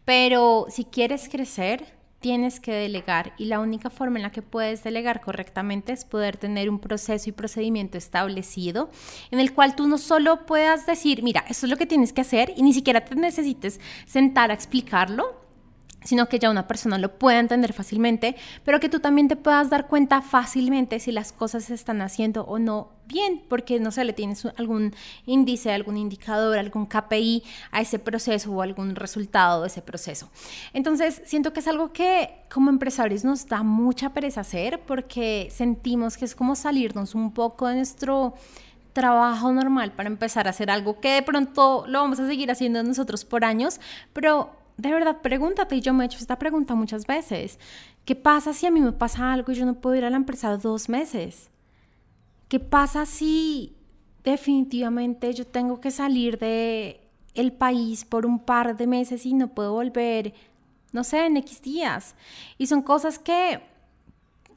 Pero 0.08 0.68
si 0.70 0.86
quieres 0.86 1.28
crecer, 1.28 1.84
tienes 2.20 2.60
que 2.60 2.72
delegar. 2.72 3.34
Y 3.36 3.44
la 3.44 3.60
única 3.60 3.90
forma 3.90 4.16
en 4.16 4.22
la 4.22 4.32
que 4.32 4.40
puedes 4.40 4.82
delegar 4.82 5.20
correctamente 5.20 5.92
es 5.92 6.06
poder 6.06 6.38
tener 6.38 6.70
un 6.70 6.78
proceso 6.78 7.28
y 7.28 7.32
procedimiento 7.32 7.98
establecido 7.98 8.88
en 9.30 9.38
el 9.38 9.52
cual 9.52 9.76
tú 9.76 9.86
no 9.86 9.98
solo 9.98 10.46
puedas 10.46 10.86
decir, 10.86 11.22
mira, 11.22 11.44
esto 11.46 11.66
es 11.66 11.70
lo 11.70 11.76
que 11.76 11.84
tienes 11.84 12.14
que 12.14 12.22
hacer 12.22 12.54
y 12.56 12.62
ni 12.62 12.72
siquiera 12.72 13.04
te 13.04 13.16
necesites 13.16 13.80
sentar 14.06 14.50
a 14.50 14.54
explicarlo, 14.54 15.42
sino 16.04 16.28
que 16.28 16.38
ya 16.38 16.50
una 16.50 16.68
persona 16.68 16.98
lo 16.98 17.18
pueda 17.18 17.40
entender 17.40 17.72
fácilmente, 17.72 18.36
pero 18.64 18.80
que 18.80 18.88
tú 18.88 19.00
también 19.00 19.28
te 19.28 19.36
puedas 19.36 19.70
dar 19.70 19.88
cuenta 19.88 20.22
fácilmente 20.22 21.00
si 21.00 21.12
las 21.12 21.32
cosas 21.32 21.64
se 21.64 21.74
están 21.74 22.00
haciendo 22.00 22.44
o 22.44 22.58
no 22.58 22.90
bien, 23.06 23.42
porque 23.48 23.80
no 23.80 23.90
sé, 23.90 24.04
le 24.04 24.12
tienes 24.12 24.46
algún 24.56 24.94
índice, 25.24 25.72
algún 25.72 25.96
indicador, 25.96 26.58
algún 26.58 26.86
KPI 26.86 27.42
a 27.70 27.80
ese 27.80 27.98
proceso 27.98 28.52
o 28.52 28.62
algún 28.62 28.94
resultado 28.94 29.62
de 29.62 29.68
ese 29.68 29.80
proceso. 29.80 30.30
Entonces, 30.74 31.22
siento 31.24 31.52
que 31.52 31.60
es 31.60 31.68
algo 31.68 31.92
que 31.92 32.30
como 32.52 32.70
empresarios 32.70 33.24
nos 33.24 33.46
da 33.46 33.62
mucha 33.62 34.10
pereza 34.10 34.42
hacer 34.42 34.80
porque 34.86 35.48
sentimos 35.50 36.16
que 36.16 36.26
es 36.26 36.34
como 36.34 36.54
salirnos 36.54 37.14
un 37.14 37.32
poco 37.32 37.66
de 37.66 37.76
nuestro 37.76 38.34
trabajo 38.92 39.52
normal 39.52 39.92
para 39.92 40.08
empezar 40.08 40.46
a 40.46 40.50
hacer 40.50 40.70
algo 40.70 41.00
que 41.00 41.12
de 41.12 41.22
pronto 41.22 41.84
lo 41.86 42.00
vamos 42.00 42.18
a 42.20 42.26
seguir 42.26 42.50
haciendo 42.50 42.82
nosotros 42.82 43.24
por 43.24 43.44
años, 43.44 43.80
pero 44.12 44.57
de 44.78 44.92
verdad, 44.92 45.20
pregúntate, 45.20 45.74
y 45.74 45.80
yo 45.80 45.92
me 45.92 46.04
he 46.04 46.06
hecho 46.06 46.18
esta 46.18 46.38
pregunta 46.38 46.76
muchas 46.76 47.04
veces, 47.04 47.58
¿qué 48.04 48.14
pasa 48.14 48.52
si 48.52 48.64
a 48.64 48.70
mí 48.70 48.80
me 48.80 48.92
pasa 48.92 49.32
algo 49.32 49.50
y 49.50 49.56
yo 49.56 49.66
no 49.66 49.74
puedo 49.74 49.96
ir 49.96 50.04
a 50.04 50.10
la 50.10 50.16
empresa 50.16 50.56
dos 50.56 50.88
meses? 50.88 51.50
¿Qué 52.46 52.60
pasa 52.60 53.04
si 53.04 53.76
definitivamente 54.22 55.34
yo 55.34 55.46
tengo 55.48 55.80
que 55.80 55.90
salir 55.90 56.38
de 56.38 57.00
el 57.34 57.52
país 57.52 58.04
por 58.04 58.24
un 58.24 58.38
par 58.38 58.76
de 58.76 58.86
meses 58.86 59.26
y 59.26 59.34
no 59.34 59.48
puedo 59.48 59.72
volver, 59.72 60.32
no 60.92 61.02
sé, 61.02 61.26
en 61.26 61.38
X 61.38 61.60
días? 61.60 62.14
Y 62.56 62.68
son 62.68 62.82
cosas 62.82 63.18
que, 63.18 63.60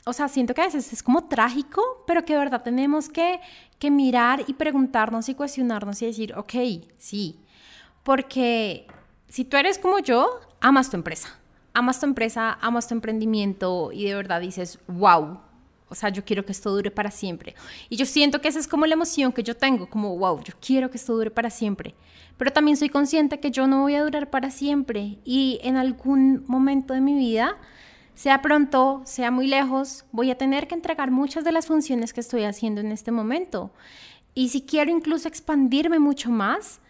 o 0.06 0.14
sea, 0.14 0.28
siento 0.28 0.54
que 0.54 0.62
a 0.62 0.66
veces 0.66 0.94
es 0.94 1.02
como 1.02 1.24
trágico, 1.30 1.82
pero 2.06 2.24
que 2.26 2.34
de 2.34 2.40
verdad 2.40 2.62
tenemos 2.62 3.10
que, 3.10 3.42
que 3.80 3.90
mirar 3.90 4.44
y 4.46 4.54
preguntarnos 4.54 5.30
y 5.30 5.34
cuestionarnos 5.34 6.00
y 6.04 6.06
decir, 6.06 6.36
ok, 6.38 6.54
sí, 7.00 7.40
porque 8.04 8.86
si 9.32 9.46
tú 9.46 9.56
eres 9.56 9.80
como 9.80 10.00
yo, 10.00 10.42
amas 10.60 10.90
tu 10.90 10.98
empresa. 10.98 11.30
Amas 11.74 12.02
tu 12.02 12.06
empresa, 12.06 12.58
amas 12.60 12.90
tu 12.90 12.94
emprendimiento 12.94 13.94
y 13.94 14.04
de 14.04 14.14
verdad 14.14 14.42
dices, 14.42 14.78
wow, 14.88 15.40
o 15.88 15.96
sea, 15.96 16.10
yo 16.10 16.26
quiero 16.26 16.46
que 16.46 16.52
esto 16.52 16.70
dure 16.70 16.92
para 16.92 17.12
siempre. 17.12 17.56
Y 17.88 17.96
yo 17.96 18.06
siento 18.06 18.42
que 18.42 18.50
esa 18.50 18.60
es 18.60 18.68
como 18.68 18.86
la 18.86 18.94
emoción 18.94 19.32
que 19.32 19.42
yo 19.42 19.56
tengo, 19.56 19.90
como, 19.90 20.18
wow, 20.18 20.44
yo 20.44 20.54
quiero 20.60 20.92
que 20.92 20.98
esto 20.98 21.14
dure 21.14 21.32
para 21.32 21.50
siempre. 21.50 21.96
Pero 22.36 22.52
también 22.52 22.76
soy 22.76 22.90
consciente 22.90 23.40
que 23.40 23.52
yo 23.52 23.68
no 23.68 23.84
voy 23.84 23.96
a 23.96 24.04
durar 24.04 24.30
para 24.30 24.52
siempre 24.52 25.18
y 25.24 25.62
en 25.64 25.78
algún 25.78 26.44
momento 26.48 26.94
de 26.94 27.00
mi 27.00 27.14
vida, 27.14 27.56
sea 28.16 28.42
pronto, 28.42 29.02
sea 29.06 29.32
muy 29.32 29.48
lejos, 29.48 30.04
voy 30.12 30.30
a 30.30 30.38
tener 30.38 30.68
que 30.68 30.76
entregar 30.76 31.10
muchas 31.10 31.46
de 31.46 31.54
las 31.54 31.68
funciones 31.68 32.12
que 32.12 32.20
estoy 32.20 32.44
haciendo 32.44 32.82
en 32.82 32.92
este 32.92 33.12
momento. 33.12 33.72
Y 34.36 34.50
si 34.50 34.64
quiero 34.64 34.92
incluso 34.92 35.30
expandirme 35.30 36.00
mucho 36.00 36.32
más, 36.32 36.81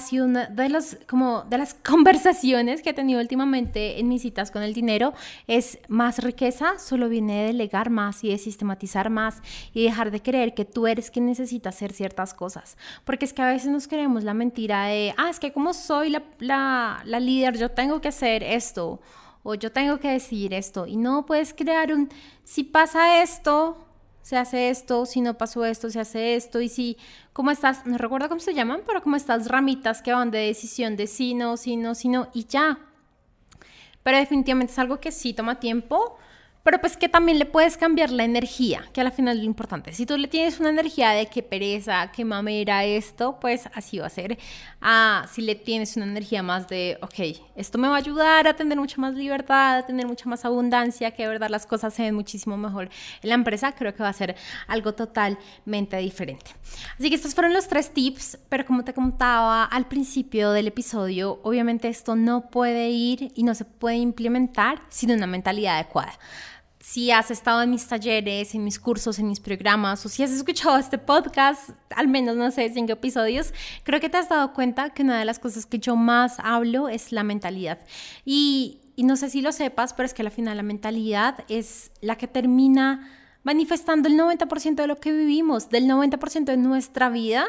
sido 0.00 0.24
una 0.24 0.46
de, 0.46 0.68
los, 0.68 0.96
como 1.08 1.42
de 1.42 1.58
las 1.58 1.74
conversaciones 1.88 2.82
que 2.82 2.90
he 2.90 2.94
tenido 2.94 3.20
últimamente 3.20 4.00
en 4.00 4.08
mis 4.08 4.22
citas 4.22 4.50
con 4.50 4.62
el 4.62 4.74
dinero, 4.74 5.12
es 5.46 5.78
más 5.88 6.22
riqueza 6.22 6.78
solo 6.78 7.08
viene 7.08 7.40
de 7.40 7.46
delegar 7.48 7.90
más 7.90 8.24
y 8.24 8.30
de 8.30 8.38
sistematizar 8.38 9.10
más 9.10 9.42
y 9.72 9.84
dejar 9.84 10.10
de 10.10 10.22
creer 10.22 10.54
que 10.54 10.64
tú 10.64 10.86
eres 10.86 11.10
quien 11.10 11.26
necesita 11.26 11.68
hacer 11.68 11.92
ciertas 11.92 12.34
cosas. 12.34 12.76
Porque 13.04 13.24
es 13.24 13.32
que 13.32 13.42
a 13.42 13.48
veces 13.48 13.70
nos 13.70 13.88
creemos 13.88 14.24
la 14.24 14.34
mentira 14.34 14.86
de, 14.86 15.14
ah, 15.18 15.28
es 15.28 15.38
que 15.38 15.52
como 15.52 15.74
soy 15.74 16.10
la, 16.10 16.22
la, 16.38 17.02
la 17.04 17.20
líder, 17.20 17.58
yo 17.58 17.70
tengo 17.70 18.00
que 18.00 18.08
hacer 18.08 18.42
esto 18.42 19.00
o 19.42 19.54
yo 19.54 19.70
tengo 19.70 19.98
que 19.98 20.10
decidir 20.10 20.54
esto. 20.54 20.86
Y 20.86 20.96
no 20.96 21.26
puedes 21.26 21.54
crear 21.54 21.92
un, 21.92 22.08
si 22.42 22.64
pasa 22.64 23.22
esto, 23.22 23.76
se 24.24 24.38
hace 24.38 24.70
esto, 24.70 25.04
si 25.04 25.20
no 25.20 25.36
pasó 25.36 25.66
esto, 25.66 25.90
se 25.90 26.00
hace 26.00 26.34
esto, 26.34 26.62
y 26.62 26.70
si, 26.70 26.96
¿cómo 27.34 27.50
estás? 27.50 27.84
No 27.84 27.98
recuerdo 27.98 28.30
cómo 28.30 28.40
se 28.40 28.54
llaman, 28.54 28.80
pero 28.86 29.02
como 29.02 29.16
estas 29.16 29.48
ramitas 29.48 30.00
que 30.00 30.14
van 30.14 30.30
de 30.30 30.38
decisión 30.38 30.96
de 30.96 31.06
sí, 31.06 31.34
no, 31.34 31.58
sí, 31.58 31.76
no, 31.76 31.94
sí, 31.94 32.08
no, 32.08 32.30
y 32.32 32.46
ya. 32.46 32.78
Pero 34.02 34.16
definitivamente 34.16 34.72
es 34.72 34.78
algo 34.78 34.98
que 34.98 35.12
sí 35.12 35.34
toma 35.34 35.60
tiempo, 35.60 36.16
pero 36.64 36.80
pues 36.80 36.96
que 36.96 37.10
también 37.10 37.38
le 37.38 37.44
puedes 37.44 37.76
cambiar 37.76 38.10
la 38.10 38.24
energía, 38.24 38.88
que 38.94 39.02
al 39.02 39.12
final 39.12 39.36
es 39.36 39.42
lo 39.42 39.46
importante. 39.46 39.92
Si 39.92 40.06
tú 40.06 40.16
le 40.16 40.28
tienes 40.28 40.58
una 40.58 40.70
energía 40.70 41.10
de 41.10 41.26
que 41.26 41.42
pereza, 41.42 42.10
que 42.10 42.24
mamera 42.24 42.84
esto, 42.84 43.38
pues 43.38 43.68
así 43.74 43.98
va 43.98 44.06
a 44.06 44.10
ser. 44.10 44.38
Ah, 44.80 45.26
si 45.30 45.42
le 45.42 45.56
tienes 45.56 45.94
una 45.96 46.06
energía 46.06 46.42
más 46.42 46.66
de, 46.66 46.98
ok, 47.02 47.38
esto 47.54 47.76
me 47.76 47.86
va 47.86 47.96
a 47.96 47.98
ayudar 47.98 48.48
a 48.48 48.56
tener 48.56 48.78
mucha 48.78 48.98
más 48.98 49.14
libertad, 49.14 49.76
a 49.76 49.86
tener 49.86 50.06
mucha 50.06 50.26
más 50.26 50.46
abundancia, 50.46 51.10
que 51.10 51.24
de 51.24 51.28
verdad 51.28 51.50
las 51.50 51.66
cosas 51.66 51.92
se 51.92 52.02
ven 52.02 52.14
muchísimo 52.14 52.56
mejor 52.56 52.88
en 53.22 53.28
la 53.28 53.34
empresa, 53.34 53.72
creo 53.72 53.94
que 53.94 54.02
va 54.02 54.08
a 54.08 54.14
ser 54.14 54.34
algo 54.66 54.94
totalmente 54.94 55.98
diferente. 55.98 56.50
Así 56.98 57.10
que 57.10 57.16
estos 57.16 57.34
fueron 57.34 57.52
los 57.52 57.68
tres 57.68 57.92
tips, 57.92 58.38
pero 58.48 58.64
como 58.64 58.84
te 58.84 58.94
contaba 58.94 59.64
al 59.64 59.86
principio 59.86 60.52
del 60.52 60.68
episodio, 60.68 61.40
obviamente 61.42 61.88
esto 61.88 62.16
no 62.16 62.48
puede 62.48 62.88
ir 62.88 63.32
y 63.34 63.42
no 63.42 63.54
se 63.54 63.66
puede 63.66 63.96
implementar 63.96 64.80
sin 64.88 65.10
una 65.10 65.26
mentalidad 65.26 65.74
adecuada 65.74 66.14
si 66.84 67.10
has 67.10 67.30
estado 67.30 67.62
en 67.62 67.70
mis 67.70 67.86
talleres, 67.86 68.54
en 68.54 68.62
mis 68.62 68.78
cursos, 68.78 69.18
en 69.18 69.26
mis 69.26 69.40
programas, 69.40 70.04
o 70.04 70.10
si 70.10 70.22
has 70.22 70.30
escuchado 70.30 70.76
este 70.76 70.98
podcast, 70.98 71.70
al 71.96 72.08
menos, 72.08 72.36
no 72.36 72.50
sé, 72.50 72.70
cinco 72.74 72.92
episodios, 72.92 73.54
creo 73.84 74.00
que 74.00 74.10
te 74.10 74.18
has 74.18 74.28
dado 74.28 74.52
cuenta 74.52 74.90
que 74.90 75.02
una 75.02 75.18
de 75.18 75.24
las 75.24 75.38
cosas 75.38 75.64
que 75.64 75.78
yo 75.78 75.96
más 75.96 76.36
hablo 76.40 76.90
es 76.90 77.10
la 77.10 77.22
mentalidad. 77.24 77.78
Y, 78.26 78.82
y 78.96 79.04
no 79.04 79.16
sé 79.16 79.30
si 79.30 79.40
lo 79.40 79.50
sepas, 79.50 79.94
pero 79.94 80.04
es 80.04 80.12
que 80.12 80.20
al 80.20 80.30
final 80.30 80.58
la 80.58 80.62
mentalidad 80.62 81.42
es 81.48 81.90
la 82.02 82.16
que 82.16 82.28
termina 82.28 83.10
manifestando 83.44 84.10
el 84.10 84.18
90% 84.18 84.74
de 84.74 84.86
lo 84.86 84.96
que 84.96 85.10
vivimos, 85.10 85.70
del 85.70 85.86
90% 85.86 86.44
de 86.44 86.58
nuestra 86.58 87.08
vida 87.08 87.46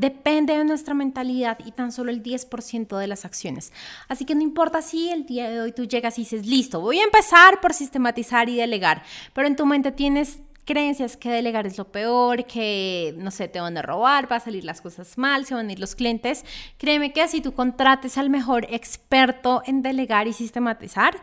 Depende 0.00 0.56
de 0.56 0.64
nuestra 0.64 0.94
mentalidad 0.94 1.58
y 1.62 1.72
tan 1.72 1.92
solo 1.92 2.10
el 2.10 2.22
10% 2.22 2.96
de 2.96 3.06
las 3.06 3.26
acciones. 3.26 3.70
Así 4.08 4.24
que 4.24 4.34
no 4.34 4.40
importa 4.40 4.80
si 4.80 5.10
el 5.10 5.26
día 5.26 5.50
de 5.50 5.60
hoy 5.60 5.72
tú 5.72 5.84
llegas 5.84 6.18
y 6.18 6.22
dices, 6.22 6.46
listo, 6.46 6.80
voy 6.80 7.00
a 7.00 7.04
empezar 7.04 7.60
por 7.60 7.74
sistematizar 7.74 8.48
y 8.48 8.56
delegar, 8.56 9.02
pero 9.34 9.46
en 9.46 9.56
tu 9.56 9.66
mente 9.66 9.92
tienes 9.92 10.38
creencias 10.64 11.18
que 11.18 11.28
delegar 11.28 11.66
es 11.66 11.76
lo 11.76 11.92
peor, 11.92 12.46
que 12.46 13.12
no 13.18 13.30
sé, 13.30 13.48
te 13.48 13.60
van 13.60 13.76
a 13.76 13.82
robar, 13.82 14.30
va 14.32 14.36
a 14.36 14.40
salir 14.40 14.64
las 14.64 14.80
cosas 14.80 15.18
mal, 15.18 15.44
se 15.44 15.54
van 15.54 15.68
a 15.68 15.72
ir 15.72 15.80
los 15.80 15.94
clientes. 15.94 16.46
Créeme 16.78 17.12
que 17.12 17.28
si 17.28 17.42
tú 17.42 17.52
contrates 17.52 18.16
al 18.16 18.30
mejor 18.30 18.66
experto 18.70 19.62
en 19.66 19.82
delegar 19.82 20.28
y 20.28 20.32
sistematizar, 20.32 21.20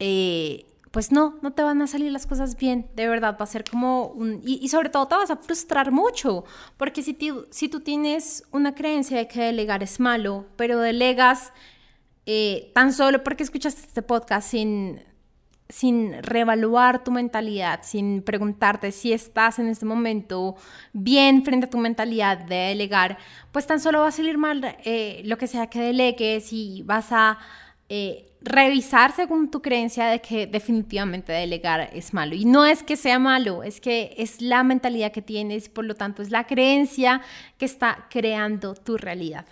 eh, 0.00 0.66
pues 0.92 1.10
no, 1.10 1.38
no 1.40 1.52
te 1.52 1.62
van 1.62 1.80
a 1.80 1.86
salir 1.86 2.12
las 2.12 2.26
cosas 2.26 2.56
bien, 2.56 2.86
de 2.94 3.08
verdad, 3.08 3.36
va 3.40 3.44
a 3.44 3.46
ser 3.46 3.64
como 3.64 4.08
un... 4.08 4.42
Y, 4.44 4.68
sobre 4.68 4.90
todo 4.90 5.08
te 5.08 5.16
vas 5.16 5.30
a 5.30 5.36
frustrar 5.38 5.90
mucho, 5.90 6.44
porque 6.76 7.02
si, 7.02 7.16
si 7.50 7.68
tú 7.68 7.80
tienes 7.80 8.44
una 8.52 8.74
creencia 8.74 9.16
de 9.16 9.26
que 9.26 9.40
delegar 9.40 9.82
es 9.82 9.98
malo, 9.98 10.46
pero 10.56 10.78
delegas 10.78 11.52
eh, 12.26 12.70
tan 12.74 12.92
solo 12.92 13.24
porque 13.24 13.42
escuchaste 13.42 13.80
este 13.80 14.02
podcast 14.02 14.50
sin, 14.50 15.00
sin 15.70 16.22
reevaluar 16.22 17.02
tu 17.02 17.10
mentalidad, 17.10 17.80
sin 17.82 18.20
preguntarte 18.20 18.92
si 18.92 19.14
estás 19.14 19.58
en 19.58 19.68
este 19.68 19.86
momento 19.86 20.56
bien 20.92 21.42
frente 21.42 21.66
a 21.66 21.70
tu 21.70 21.78
mentalidad 21.78 22.36
de 22.36 22.54
delegar, 22.54 23.16
pues 23.50 23.66
tan 23.66 23.80
solo 23.80 24.00
va 24.00 24.08
a 24.08 24.12
salir 24.12 24.36
mal 24.36 24.76
eh, 24.84 25.22
lo 25.24 25.38
que 25.38 25.46
sea 25.46 25.68
que 25.68 25.80
delegues 25.80 26.52
y 26.52 26.82
vas 26.82 27.12
a... 27.12 27.38
Eh, 27.88 28.26
revisar 28.44 29.14
según 29.14 29.50
tu 29.50 29.62
creencia 29.62 30.06
de 30.06 30.20
que 30.20 30.46
definitivamente 30.46 31.32
delegar 31.32 31.90
es 31.92 32.12
malo. 32.12 32.34
Y 32.34 32.44
no 32.44 32.64
es 32.64 32.82
que 32.82 32.96
sea 32.96 33.18
malo, 33.18 33.62
es 33.62 33.80
que 33.80 34.14
es 34.18 34.40
la 34.40 34.62
mentalidad 34.62 35.12
que 35.12 35.22
tienes, 35.22 35.68
por 35.68 35.84
lo 35.84 35.94
tanto 35.94 36.22
es 36.22 36.30
la 36.30 36.46
creencia 36.46 37.20
que 37.58 37.64
está 37.64 38.06
creando 38.10 38.74
tu 38.74 38.96
realidad. 38.96 39.46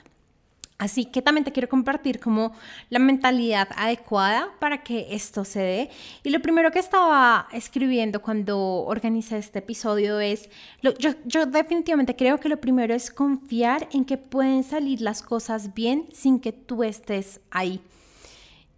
Así 0.80 1.04
que 1.04 1.20
también 1.20 1.44
te 1.44 1.52
quiero 1.52 1.68
compartir 1.68 2.20
como 2.20 2.54
la 2.88 2.98
mentalidad 2.98 3.68
adecuada 3.76 4.48
para 4.60 4.82
que 4.82 5.08
esto 5.10 5.44
se 5.44 5.60
dé. 5.60 5.90
Y 6.22 6.30
lo 6.30 6.40
primero 6.40 6.70
que 6.70 6.78
estaba 6.78 7.48
escribiendo 7.52 8.22
cuando 8.22 8.58
organicé 8.86 9.36
este 9.36 9.58
episodio 9.58 10.20
es, 10.20 10.48
yo, 10.80 10.92
yo 11.26 11.44
definitivamente 11.44 12.16
creo 12.16 12.38
que 12.38 12.48
lo 12.48 12.58
primero 12.58 12.94
es 12.94 13.10
confiar 13.10 13.90
en 13.92 14.06
que 14.06 14.16
pueden 14.16 14.64
salir 14.64 15.02
las 15.02 15.20
cosas 15.20 15.74
bien 15.74 16.06
sin 16.14 16.40
que 16.40 16.52
tú 16.52 16.82
estés 16.82 17.42
ahí. 17.50 17.82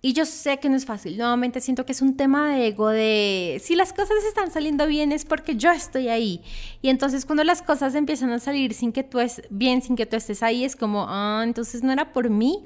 Y 0.04 0.14
yo 0.14 0.26
sé 0.26 0.58
que 0.58 0.68
no 0.68 0.74
es 0.74 0.84
fácil, 0.84 1.16
nuevamente 1.16 1.60
siento 1.60 1.86
que 1.86 1.92
es 1.92 2.02
un 2.02 2.16
tema 2.16 2.52
de 2.52 2.66
ego, 2.66 2.88
de 2.88 3.62
si 3.64 3.76
las 3.76 3.92
cosas 3.92 4.16
están 4.26 4.50
saliendo 4.50 4.88
bien 4.88 5.12
es 5.12 5.24
porque 5.24 5.54
yo 5.54 5.70
estoy 5.70 6.08
ahí. 6.08 6.42
Y 6.82 6.88
entonces 6.88 7.24
cuando 7.24 7.44
las 7.44 7.62
cosas 7.62 7.94
empiezan 7.94 8.30
a 8.30 8.40
salir 8.40 8.74
sin 8.74 8.90
que 8.90 9.04
tú 9.04 9.20
es 9.20 9.42
bien, 9.48 9.80
sin 9.80 9.94
que 9.94 10.04
tú 10.04 10.16
estés 10.16 10.42
ahí, 10.42 10.64
es 10.64 10.74
como, 10.74 11.06
ah, 11.08 11.42
entonces 11.44 11.84
no 11.84 11.92
era 11.92 12.12
por 12.12 12.30
mí. 12.30 12.64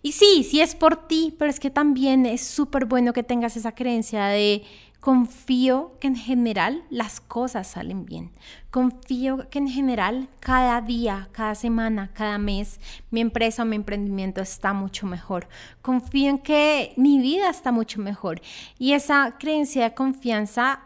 Y 0.00 0.12
sí, 0.12 0.46
sí 0.48 0.62
es 0.62 0.74
por 0.74 1.08
ti, 1.08 1.34
pero 1.38 1.50
es 1.50 1.60
que 1.60 1.68
también 1.68 2.24
es 2.24 2.40
súper 2.40 2.86
bueno 2.86 3.12
que 3.12 3.22
tengas 3.22 3.58
esa 3.58 3.72
creencia 3.72 4.26
de 4.26 4.62
Confío 5.08 5.96
que 6.00 6.06
en 6.06 6.16
general 6.16 6.84
las 6.90 7.18
cosas 7.18 7.66
salen 7.66 8.04
bien. 8.04 8.30
Confío 8.70 9.48
que 9.48 9.58
en 9.58 9.66
general 9.66 10.28
cada 10.38 10.82
día, 10.82 11.30
cada 11.32 11.54
semana, 11.54 12.10
cada 12.12 12.36
mes, 12.36 12.78
mi 13.10 13.22
empresa 13.22 13.62
o 13.62 13.64
mi 13.64 13.76
emprendimiento 13.76 14.42
está 14.42 14.74
mucho 14.74 15.06
mejor. 15.06 15.48
Confío 15.80 16.28
en 16.28 16.38
que 16.38 16.92
mi 16.98 17.20
vida 17.20 17.48
está 17.48 17.72
mucho 17.72 18.02
mejor. 18.02 18.42
Y 18.78 18.92
esa 18.92 19.36
creencia 19.38 19.84
de 19.84 19.94
confianza 19.94 20.80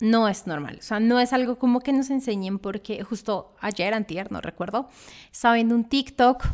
no 0.00 0.26
es 0.26 0.48
normal. 0.48 0.78
O 0.80 0.82
sea, 0.82 0.98
no 0.98 1.20
es 1.20 1.32
algo 1.32 1.56
como 1.56 1.78
que 1.78 1.92
nos 1.92 2.10
enseñen 2.10 2.58
porque 2.58 3.04
justo 3.04 3.54
ayer, 3.60 3.94
antier, 3.94 4.32
no 4.32 4.40
recuerdo, 4.40 4.88
estaba 5.30 5.54
viendo 5.54 5.76
un 5.76 5.84
TikTok 5.84 6.44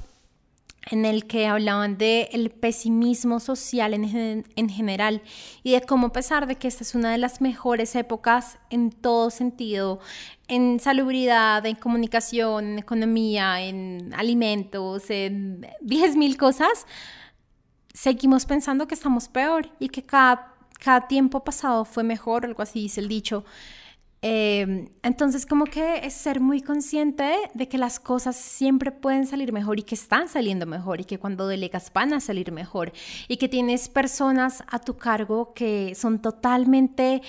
en 0.87 1.05
el 1.05 1.27
que 1.27 1.47
hablaban 1.47 1.99
de 1.99 2.29
el 2.33 2.51
pesimismo 2.51 3.39
social 3.39 3.93
en, 3.93 4.45
en, 4.57 4.69
general 4.69 5.23
y 5.63 5.73
de 5.73 5.83
cómo 5.83 6.09
a 6.09 6.13
pesar 6.13 6.47
de 6.47 6.57
que 6.57 6.69
esta 6.69 6.85
es 6.85 6.95
una 6.95 7.13
de 7.13 7.19
las 7.19 7.41
mejores 7.41 7.95
épocas 7.95 8.59
en 8.71 8.91
todo 8.91 9.31
sentido, 9.31 10.01
en 10.49 10.81
salubridad, 10.81 11.65
en 11.67 11.77
comunicación, 11.77 12.65
en 12.65 12.79
economía, 12.79 13.61
en 13.61 14.13
alimentos, 14.17 15.11
en 15.11 15.63
10.000 15.83 16.37
cosas, 16.37 16.87
seguimos 17.93 18.47
pensando 18.47 18.87
que 18.87 18.95
estamos 18.95 19.29
peor 19.29 19.71
y 19.79 19.91
que 19.91 20.03
cada, 20.03 20.55
cada 20.83 21.09
tiempo 21.09 21.45
pasado 21.45 21.85
fue 21.85 22.03
mejor, 22.03 22.47
algo 22.47 22.63
así 22.63 22.81
dice 22.81 23.01
el 23.01 23.09
dicho. 23.09 23.45
Em, 24.23 24.91
entonces, 25.03 25.47
como 25.47 25.65
que 25.65 26.05
es 26.05 26.13
ser 26.13 26.41
muy 26.41 26.61
consciente 26.61 27.35
de 27.55 27.69
que 27.69 27.79
las 27.79 27.99
cosas 27.99 28.37
siempre 28.37 28.93
pueden 28.93 29.27
salir 29.27 29.51
mejor 29.51 29.79
y 29.79 29.83
que 29.83 29.95
están 29.95 30.29
saliendo 30.29 30.67
mejor 30.67 31.01
y 31.01 31.05
que 31.05 31.19
cuando 31.19 31.47
delegas 31.47 31.91
van 31.93 32.13
a 32.13 32.21
salir 32.21 32.53
mejor 32.53 32.93
y 33.29 33.39
que 33.39 33.49
tienes 33.49 33.89
personas 33.89 34.63
a 34.69 34.79
tu 34.79 34.99
cargo 34.99 35.55
que 35.55 35.95
son 35.95 36.21
totalmente 36.21 37.23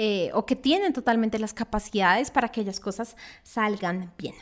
eh, 0.00 0.30
o 0.32 0.46
que 0.46 0.54
tienen 0.54 0.92
totalmente 0.92 1.40
las 1.40 1.52
capacidades 1.52 2.30
para 2.30 2.48
que 2.48 2.60
aquellas 2.60 2.78
cosas 2.78 3.16
salgan 3.42 4.12
bien. 4.16 4.34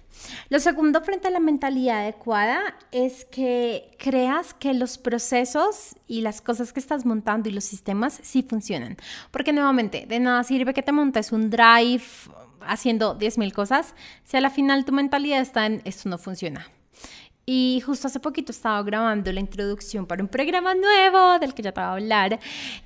Lo 0.49 0.61
segundo 0.61 1.01
frente 1.01 1.29
a 1.29 1.31
la 1.31 1.41
mentalidad 1.41 2.01
adecuada 2.01 2.61
es 2.93 3.25
que 3.25 3.97
creas 3.99 4.53
que 4.53 4.75
los 4.75 4.99
procesos 4.99 5.97
y 6.07 6.21
las 6.21 6.41
cosas 6.41 6.73
que 6.73 6.81
estás 6.81 7.07
montando 7.07 7.49
y 7.49 7.53
los 7.53 7.65
sistemas 7.65 8.21
sí 8.23 8.43
funcionan. 8.43 8.97
Porque 9.31 9.53
nuevamente, 9.53 10.05
de 10.07 10.21
nada 10.21 10.45
sirve 10.45 10.75
que 10.75 10.83
te 10.83 10.93
montes 10.93 11.33
un 11.33 11.49
drive 11.49 11.96
haciendo 12.61 13.19
10.000 13.19 13.53
cosas 13.53 13.95
si 14.25 14.37
a 14.37 14.41
la 14.41 14.51
final 14.51 14.85
tu 14.85 14.93
mentalidad 14.93 15.41
está 15.41 15.67
en 15.67 15.83
esto 15.85 16.09
no 16.09 16.19
funciona. 16.19 16.67
Y 17.49 17.81
justo 17.87 18.09
hace 18.09 18.19
poquito 18.19 18.51
estaba 18.51 18.83
grabando 18.83 19.33
la 19.33 19.39
introducción 19.39 20.05
para 20.05 20.21
un 20.21 20.29
programa 20.29 20.75
nuevo 20.75 21.39
del 21.39 21.55
que 21.55 21.63
ya 21.63 21.71
te 21.71 21.81
voy 21.81 21.89
a 21.89 21.93
hablar. 21.93 22.41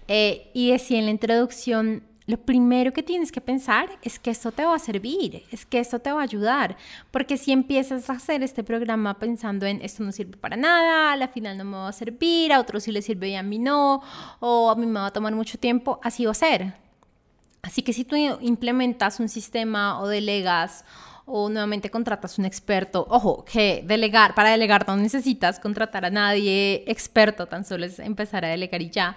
Eh, 0.06 0.50
y 0.52 0.70
decía 0.70 0.98
en 0.98 1.06
la 1.06 1.10
introducción 1.12 2.02
lo 2.30 2.36
primero 2.36 2.92
que 2.92 3.02
tienes 3.02 3.32
que 3.32 3.40
pensar 3.40 3.88
es 4.02 4.20
que 4.20 4.30
esto 4.30 4.52
te 4.52 4.64
va 4.64 4.76
a 4.76 4.78
servir, 4.78 5.42
es 5.50 5.66
que 5.66 5.80
esto 5.80 5.98
te 5.98 6.12
va 6.12 6.20
a 6.20 6.22
ayudar, 6.22 6.76
porque 7.10 7.36
si 7.36 7.50
empiezas 7.50 8.08
a 8.08 8.12
hacer 8.12 8.44
este 8.44 8.62
programa 8.62 9.18
pensando 9.18 9.66
en 9.66 9.82
esto 9.82 10.04
no 10.04 10.12
sirve 10.12 10.36
para 10.36 10.56
nada, 10.56 11.12
a 11.12 11.16
la 11.16 11.26
final 11.26 11.58
no 11.58 11.64
me 11.64 11.76
va 11.78 11.88
a 11.88 11.92
servir, 11.92 12.52
a 12.52 12.60
otros 12.60 12.84
sí 12.84 12.92
le 12.92 13.02
sirve 13.02 13.30
y 13.30 13.34
a 13.34 13.42
mí 13.42 13.58
no, 13.58 14.00
o 14.38 14.70
a 14.70 14.76
mí 14.76 14.86
me 14.86 15.00
va 15.00 15.06
a 15.06 15.12
tomar 15.12 15.34
mucho 15.34 15.58
tiempo, 15.58 15.98
así 16.04 16.24
va 16.24 16.30
a 16.30 16.34
ser. 16.34 16.74
Así 17.62 17.82
que 17.82 17.92
si 17.92 18.04
tú 18.04 18.16
implementas 18.16 19.20
un 19.20 19.28
sistema 19.28 20.00
o 20.00 20.08
delegas 20.08 20.84
o 21.32 21.48
nuevamente 21.48 21.90
contratas 21.90 22.38
un 22.38 22.44
experto. 22.44 23.06
Ojo, 23.08 23.44
que 23.44 23.84
delegar, 23.86 24.34
para 24.34 24.50
delegar 24.50 24.86
no 24.88 24.96
necesitas 24.96 25.60
contratar 25.60 26.04
a 26.04 26.10
nadie 26.10 26.82
experto, 26.86 27.46
tan 27.46 27.64
solo 27.64 27.86
es 27.86 27.98
empezar 28.00 28.44
a 28.44 28.48
delegar 28.48 28.82
y 28.82 28.90
ya. 28.90 29.16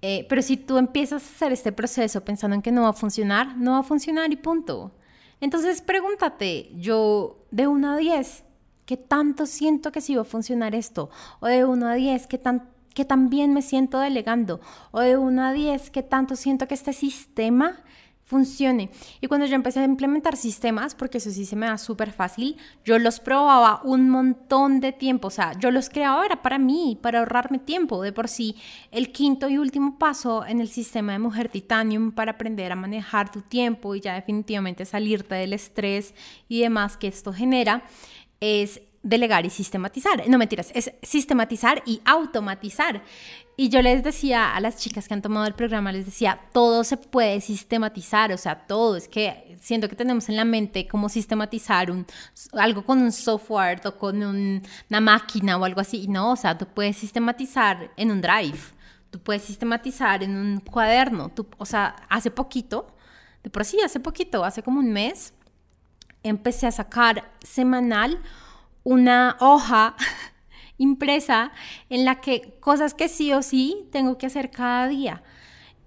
Eh, 0.00 0.26
pero 0.28 0.42
si 0.42 0.56
tú 0.56 0.78
empiezas 0.78 1.22
a 1.22 1.26
hacer 1.26 1.52
este 1.52 1.72
proceso 1.72 2.24
pensando 2.24 2.54
en 2.54 2.62
que 2.62 2.70
no 2.70 2.82
va 2.82 2.90
a 2.90 2.92
funcionar, 2.92 3.56
no 3.56 3.72
va 3.72 3.78
a 3.80 3.82
funcionar 3.82 4.32
y 4.32 4.36
punto. 4.36 4.92
Entonces 5.40 5.82
pregúntate, 5.82 6.70
yo 6.76 7.44
de 7.50 7.66
1 7.66 7.92
a 7.92 7.96
10, 7.96 8.44
¿qué 8.86 8.96
tanto 8.96 9.46
siento 9.46 9.90
que 9.90 10.00
sí 10.00 10.14
va 10.14 10.22
a 10.22 10.24
funcionar 10.24 10.74
esto? 10.74 11.10
O 11.40 11.46
de 11.46 11.64
1 11.64 11.88
a 11.88 11.94
10, 11.94 12.26
¿qué 12.28 12.38
tan, 12.38 12.68
qué 12.94 13.04
tan 13.04 13.30
bien 13.30 13.52
me 13.52 13.62
siento 13.62 13.98
delegando? 14.00 14.60
O 14.90 15.00
de 15.00 15.16
1 15.16 15.42
a 15.42 15.52
10, 15.52 15.90
¿qué 15.90 16.02
tanto 16.02 16.36
siento 16.36 16.66
que 16.68 16.74
este 16.74 16.92
sistema 16.92 17.84
funcione. 18.28 18.90
Y 19.22 19.26
cuando 19.26 19.46
yo 19.46 19.54
empecé 19.54 19.80
a 19.80 19.84
implementar 19.84 20.36
sistemas, 20.36 20.94
porque 20.94 21.16
eso 21.16 21.30
sí 21.30 21.46
se 21.46 21.56
me 21.56 21.64
da 21.64 21.78
súper 21.78 22.12
fácil, 22.12 22.58
yo 22.84 22.98
los 22.98 23.20
probaba 23.20 23.80
un 23.84 24.10
montón 24.10 24.80
de 24.80 24.92
tiempo, 24.92 25.28
o 25.28 25.30
sea, 25.30 25.58
yo 25.58 25.70
los 25.70 25.88
creaba 25.88 26.26
era 26.26 26.42
para 26.42 26.58
mí, 26.58 26.98
para 27.00 27.20
ahorrarme 27.20 27.58
tiempo. 27.58 28.02
De 28.02 28.12
por 28.12 28.28
sí, 28.28 28.54
el 28.90 29.12
quinto 29.12 29.48
y 29.48 29.56
último 29.56 29.98
paso 29.98 30.44
en 30.44 30.60
el 30.60 30.68
sistema 30.68 31.12
de 31.12 31.20
Mujer 31.20 31.48
Titanium 31.48 32.12
para 32.12 32.32
aprender 32.32 32.70
a 32.70 32.76
manejar 32.76 33.32
tu 33.32 33.40
tiempo 33.40 33.94
y 33.94 34.00
ya 34.00 34.14
definitivamente 34.14 34.84
salirte 34.84 35.34
del 35.34 35.54
estrés 35.54 36.14
y 36.48 36.60
demás 36.60 36.98
que 36.98 37.08
esto 37.08 37.32
genera 37.32 37.82
es 38.40 38.82
delegar 39.08 39.46
y 39.46 39.50
sistematizar. 39.50 40.28
No 40.28 40.38
mentiras, 40.38 40.70
es 40.74 40.92
sistematizar 41.02 41.82
y 41.86 42.00
automatizar. 42.04 43.02
Y 43.56 43.70
yo 43.70 43.82
les 43.82 44.04
decía 44.04 44.54
a 44.54 44.60
las 44.60 44.76
chicas 44.76 45.08
que 45.08 45.14
han 45.14 45.22
tomado 45.22 45.46
el 45.46 45.54
programa, 45.54 45.90
les 45.90 46.04
decía, 46.04 46.38
todo 46.52 46.84
se 46.84 46.96
puede 46.96 47.40
sistematizar, 47.40 48.32
o 48.32 48.38
sea, 48.38 48.66
todo. 48.66 48.96
Es 48.96 49.08
que 49.08 49.56
siento 49.60 49.88
que 49.88 49.96
tenemos 49.96 50.28
en 50.28 50.36
la 50.36 50.44
mente 50.44 50.86
cómo 50.86 51.08
sistematizar 51.08 51.90
un, 51.90 52.06
algo 52.52 52.84
con 52.84 53.00
un 53.00 53.10
software 53.10 53.80
o 53.84 53.96
con 53.96 54.22
una 54.22 55.00
máquina 55.00 55.56
o 55.56 55.64
algo 55.64 55.80
así. 55.80 56.06
No, 56.06 56.32
o 56.32 56.36
sea, 56.36 56.56
tú 56.56 56.66
puedes 56.66 56.96
sistematizar 56.96 57.90
en 57.96 58.10
un 58.10 58.20
drive, 58.20 58.58
tú 59.10 59.18
puedes 59.18 59.42
sistematizar 59.42 60.22
en 60.22 60.36
un 60.36 60.60
cuaderno. 60.60 61.30
Tú, 61.30 61.48
o 61.56 61.64
sea, 61.64 61.96
hace 62.08 62.30
poquito, 62.30 62.94
de 63.42 63.50
por 63.50 63.64
sí, 63.64 63.80
hace 63.80 63.98
poquito, 63.98 64.44
hace 64.44 64.62
como 64.62 64.78
un 64.78 64.92
mes, 64.92 65.32
empecé 66.22 66.66
a 66.66 66.72
sacar 66.72 67.32
semanal 67.42 68.20
una 68.84 69.36
hoja 69.40 69.96
impresa 70.78 71.52
en 71.90 72.04
la 72.04 72.20
que 72.20 72.56
cosas 72.60 72.94
que 72.94 73.08
sí 73.08 73.32
o 73.32 73.42
sí 73.42 73.88
tengo 73.90 74.18
que 74.18 74.26
hacer 74.26 74.50
cada 74.50 74.88
día. 74.88 75.22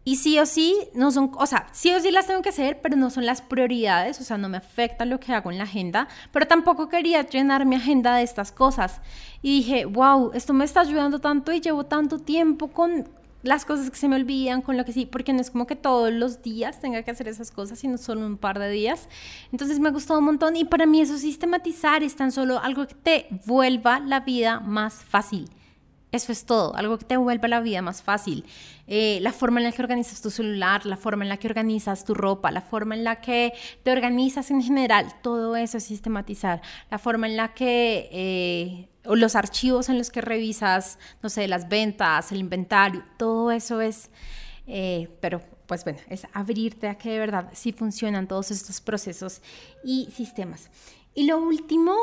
Y 0.03 0.15
sí 0.15 0.39
o 0.39 0.47
sí, 0.47 0.75
no 0.95 1.11
son, 1.11 1.31
o 1.35 1.45
sea, 1.45 1.67
sí 1.73 1.91
o 1.91 1.99
sí 1.99 2.09
las 2.09 2.25
tengo 2.25 2.41
que 2.41 2.49
hacer, 2.49 2.81
pero 2.81 2.95
no 2.95 3.11
son 3.11 3.27
las 3.27 3.43
prioridades, 3.43 4.19
o 4.19 4.23
sea, 4.23 4.37
no 4.39 4.49
me 4.49 4.57
afecta 4.57 5.05
lo 5.05 5.19
que 5.19 5.31
hago 5.31 5.51
en 5.51 5.59
la 5.59 5.65
agenda, 5.65 6.07
pero 6.31 6.47
tampoco 6.47 6.89
quería 6.89 7.21
llenar 7.21 7.67
mi 7.67 7.75
agenda 7.75 8.15
de 8.15 8.23
estas 8.23 8.51
cosas. 8.51 8.99
Y 9.43 9.57
dije, 9.57 9.85
wow, 9.85 10.31
esto 10.33 10.53
me 10.53 10.65
está 10.65 10.81
ayudando 10.81 11.19
tanto 11.19 11.51
y 11.51 11.61
llevo 11.61 11.85
tanto 11.85 12.17
tiempo 12.17 12.69
con, 12.69 13.09
las 13.43 13.65
cosas 13.65 13.89
que 13.89 13.97
se 13.97 14.07
me 14.07 14.15
olvidan, 14.15 14.61
con 14.61 14.77
lo 14.77 14.85
que 14.85 14.93
sí, 14.93 15.05
porque 15.05 15.33
no 15.33 15.41
es 15.41 15.51
como 15.51 15.67
que 15.67 15.75
todos 15.75 16.11
los 16.11 16.41
días 16.41 16.79
tenga 16.79 17.03
que 17.03 17.11
hacer 17.11 17.27
esas 17.27 17.51
cosas, 17.51 17.79
sino 17.79 17.97
solo 17.97 18.25
un 18.25 18.37
par 18.37 18.59
de 18.59 18.69
días. 18.69 19.09
Entonces 19.51 19.79
me 19.79 19.89
ha 19.89 19.91
gustado 19.91 20.19
un 20.19 20.25
montón 20.25 20.55
y 20.55 20.65
para 20.65 20.85
mí 20.85 21.01
eso 21.01 21.17
sistematizar 21.17 22.03
es 22.03 22.15
tan 22.15 22.31
solo 22.31 22.59
algo 22.59 22.87
que 22.87 22.95
te 22.95 23.27
vuelva 23.45 23.99
la 23.99 24.21
vida 24.21 24.59
más 24.59 25.03
fácil. 25.03 25.49
Eso 26.11 26.33
es 26.33 26.45
todo, 26.45 26.75
algo 26.75 26.97
que 26.97 27.05
te 27.05 27.15
vuelva 27.15 27.47
la 27.47 27.61
vida 27.61 27.81
más 27.81 28.03
fácil. 28.03 28.43
Eh, 28.85 29.19
la 29.21 29.31
forma 29.31 29.61
en 29.61 29.63
la 29.63 29.71
que 29.71 29.81
organizas 29.81 30.21
tu 30.21 30.29
celular, 30.29 30.85
la 30.85 30.97
forma 30.97 31.23
en 31.23 31.29
la 31.29 31.37
que 31.37 31.47
organizas 31.47 32.03
tu 32.03 32.13
ropa, 32.13 32.51
la 32.51 32.59
forma 32.59 32.95
en 32.95 33.05
la 33.05 33.21
que 33.21 33.53
te 33.83 33.91
organizas 33.91 34.51
en 34.51 34.61
general, 34.61 35.07
todo 35.21 35.55
eso 35.55 35.77
es 35.77 35.85
sistematizar. 35.85 36.61
La 36.89 36.97
forma 36.97 37.27
en 37.27 37.37
la 37.37 37.53
que, 37.53 38.09
eh, 38.11 38.89
o 39.05 39.15
los 39.15 39.35
archivos 39.35 39.89
en 39.89 39.97
los 39.97 40.09
que 40.09 40.21
revisas, 40.21 40.99
no 41.21 41.29
sé, 41.29 41.47
las 41.47 41.69
ventas, 41.69 42.31
el 42.31 42.39
inventario, 42.39 43.03
todo 43.17 43.51
eso 43.51 43.81
es, 43.81 44.09
eh, 44.67 45.09
pero 45.21 45.41
pues 45.65 45.83
bueno, 45.83 45.99
es 46.09 46.27
abrirte 46.33 46.87
a 46.87 46.97
que 46.97 47.11
de 47.11 47.19
verdad 47.19 47.49
sí 47.53 47.71
funcionan 47.71 48.27
todos 48.27 48.51
estos 48.51 48.81
procesos 48.81 49.41
y 49.83 50.09
sistemas. 50.11 50.69
Y 51.13 51.25
lo 51.25 51.39
último, 51.39 51.95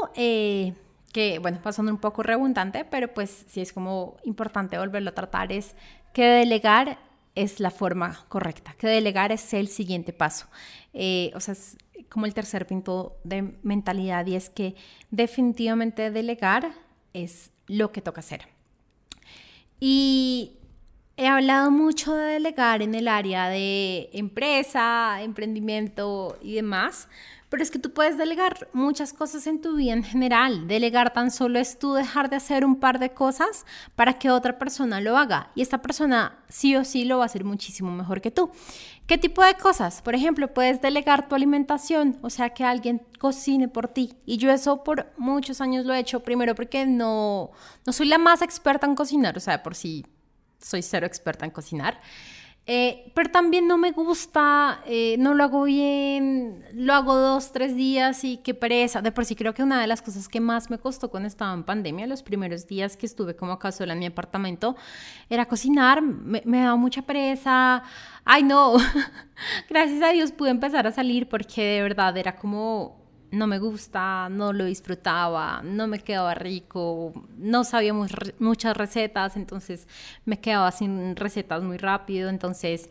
que, 1.13 1.39
bueno, 1.41 1.61
pasando 1.63 1.93
un 1.93 1.99
poco 1.99 2.23
redundante, 2.23 2.85
pero 2.85 3.13
pues 3.13 3.45
sí 3.49 3.61
es 3.61 3.73
como 3.73 4.17
importante 4.25 4.79
volverlo 4.79 5.11
a 5.11 5.15
tratar, 5.15 5.53
es 5.53 5.75
que 6.13 6.25
delegar 6.25 6.99
es 7.35 7.61
la 7.61 7.71
forma 7.71 8.25
correcta, 8.29 8.75
que 8.79 8.89
delegar 8.89 9.33
es 9.33 9.55
el 9.55 9.69
siguiente 9.69 10.13
paso. 10.13 10.47
Eh, 10.93 11.31
o 11.35 11.41
sea, 11.41 11.53
es 11.53 11.77
como 12.09 12.27
el 12.27 12.35
tercer 12.35 12.67
punto 12.67 13.17
de 13.25 13.55
mentalidad 13.63 14.27
y 14.27 14.35
es 14.35 14.51
que 14.51 14.75
definitivamente 15.11 16.11
delegar 16.11 16.73
es 17.13 17.51
lo 17.67 17.93
que 17.93 18.01
toca 18.01 18.21
hacer. 18.21 18.49
Y 19.81 20.53
he 21.17 21.27
hablado 21.27 21.71
mucho 21.71 22.15
de 22.15 22.35
delegar 22.35 22.83
en 22.83 22.95
el 22.95 23.09
área 23.09 23.49
de 23.49 24.11
empresa, 24.13 25.23
emprendimiento 25.23 26.39
y 26.43 26.55
demás, 26.55 27.09
pero 27.49 27.63
es 27.63 27.71
que 27.71 27.79
tú 27.79 27.93
puedes 27.93 28.19
delegar 28.19 28.69
muchas 28.73 29.13
cosas 29.13 29.47
en 29.47 29.61
tu 29.61 29.77
vida 29.77 29.95
en 29.95 30.05
general. 30.05 30.69
Delegar 30.69 31.13
tan 31.13 31.31
solo 31.31 31.59
es 31.59 31.79
tú 31.79 31.95
dejar 31.95 32.29
de 32.29 32.37
hacer 32.37 32.65
un 32.65 32.79
par 32.79 32.99
de 32.99 33.11
cosas 33.11 33.65
para 33.97 34.19
que 34.19 34.31
otra 34.31 34.59
persona 34.59 35.01
lo 35.01 35.17
haga. 35.17 35.51
Y 35.55 35.63
esta 35.63 35.81
persona 35.81 36.39
sí 36.49 36.77
o 36.77 36.85
sí 36.85 37.05
lo 37.05 37.19
va 37.19 37.25
a 37.25 37.27
hacer 37.27 37.45
muchísimo 37.45 37.91
mejor 37.91 38.21
que 38.21 38.31
tú. 38.31 38.51
¿Qué 39.09 39.17
tipo 39.17 39.43
de 39.43 39.55
cosas? 39.55 40.03
Por 40.03 40.15
ejemplo, 40.15 40.53
puedes 40.53 40.83
delegar 40.83 41.29
tu 41.29 41.35
alimentación, 41.35 42.19
o 42.21 42.29
sea, 42.29 42.51
que 42.51 42.63
alguien 42.63 43.01
cocine 43.19 43.67
por 43.67 43.89
ti. 43.89 44.19
Y 44.27 44.37
yo 44.37 44.51
eso 44.53 44.85
por 44.85 45.11
muchos 45.17 45.63
años 45.63 45.87
lo 45.87 45.95
he 45.95 45.99
hecho, 45.99 46.21
primero 46.21 46.55
porque 46.55 46.85
no, 46.85 47.51
no 47.87 47.93
soy 47.95 48.07
la 48.07 48.19
más 48.19 48.43
experta 48.43 48.87
en 48.87 48.95
cocinar, 48.95 49.35
o 49.39 49.41
sea, 49.41 49.63
por 49.63 49.75
si 49.75 50.05
soy 50.61 50.83
cero 50.83 51.07
experta 51.07 51.47
en 51.47 51.53
cocinar. 51.53 51.99
Eh, 52.71 53.11
pero 53.15 53.31
también 53.31 53.67
no 53.67 53.79
me 53.79 53.93
gusta, 53.93 54.83
eh, 54.85 55.17
no 55.19 55.33
lo 55.33 55.45
hago 55.45 55.63
bien, 55.63 56.63
lo 56.75 56.93
hago 56.93 57.15
dos, 57.15 57.51
tres 57.51 57.75
días 57.75 58.25
y 58.25 58.37
qué 58.37 58.53
pereza. 58.53 59.01
De 59.01 59.11
por 59.11 59.25
sí 59.25 59.35
creo 59.35 59.55
que 59.55 59.63
una 59.63 59.81
de 59.81 59.87
las 59.87 60.03
cosas 60.03 60.29
que 60.29 60.39
más 60.39 60.69
me 60.69 60.77
costó 60.79 61.11
cuando 61.11 61.29
estaba 61.29 61.55
en 61.55 61.65
pandemia, 61.65 62.07
los 62.07 62.23
primeros 62.23 62.67
días 62.67 62.99
que 62.99 63.07
estuve 63.07 63.35
como 63.35 63.53
acá 63.53 63.73
sola 63.73 63.95
en 63.95 64.01
mi 64.01 64.07
apartamento, 64.07 64.77
era 65.31 65.47
cocinar, 65.47 66.03
me, 66.03 66.43
me 66.45 66.61
daba 66.61 66.77
mucha 66.77 67.01
pereza. 67.01 67.83
Ay 68.27 68.43
no, 68.43 68.75
gracias 69.71 70.03
a 70.03 70.13
Dios 70.13 70.31
pude 70.33 70.51
empezar 70.51 70.87
a 70.87 70.93
salir 70.93 71.27
porque 71.27 71.63
de 71.63 71.83
verdad 71.83 72.19
era 72.19 72.37
como 72.37 73.08
no 73.31 73.47
me 73.47 73.59
gusta, 73.59 74.29
no 74.31 74.53
lo 74.53 74.65
disfrutaba, 74.65 75.61
no 75.63 75.87
me 75.87 76.01
quedaba 76.01 76.35
rico, 76.35 77.13
no 77.37 77.65
sabíamos 77.65 78.11
muchas 78.39 78.77
recetas, 78.77 79.37
entonces 79.37 79.87
me 80.25 80.41
quedaba 80.41 80.71
sin 80.71 81.17
recetas 81.17 81.63
muy 81.63 81.77
rápido. 81.77 82.29
Entonces, 82.29 82.91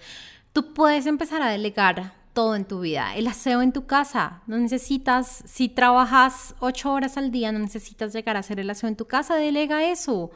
tú 0.54 0.73
puedes 0.73 1.06
empezar 1.06 1.41
a 1.41 1.50
delegar 1.50 2.13
todo 2.34 2.56
en 2.56 2.65
tu 2.65 2.82
vida. 2.82 3.15
El 3.15 3.26
aseo 3.26 3.63
en 3.63 3.73
tu 3.73 3.88
casa, 3.88 4.43
no 4.45 4.58
necesitas, 4.58 5.43
si 5.47 5.69
trabajas 5.69 6.54
ocho 6.60 6.91
horas 6.91 7.17
al 7.17 7.32
día, 7.32 7.52
no 7.52 7.58
necesitas 7.58 8.13
llegar 8.13 8.36
a 8.36 8.41
hacer 8.41 8.60
el 8.60 8.69
aseo 8.69 8.89
en 8.89 8.95
tu 8.95 9.06
casa, 9.06 9.36
delega 9.36 9.89
eso. 9.89 10.30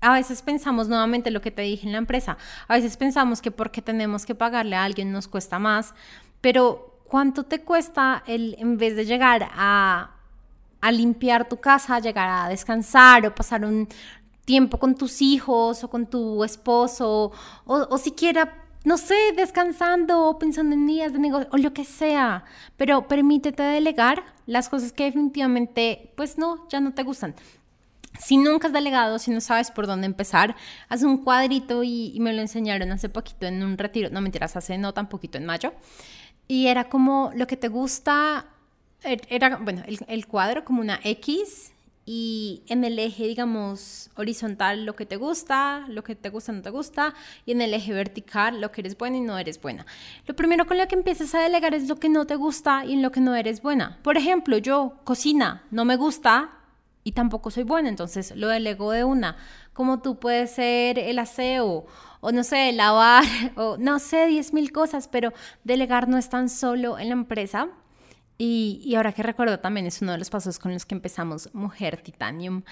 A 0.00 0.12
veces 0.12 0.40
pensamos 0.42 0.88
nuevamente 0.88 1.32
lo 1.32 1.40
que 1.40 1.50
te 1.50 1.62
dije 1.62 1.86
en 1.86 1.92
la 1.92 1.98
empresa, 1.98 2.38
a 2.68 2.74
veces 2.74 2.96
pensamos 2.96 3.42
que 3.42 3.50
porque 3.50 3.82
tenemos 3.82 4.24
que 4.24 4.36
pagarle 4.36 4.76
a 4.76 4.84
alguien 4.84 5.10
nos 5.10 5.26
cuesta 5.26 5.58
más, 5.58 5.94
pero 6.40 6.91
¿Cuánto 7.12 7.42
te 7.42 7.60
cuesta 7.60 8.22
el, 8.26 8.56
en 8.58 8.78
vez 8.78 8.96
de 8.96 9.04
llegar 9.04 9.46
a, 9.52 10.12
limpiar 10.90 11.46
tu 11.46 11.58
casa, 11.58 12.00
llegar 12.00 12.26
a 12.26 12.48
descansar 12.48 13.26
o 13.26 13.34
pasar 13.34 13.66
un 13.66 13.86
tiempo 14.46 14.78
con 14.78 14.94
tus 14.94 15.20
hijos 15.20 15.84
o 15.84 15.90
con 15.90 16.06
tu 16.06 16.42
esposo 16.42 17.30
o, 17.66 17.86
o 17.90 17.98
siquiera, 17.98 18.54
no 18.86 18.96
sé, 18.96 19.14
descansando 19.36 20.26
o 20.26 20.38
pensando 20.38 20.74
en 20.74 20.86
días 20.86 21.12
de 21.12 21.18
negocio 21.18 21.50
o 21.52 21.58
lo 21.58 21.74
que 21.74 21.84
sea, 21.84 22.44
pero 22.78 23.06
permítete 23.06 23.62
delegar 23.62 24.24
las 24.46 24.70
cosas 24.70 24.90
que 24.90 25.04
definitivamente, 25.04 26.14
pues 26.16 26.38
no, 26.38 26.66
ya 26.70 26.80
no 26.80 26.94
te 26.94 27.02
gustan. 27.02 27.34
Si 28.18 28.38
nunca 28.38 28.68
has 28.68 28.72
delegado, 28.72 29.18
si 29.18 29.30
no 29.32 29.42
sabes 29.42 29.70
por 29.70 29.86
dónde 29.86 30.06
empezar, 30.06 30.56
haz 30.88 31.02
un 31.02 31.18
cuadrito 31.18 31.82
y, 31.82 32.12
y 32.14 32.20
me 32.20 32.32
lo 32.32 32.40
enseñaron 32.40 32.90
hace 32.90 33.10
poquito 33.10 33.44
en 33.44 33.62
un 33.62 33.76
retiro, 33.76 34.08
no 34.08 34.22
mentiras, 34.22 34.56
hace 34.56 34.78
no 34.78 34.94
tan 34.94 35.10
poquito 35.10 35.36
en 35.36 35.44
mayo, 35.44 35.74
y 36.52 36.66
era 36.66 36.90
como 36.90 37.30
lo 37.34 37.46
que 37.46 37.56
te 37.56 37.68
gusta, 37.68 38.44
er, 39.02 39.22
era, 39.30 39.56
bueno, 39.56 39.82
el, 39.86 40.26
cuadro 40.26 40.66
como 40.66 40.82
una 40.82 41.00
X 41.02 41.72
y 42.04 42.62
en 42.66 42.84
el 42.84 42.98
eje, 42.98 43.26
digamos, 43.26 44.10
horizontal 44.16 44.84
lo 44.84 44.94
que 44.94 45.06
te 45.06 45.16
gusta, 45.16 45.86
lo 45.88 46.04
que 46.04 46.14
te 46.14 46.28
gusta, 46.28 46.52
no 46.52 46.60
te 46.60 46.68
gusta, 46.68 47.14
y 47.46 47.52
en 47.52 47.62
el 47.62 47.72
eje 47.72 47.94
vertical 47.94 48.60
lo 48.60 48.70
que 48.70 48.82
eres 48.82 48.98
buena 48.98 49.16
y 49.16 49.22
no 49.22 49.38
eres 49.38 49.62
buena. 49.62 49.86
Lo 50.26 50.36
primero 50.36 50.66
con 50.66 50.76
lo 50.76 50.86
que 50.88 50.94
empiezas 50.94 51.34
a 51.34 51.40
delegar 51.40 51.72
es 51.72 51.88
lo 51.88 51.96
que 51.96 52.10
no 52.10 52.26
te 52.26 52.36
gusta 52.36 52.84
y 52.84 52.92
en 52.92 53.00
lo 53.00 53.12
que 53.12 53.22
no 53.22 53.34
eres 53.34 53.62
buena. 53.62 53.98
Por 54.02 54.18
ejemplo, 54.18 54.58
yo 54.58 54.98
cocina, 55.04 55.62
no 55.70 55.86
me 55.86 55.96
gusta 55.96 56.50
y 57.02 57.12
tampoco 57.12 57.50
soy 57.50 57.62
buena, 57.62 57.88
entonces 57.88 58.36
lo 58.36 58.48
delego 58.48 58.92
de 58.92 59.04
una. 59.04 59.38
Como 59.72 60.02
tú 60.02 60.18
puedes 60.18 60.50
ser 60.50 60.98
el 60.98 61.18
aseo 61.18 61.86
o 62.22 62.30
no 62.30 62.44
sé, 62.44 62.72
lavar, 62.72 63.24
o 63.56 63.76
no 63.76 63.98
sé, 63.98 64.28
10 64.28 64.54
mil 64.54 64.72
cosas, 64.72 65.08
pero 65.08 65.32
delegar 65.64 66.08
no 66.08 66.16
es 66.16 66.30
tan 66.30 66.48
solo 66.48 66.98
en 66.98 67.08
la 67.08 67.14
empresa. 67.14 67.68
Y, 68.38 68.94
ahora 68.96 69.12
que 69.12 69.22
recuerdo 69.22 69.60
también 69.60 69.86
es 69.86 70.02
uno 70.02 70.12
de 70.12 70.18
los 70.18 70.30
pasos 70.30 70.58
con 70.58 70.72
los 70.72 70.84
que 70.84 70.94
empezamos 70.94 71.50
Mujer 71.52 72.00
Titanium. 72.02 72.62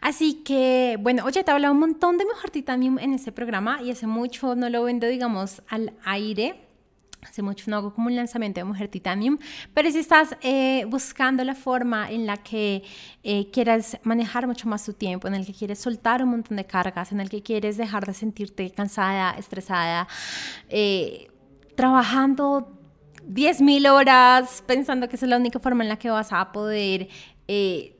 Así 0.00 0.42
que, 0.42 0.98
bueno, 1.00 1.24
oye, 1.24 1.44
te 1.44 1.50
he 1.50 1.54
hablado 1.54 1.74
un 1.74 1.80
montón 1.80 2.18
de 2.18 2.24
Mujer 2.24 2.50
Titanium 2.50 2.98
en 2.98 3.12
este 3.12 3.30
programa 3.30 3.80
y 3.82 3.90
hace 3.90 4.06
mucho 4.06 4.56
no 4.56 4.68
lo 4.68 4.82
vendo, 4.82 5.06
digamos, 5.06 5.62
al 5.68 5.92
aire. 6.04 6.71
Hace 7.22 7.40
mucho 7.42 7.70
no 7.70 7.76
hago 7.76 7.94
como 7.94 8.08
un 8.08 8.16
lanzamiento 8.16 8.60
de 8.60 8.64
Mujer 8.64 8.88
Titanium, 8.88 9.38
pero 9.72 9.90
si 9.90 9.98
estás 9.98 10.36
eh, 10.42 10.84
buscando 10.88 11.44
la 11.44 11.54
forma 11.54 12.10
en 12.10 12.26
la 12.26 12.36
que 12.36 12.82
eh, 13.22 13.50
quieras 13.50 13.98
manejar 14.02 14.46
mucho 14.46 14.68
más 14.68 14.84
tu 14.84 14.92
tiempo, 14.92 15.28
en 15.28 15.34
el 15.34 15.46
que 15.46 15.52
quieres 15.52 15.78
soltar 15.78 16.22
un 16.22 16.30
montón 16.30 16.56
de 16.56 16.66
cargas, 16.66 17.12
en 17.12 17.20
el 17.20 17.30
que 17.30 17.42
quieres 17.42 17.76
dejar 17.76 18.04
de 18.06 18.14
sentirte 18.14 18.70
cansada, 18.72 19.32
estresada, 19.38 20.08
eh, 20.68 21.28
trabajando 21.76 22.78
10.000 23.28 23.88
horas 23.90 24.62
pensando 24.66 25.08
que 25.08 25.16
es 25.16 25.22
la 25.22 25.36
única 25.36 25.58
forma 25.58 25.84
en 25.84 25.88
la 25.88 25.98
que 25.98 26.10
vas 26.10 26.32
a 26.32 26.52
poder 26.52 27.08
eh, 27.48 27.96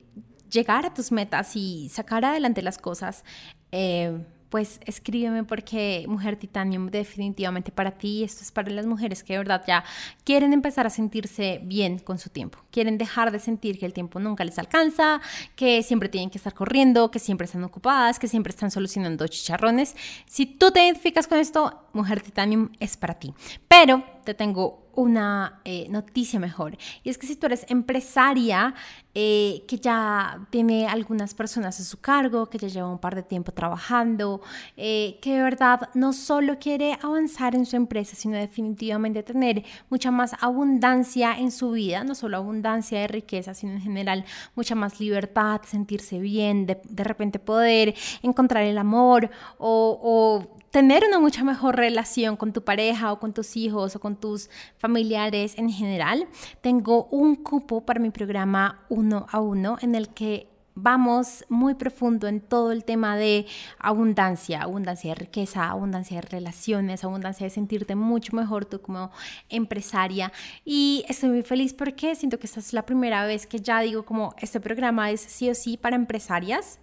llegar 0.49 0.85
a 0.85 0.93
tus 0.93 1.11
metas 1.11 1.55
y 1.55 1.89
sacar 1.89 2.25
adelante 2.25 2.61
las 2.61 2.77
cosas, 2.77 3.23
eh, 3.71 4.25
pues 4.53 4.79
escríbeme 4.85 5.43
porque 5.43 6.05
Mujer 6.07 6.35
Titanium 6.35 6.91
definitivamente 6.91 7.71
para 7.71 7.89
ti, 7.89 8.23
esto 8.23 8.43
es 8.43 8.51
para 8.51 8.69
las 8.69 8.85
mujeres 8.85 9.23
que 9.23 9.33
de 9.33 9.39
verdad 9.39 9.63
ya 9.65 9.83
quieren 10.23 10.53
empezar 10.53 10.85
a 10.85 10.91
sentirse 10.91 11.59
bien 11.63 11.97
con 11.97 12.19
su 12.19 12.29
tiempo, 12.29 12.59
quieren 12.69 12.99
dejar 12.99 13.31
de 13.31 13.39
sentir 13.39 13.79
que 13.79 13.87
el 13.87 13.93
tiempo 13.93 14.19
nunca 14.19 14.43
les 14.43 14.59
alcanza, 14.59 15.21
que 15.55 15.81
siempre 15.81 16.07
tienen 16.07 16.29
que 16.29 16.37
estar 16.37 16.53
corriendo, 16.53 17.09
que 17.09 17.17
siempre 17.17 17.45
están 17.45 17.63
ocupadas, 17.63 18.19
que 18.19 18.27
siempre 18.27 18.51
están 18.51 18.69
solucionando 18.69 19.27
chicharrones. 19.27 19.95
Si 20.27 20.45
tú 20.45 20.69
te 20.69 20.83
identificas 20.83 21.25
con 21.25 21.39
esto, 21.39 21.87
Mujer 21.93 22.21
Titanium 22.21 22.69
es 22.79 22.95
para 22.95 23.15
ti. 23.15 23.33
Pero 23.67 24.03
te 24.23 24.33
tengo 24.33 24.83
una 24.95 25.61
eh, 25.65 25.87
noticia 25.89 26.39
mejor. 26.39 26.77
Y 27.03 27.09
es 27.09 27.17
que 27.17 27.27
si 27.27 27.35
tú 27.35 27.47
eres 27.47 27.65
empresaria 27.69 28.75
eh, 29.15 29.63
que 29.67 29.77
ya 29.77 30.45
tiene 30.49 30.87
algunas 30.87 31.33
personas 31.33 31.79
a 31.79 31.83
su 31.83 31.99
cargo, 31.99 32.47
que 32.49 32.57
ya 32.57 32.67
lleva 32.67 32.87
un 32.87 32.99
par 32.99 33.15
de 33.15 33.23
tiempo 33.23 33.51
trabajando, 33.51 34.41
eh, 34.77 35.19
que 35.21 35.35
de 35.35 35.43
verdad 35.43 35.89
no 35.93 36.13
solo 36.13 36.57
quiere 36.59 36.97
avanzar 37.01 37.55
en 37.55 37.65
su 37.65 37.75
empresa, 37.75 38.15
sino 38.15 38.37
definitivamente 38.37 39.23
tener 39.23 39.63
mucha 39.89 40.11
más 40.11 40.35
abundancia 40.39 41.37
en 41.37 41.51
su 41.51 41.71
vida, 41.71 42.03
no 42.03 42.15
solo 42.15 42.37
abundancia 42.37 42.99
de 42.99 43.07
riqueza, 43.07 43.53
sino 43.53 43.73
en 43.73 43.81
general 43.81 44.25
mucha 44.55 44.75
más 44.75 44.99
libertad, 44.99 45.61
sentirse 45.65 46.19
bien, 46.19 46.65
de, 46.65 46.79
de 46.87 47.03
repente 47.03 47.39
poder 47.39 47.95
encontrar 48.21 48.63
el 48.63 48.77
amor 48.77 49.29
o, 49.57 49.99
o 50.01 50.62
tener 50.73 51.03
una 51.07 51.19
mucha 51.19 51.43
mejor 51.43 51.75
relación 51.75 52.35
con 52.35 52.51
tu 52.51 52.63
pareja 52.63 53.13
o 53.13 53.19
con 53.19 53.31
tus 53.31 53.55
hijos 53.55 53.95
o 53.95 53.99
con 53.99 54.15
tus 54.15 54.49
familiares 54.79 55.53
en 55.59 55.69
general, 55.69 56.27
tengo 56.61 57.05
un 57.11 57.35
cupo 57.35 57.85
para 57.85 57.99
mi 57.99 58.09
programa 58.09 58.83
uno 58.89 59.27
a 59.29 59.39
uno 59.39 59.77
en 59.81 59.93
el 59.93 60.09
que 60.09 60.47
vamos 60.73 61.45
muy 61.47 61.75
profundo 61.75 62.27
en 62.27 62.41
todo 62.41 62.71
el 62.71 62.85
tema 62.85 63.15
de 63.17 63.45
abundancia, 63.77 64.63
abundancia 64.63 65.11
de 65.11 65.15
riqueza, 65.15 65.69
abundancia 65.69 66.15
de 66.15 66.27
relaciones, 66.27 67.03
abundancia 67.03 67.43
de 67.45 67.51
sentirte 67.51 67.93
mucho 67.93 68.35
mejor 68.35 68.65
tú 68.65 68.81
como 68.81 69.11
empresaria. 69.49 70.31
Y 70.65 71.05
estoy 71.07 71.29
muy 71.29 71.43
feliz 71.43 71.75
porque 71.75 72.15
siento 72.15 72.39
que 72.39 72.47
esta 72.47 72.59
es 72.59 72.73
la 72.73 72.87
primera 72.87 73.27
vez 73.27 73.45
que 73.45 73.59
ya 73.59 73.79
digo 73.81 74.05
como 74.05 74.33
este 74.39 74.59
programa 74.59 75.11
es 75.11 75.21
sí 75.21 75.51
o 75.51 75.53
sí 75.53 75.77
para 75.77 75.95
empresarias 75.95 76.79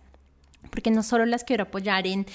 porque 0.70 0.90
no 0.90 1.03
solo 1.03 1.26
las 1.26 1.44
quiero 1.44 1.64
apoyar 1.64 2.07
en 2.07 2.26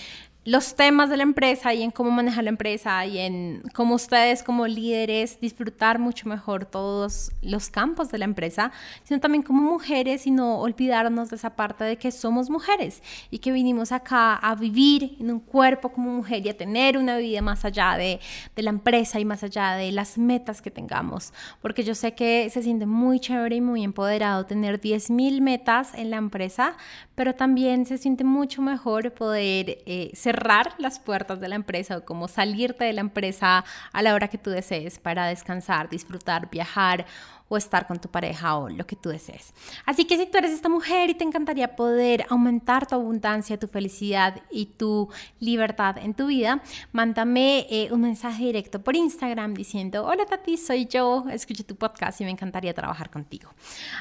los 0.45 0.75
temas 0.75 1.09
de 1.09 1.17
la 1.17 1.23
empresa 1.23 1.73
y 1.73 1.81
en 1.81 1.89
cómo 1.89 2.11
manejar 2.11 2.43
la 2.43 2.51
empresa 2.51 3.03
y 3.07 3.17
en 3.17 3.63
cómo 3.73 3.95
ustedes 3.95 4.43
como 4.43 4.67
líderes 4.67 5.39
disfrutar 5.41 5.97
mucho 5.97 6.29
mejor 6.29 6.65
todos 6.65 7.31
los 7.41 7.71
campos 7.71 8.11
de 8.11 8.19
la 8.19 8.25
empresa, 8.25 8.71
sino 9.03 9.19
también 9.19 9.41
como 9.41 9.63
mujeres 9.63 10.27
y 10.27 10.31
no 10.31 10.59
olvidarnos 10.59 11.31
de 11.31 11.37
esa 11.37 11.55
parte 11.55 11.83
de 11.83 11.97
que 11.97 12.11
somos 12.11 12.51
mujeres 12.51 13.01
y 13.31 13.39
que 13.39 13.51
vinimos 13.51 13.91
acá 13.91 14.35
a 14.35 14.53
vivir 14.53 15.17
en 15.19 15.31
un 15.31 15.39
cuerpo 15.39 15.91
como 15.91 16.11
mujer 16.11 16.45
y 16.45 16.49
a 16.49 16.55
tener 16.55 16.99
una 16.99 17.17
vida 17.17 17.41
más 17.41 17.65
allá 17.65 17.97
de, 17.97 18.19
de 18.55 18.61
la 18.61 18.69
empresa 18.69 19.19
y 19.19 19.25
más 19.25 19.43
allá 19.43 19.71
de 19.71 19.91
las 19.91 20.19
metas 20.19 20.61
que 20.61 20.69
tengamos. 20.69 21.33
Porque 21.59 21.83
yo 21.83 21.95
sé 21.95 22.13
que 22.13 22.51
se 22.51 22.61
siente 22.61 22.85
muy 22.85 23.19
chévere 23.19 23.55
y 23.55 23.61
muy 23.61 23.83
empoderado 23.83 24.45
tener 24.45 24.79
10.000 24.79 25.41
metas 25.41 25.95
en 25.95 26.11
la 26.11 26.17
empresa, 26.17 26.77
pero 27.15 27.33
también 27.33 27.87
se 27.87 27.97
siente 27.97 28.23
mucho 28.23 28.61
mejor 28.61 29.11
poder 29.11 29.79
eh, 29.87 30.11
cerrar 30.35 30.73
las 30.79 30.99
puertas 30.99 31.39
de 31.39 31.47
la 31.47 31.55
empresa 31.55 31.97
o 31.97 32.05
como 32.05 32.27
salirte 32.27 32.83
de 32.83 32.91
la 32.91 33.01
empresa 33.01 33.63
a 33.93 34.01
la 34.01 34.13
hora 34.13 34.27
que 34.27 34.37
tú 34.37 34.49
desees 34.49 34.99
para 34.99 35.27
descansar, 35.27 35.89
disfrutar, 35.89 36.49
viajar 36.49 37.05
o 37.47 37.57
estar 37.57 37.87
con 37.87 37.99
tu 37.99 38.09
pareja 38.09 38.57
o 38.57 38.69
lo 38.69 38.87
que 38.87 38.95
tú 38.95 39.09
desees. 39.09 39.53
Así 39.85 40.05
que 40.05 40.17
si 40.17 40.25
tú 40.25 40.37
eres 40.37 40.51
esta 40.51 40.69
mujer 40.69 41.09
y 41.09 41.13
te 41.13 41.23
encantaría 41.23 41.75
poder 41.75 42.25
aumentar 42.29 42.87
tu 42.87 42.95
abundancia, 42.95 43.59
tu 43.59 43.67
felicidad 43.67 44.41
y 44.49 44.65
tu 44.65 45.09
libertad 45.39 45.97
en 45.97 46.13
tu 46.13 46.27
vida, 46.27 46.61
mándame 46.91 47.67
eh, 47.69 47.89
un 47.91 48.01
mensaje 48.01 48.45
directo 48.45 48.81
por 48.81 48.95
Instagram 48.95 49.53
diciendo, 49.53 50.05
hola 50.05 50.25
Tati, 50.25 50.57
soy 50.57 50.87
yo, 50.87 51.25
escuché 51.31 51.63
tu 51.63 51.75
podcast 51.75 52.19
y 52.21 52.23
me 52.23 52.31
encantaría 52.31 52.73
trabajar 52.73 53.09
contigo. 53.09 53.51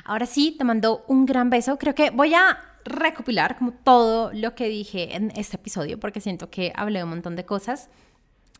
Ahora 0.05 0.27
sí, 0.27 0.55
te 0.57 0.65
mando 0.65 1.05
un 1.09 1.27
gran 1.27 1.51
beso. 1.51 1.79
Creo 1.79 1.95
que 1.95 2.11
voy 2.11 2.35
a 2.35 2.59
recopilar 2.85 3.57
como 3.57 3.73
todo 3.73 4.31
lo 4.33 4.55
que 4.55 4.69
dije 4.69 5.17
en 5.17 5.33
este 5.37 5.57
episodio 5.57 5.99
porque 5.99 6.21
siento 6.21 6.51
que 6.51 6.73
hablé 6.77 7.03
un 7.03 7.11
montón 7.11 7.37
de 7.37 7.45
cosas. 7.45 7.89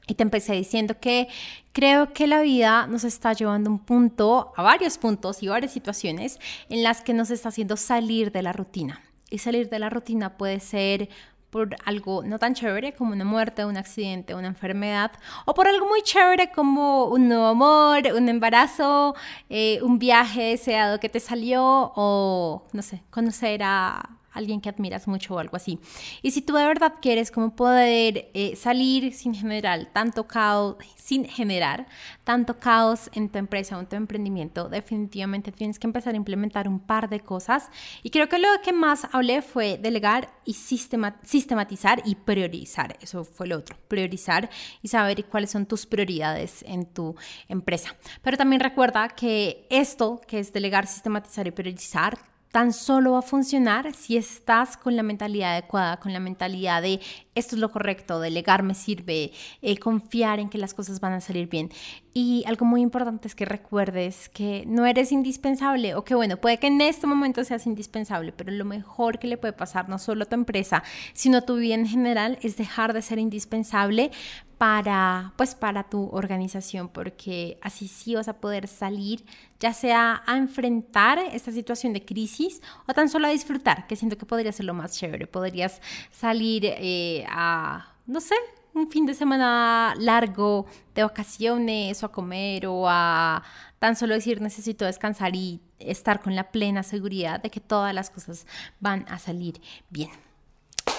Y 0.07 0.15
te 0.15 0.23
empecé 0.23 0.53
diciendo 0.53 0.97
que 1.01 1.29
creo 1.73 2.13
que 2.13 2.27
la 2.27 2.41
vida 2.43 2.87
nos 2.87 3.05
está 3.05 3.33
llevando 3.33 3.71
a 3.71 3.73
un 3.73 3.79
punto, 3.79 4.53
a 4.57 4.63
varios 4.63 4.99
puntos 4.99 5.43
y 5.43 5.49
varias 5.49 5.73
situaciones 5.73 6.39
en 6.69 6.83
las 6.83 7.03
que 7.03 7.15
nos 7.15 7.31
está 7.31 7.49
haciendo 7.49 7.77
salir 7.77 8.31
de 8.31 8.43
la 8.43 8.53
rutina. 8.53 9.01
Y 9.31 9.39
salir 9.39 9.69
de 9.69 9.79
la 9.79 9.91
rutina 9.91 10.37
puede 10.37 10.61
ser 10.61 11.09
por 11.55 11.77
algo 11.85 12.25
no 12.25 12.41
tan 12.41 12.53
chévere 12.53 12.95
como 12.95 13.13
una 13.13 13.25
muerte, 13.25 13.65
un 13.65 13.77
accidente, 13.77 14.35
una 14.35 14.49
enfermedad, 14.49 15.13
o 15.45 15.55
por 15.55 15.69
algo 15.69 15.87
muy 15.87 16.03
chévere 16.03 16.51
como 16.51 17.05
un 17.05 17.29
nuevo 17.29 17.47
amor, 17.47 18.03
un 18.13 18.29
embarazo, 18.29 19.15
eh, 19.49 19.79
un 19.81 20.01
viaje 20.01 20.43
deseado 20.43 20.99
que 20.99 21.09
te 21.09 21.21
salió, 21.21 21.93
o 21.95 22.65
no 22.73 22.83
sé, 22.83 23.05
conocer 23.11 23.63
a 23.63 24.19
alguien 24.35 24.61
que 24.61 24.69
admiras 24.69 25.09
mucho 25.09 25.35
o 25.35 25.39
algo 25.39 25.57
así. 25.57 25.79
Y 26.23 26.33
si 26.33 26.43
tú 26.43 26.55
de 26.55 26.67
verdad 26.67 26.95
quieres 27.01 27.31
como 27.31 27.57
poder 27.57 28.31
eh, 28.35 28.57
salir 28.57 29.15
sin 29.15 29.35
generar 29.35 29.87
tanto 29.93 30.27
caos, 30.27 30.77
sin 30.97 31.25
generar 31.25 31.87
tanto 32.25 32.59
caos 32.59 33.11
en 33.15 33.29
tu 33.29 33.39
empresa 33.39 33.77
o 33.77 33.81
en 33.81 33.87
tu 33.87 33.97
emprendimiento, 33.97 34.69
definitivamente 34.69 35.53
tienes 35.53 35.79
que 35.79 35.87
empezar 35.87 36.15
a 36.15 36.17
implementar 36.17 36.69
un 36.69 36.81
par 36.81 37.09
de 37.09 37.21
cosas. 37.21 37.71
Y 38.03 38.11
creo 38.11 38.29
que 38.29 38.39
lo 38.39 38.49
que 38.63 38.73
más 38.73 39.07
hablé 39.13 39.43
fue 39.43 39.79
delegar 39.79 40.33
y 40.45 40.55
sistematizar 40.55 42.03
y 42.05 42.15
priorizar. 42.17 42.99
Eso 43.01 43.25
fue 43.25 43.47
lo 43.47 43.59
otro, 43.59 43.77
priorizar 43.89 44.51
y 44.83 44.89
saber 44.89 45.25
cuáles 45.27 45.51
son 45.51 45.67
tus 45.67 45.87
prioridades 45.87 46.65
en 46.67 46.87
tu 46.87 47.15
empresa. 47.49 47.95
Pero 48.23 48.37
también 48.37 48.61
recuerda 48.61 49.09
que 49.11 49.67
esto, 49.71 50.21
que 50.27 50.39
es 50.39 50.53
delegar, 50.53 50.87
sistematizar 50.87 51.47
y 51.47 51.51
priorizar, 51.51 52.19
tan 52.55 52.73
solo 52.73 53.15
va 53.15 53.19
a 53.19 53.23
funcionar 53.23 53.93
si 53.95 54.17
estás 54.17 54.77
con 54.77 54.95
la 54.95 55.03
mentalidad 55.03 55.55
adecuada, 55.55 55.97
con 55.97 56.13
la 56.13 56.21
mentalidad 56.21 56.83
de 56.83 57.01
esto 57.35 57.57
es 57.57 57.61
lo 57.61 57.73
correcto, 57.73 58.21
delegar 58.21 58.63
me 58.63 58.77
sirve, 58.77 59.33
eh, 59.61 59.77
confiar 59.79 60.39
en 60.39 60.49
que 60.49 60.59
las 60.59 60.73
cosas 60.73 61.01
van 61.01 61.15
a 61.15 61.21
salir 61.21 61.49
bien. 61.49 61.71
Y 62.13 62.45
algo 62.47 62.65
muy 62.65 62.81
importante 62.81 63.27
es 63.27 63.35
que 63.35 63.45
recuerdes 63.45 64.29
que 64.29 64.63
no 64.69 64.87
eres 64.87 65.11
indispensable 65.11 65.97
o 65.97 66.05
que 66.05 66.15
bueno, 66.15 66.37
puede 66.37 66.59
que 66.59 66.69
en 66.69 66.81
este 66.81 67.09
momento 67.09 67.43
seas 67.43 67.67
indispensable, 67.67 68.31
pero 68.31 68.53
lo 68.53 68.65
mejor 68.65 69.19
que 69.19 69.27
le 69.27 69.37
puede 69.37 69.53
pasar 69.53 69.89
no 69.89 69.99
solo 69.99 70.23
a 70.23 70.27
tu 70.27 70.37
empresa, 70.37 70.85
sino 71.13 71.39
a 71.39 71.41
tu 71.41 71.57
vida 71.57 71.75
en 71.75 71.89
general 71.89 72.39
es 72.41 72.57
dejar 72.57 72.93
de 72.93 73.03
ser 73.03 73.19
indispensable 73.19 74.13
para 74.59 75.33
pues 75.37 75.55
para 75.55 75.85
tu 75.85 76.09
organización 76.13 76.89
porque 76.89 77.59
así 77.63 77.89
sí 77.89 78.15
vas 78.15 78.29
a 78.29 78.41
poder 78.41 78.69
salir 78.69 79.25
ya 79.61 79.73
sea 79.73 80.23
a 80.27 80.37
enfrentar 80.37 81.19
esta 81.19 81.51
situación 81.53 81.93
de 81.93 82.05
crisis 82.05 82.63
o 82.87 82.95
tan 82.95 83.09
solo 83.09 83.27
a 83.27 83.31
disfrutar 83.31 83.87
que 83.87 83.97
siento 83.97 84.17
que 84.17 84.27
podría 84.27 84.53
ser 84.53 84.67
lo 84.67 84.75
más 84.75 84.97
chévere 84.99 85.27
podrías 85.27 85.81
salir 86.11 86.65
eh, 86.65 87.25
a 87.29 87.95
no 88.07 88.21
sé 88.21 88.35
un 88.75 88.91
fin 88.91 89.07
de 89.07 89.15
semana 89.15 89.95
largo 89.99 90.67
de 90.95 91.05
vacaciones 91.05 92.03
o 92.03 92.07
a 92.07 92.13
comer 92.13 92.67
o 92.67 92.89
a 92.89 93.43
tan 93.79 93.97
solo 93.97 94.15
decir 94.15 94.41
necesito 94.41 94.85
descansar 94.85 95.35
y 95.37 95.61
estar 95.79 96.21
con 96.21 96.35
la 96.35 96.51
plena 96.51 96.83
seguridad 96.83 97.41
de 97.41 97.51
que 97.51 97.61
todas 97.61 97.95
las 97.95 98.11
cosas 98.11 98.47
van 98.81 99.07
a 99.09 99.19
salir 99.19 99.61
bien. 99.91 100.24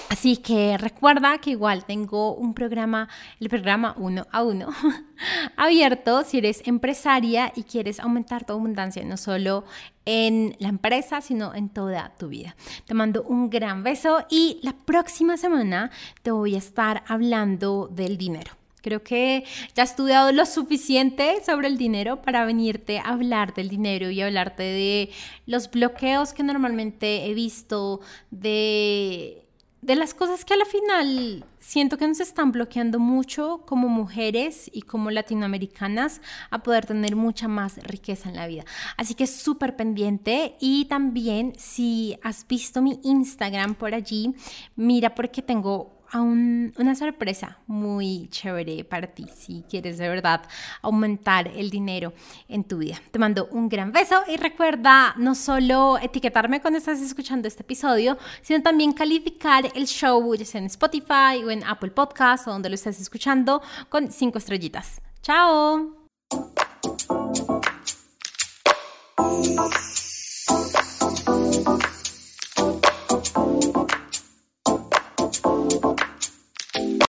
Así 0.08 0.36
que 0.36 0.78
recuerda 0.78 1.38
que 1.38 1.50
igual 1.50 1.84
tengo 1.84 2.34
un 2.34 2.54
programa, 2.54 3.08
el 3.40 3.48
programa 3.48 3.94
uno 3.98 4.26
a 4.30 4.42
uno, 4.42 4.68
abierto 5.56 6.22
si 6.24 6.38
eres 6.38 6.62
empresaria 6.66 7.52
y 7.54 7.64
quieres 7.64 8.00
aumentar 8.00 8.44
tu 8.44 8.52
abundancia, 8.52 9.04
no 9.04 9.16
solo 9.16 9.64
en 10.04 10.56
la 10.58 10.68
empresa, 10.68 11.20
sino 11.20 11.54
en 11.54 11.68
toda 11.68 12.14
tu 12.18 12.28
vida. 12.28 12.56
Te 12.86 12.94
mando 12.94 13.24
un 13.24 13.50
gran 13.50 13.82
beso 13.82 14.24
y 14.30 14.60
la 14.62 14.72
próxima 14.72 15.36
semana 15.36 15.90
te 16.22 16.30
voy 16.30 16.54
a 16.54 16.58
estar 16.58 17.02
hablando 17.08 17.88
del 17.92 18.16
dinero 18.16 18.52
Creo 18.86 19.02
que 19.02 19.42
ya 19.74 19.82
he 19.82 19.84
estudiado 19.84 20.30
lo 20.30 20.46
suficiente 20.46 21.42
sobre 21.44 21.66
el 21.66 21.76
dinero 21.76 22.22
para 22.22 22.44
venirte 22.44 23.00
a 23.00 23.08
hablar 23.08 23.52
del 23.52 23.68
dinero 23.68 24.10
y 24.10 24.22
hablarte 24.22 24.62
de 24.62 25.10
los 25.44 25.68
bloqueos 25.68 26.32
que 26.32 26.44
normalmente 26.44 27.26
he 27.26 27.34
visto, 27.34 28.00
de 28.30 29.45
de 29.86 29.94
las 29.94 30.14
cosas 30.14 30.44
que 30.44 30.54
a 30.54 30.56
la 30.56 30.64
final 30.64 31.44
siento 31.60 31.96
que 31.96 32.08
nos 32.08 32.18
están 32.18 32.50
bloqueando 32.50 32.98
mucho 32.98 33.62
como 33.66 33.88
mujeres 33.88 34.68
y 34.72 34.82
como 34.82 35.12
latinoamericanas 35.12 36.20
a 36.50 36.64
poder 36.64 36.86
tener 36.86 37.14
mucha 37.14 37.46
más 37.46 37.76
riqueza 37.84 38.28
en 38.28 38.34
la 38.34 38.48
vida. 38.48 38.64
Así 38.96 39.14
que 39.14 39.28
súper 39.28 39.76
pendiente 39.76 40.56
y 40.60 40.86
también 40.86 41.52
si 41.56 42.18
has 42.24 42.48
visto 42.48 42.82
mi 42.82 42.98
Instagram 43.04 43.76
por 43.76 43.94
allí, 43.94 44.34
mira 44.74 45.14
porque 45.14 45.40
tengo 45.40 45.95
una 46.22 46.94
sorpresa 46.94 47.58
muy 47.66 48.28
chévere 48.30 48.84
para 48.84 49.08
ti 49.08 49.26
si 49.34 49.64
quieres 49.68 49.98
de 49.98 50.08
verdad 50.08 50.42
aumentar 50.82 51.48
el 51.48 51.70
dinero 51.70 52.12
en 52.48 52.64
tu 52.64 52.78
vida. 52.78 53.00
Te 53.10 53.18
mando 53.18 53.48
un 53.50 53.68
gran 53.68 53.92
beso 53.92 54.22
y 54.28 54.36
recuerda 54.36 55.14
no 55.16 55.34
solo 55.34 55.98
etiquetarme 55.98 56.60
cuando 56.60 56.78
estás 56.78 57.00
escuchando 57.00 57.48
este 57.48 57.62
episodio, 57.62 58.18
sino 58.42 58.62
también 58.62 58.92
calificar 58.92 59.70
el 59.74 59.86
show 59.86 60.34
ya 60.34 60.44
sea 60.44 60.60
en 60.60 60.66
Spotify 60.66 61.42
o 61.44 61.50
en 61.50 61.64
Apple 61.64 61.90
Podcast 61.90 62.48
o 62.48 62.52
donde 62.52 62.68
lo 62.68 62.74
estés 62.74 63.00
escuchando 63.00 63.62
con 63.88 64.10
cinco 64.10 64.38
estrellitas. 64.38 65.00
¡Chao! 65.22 65.92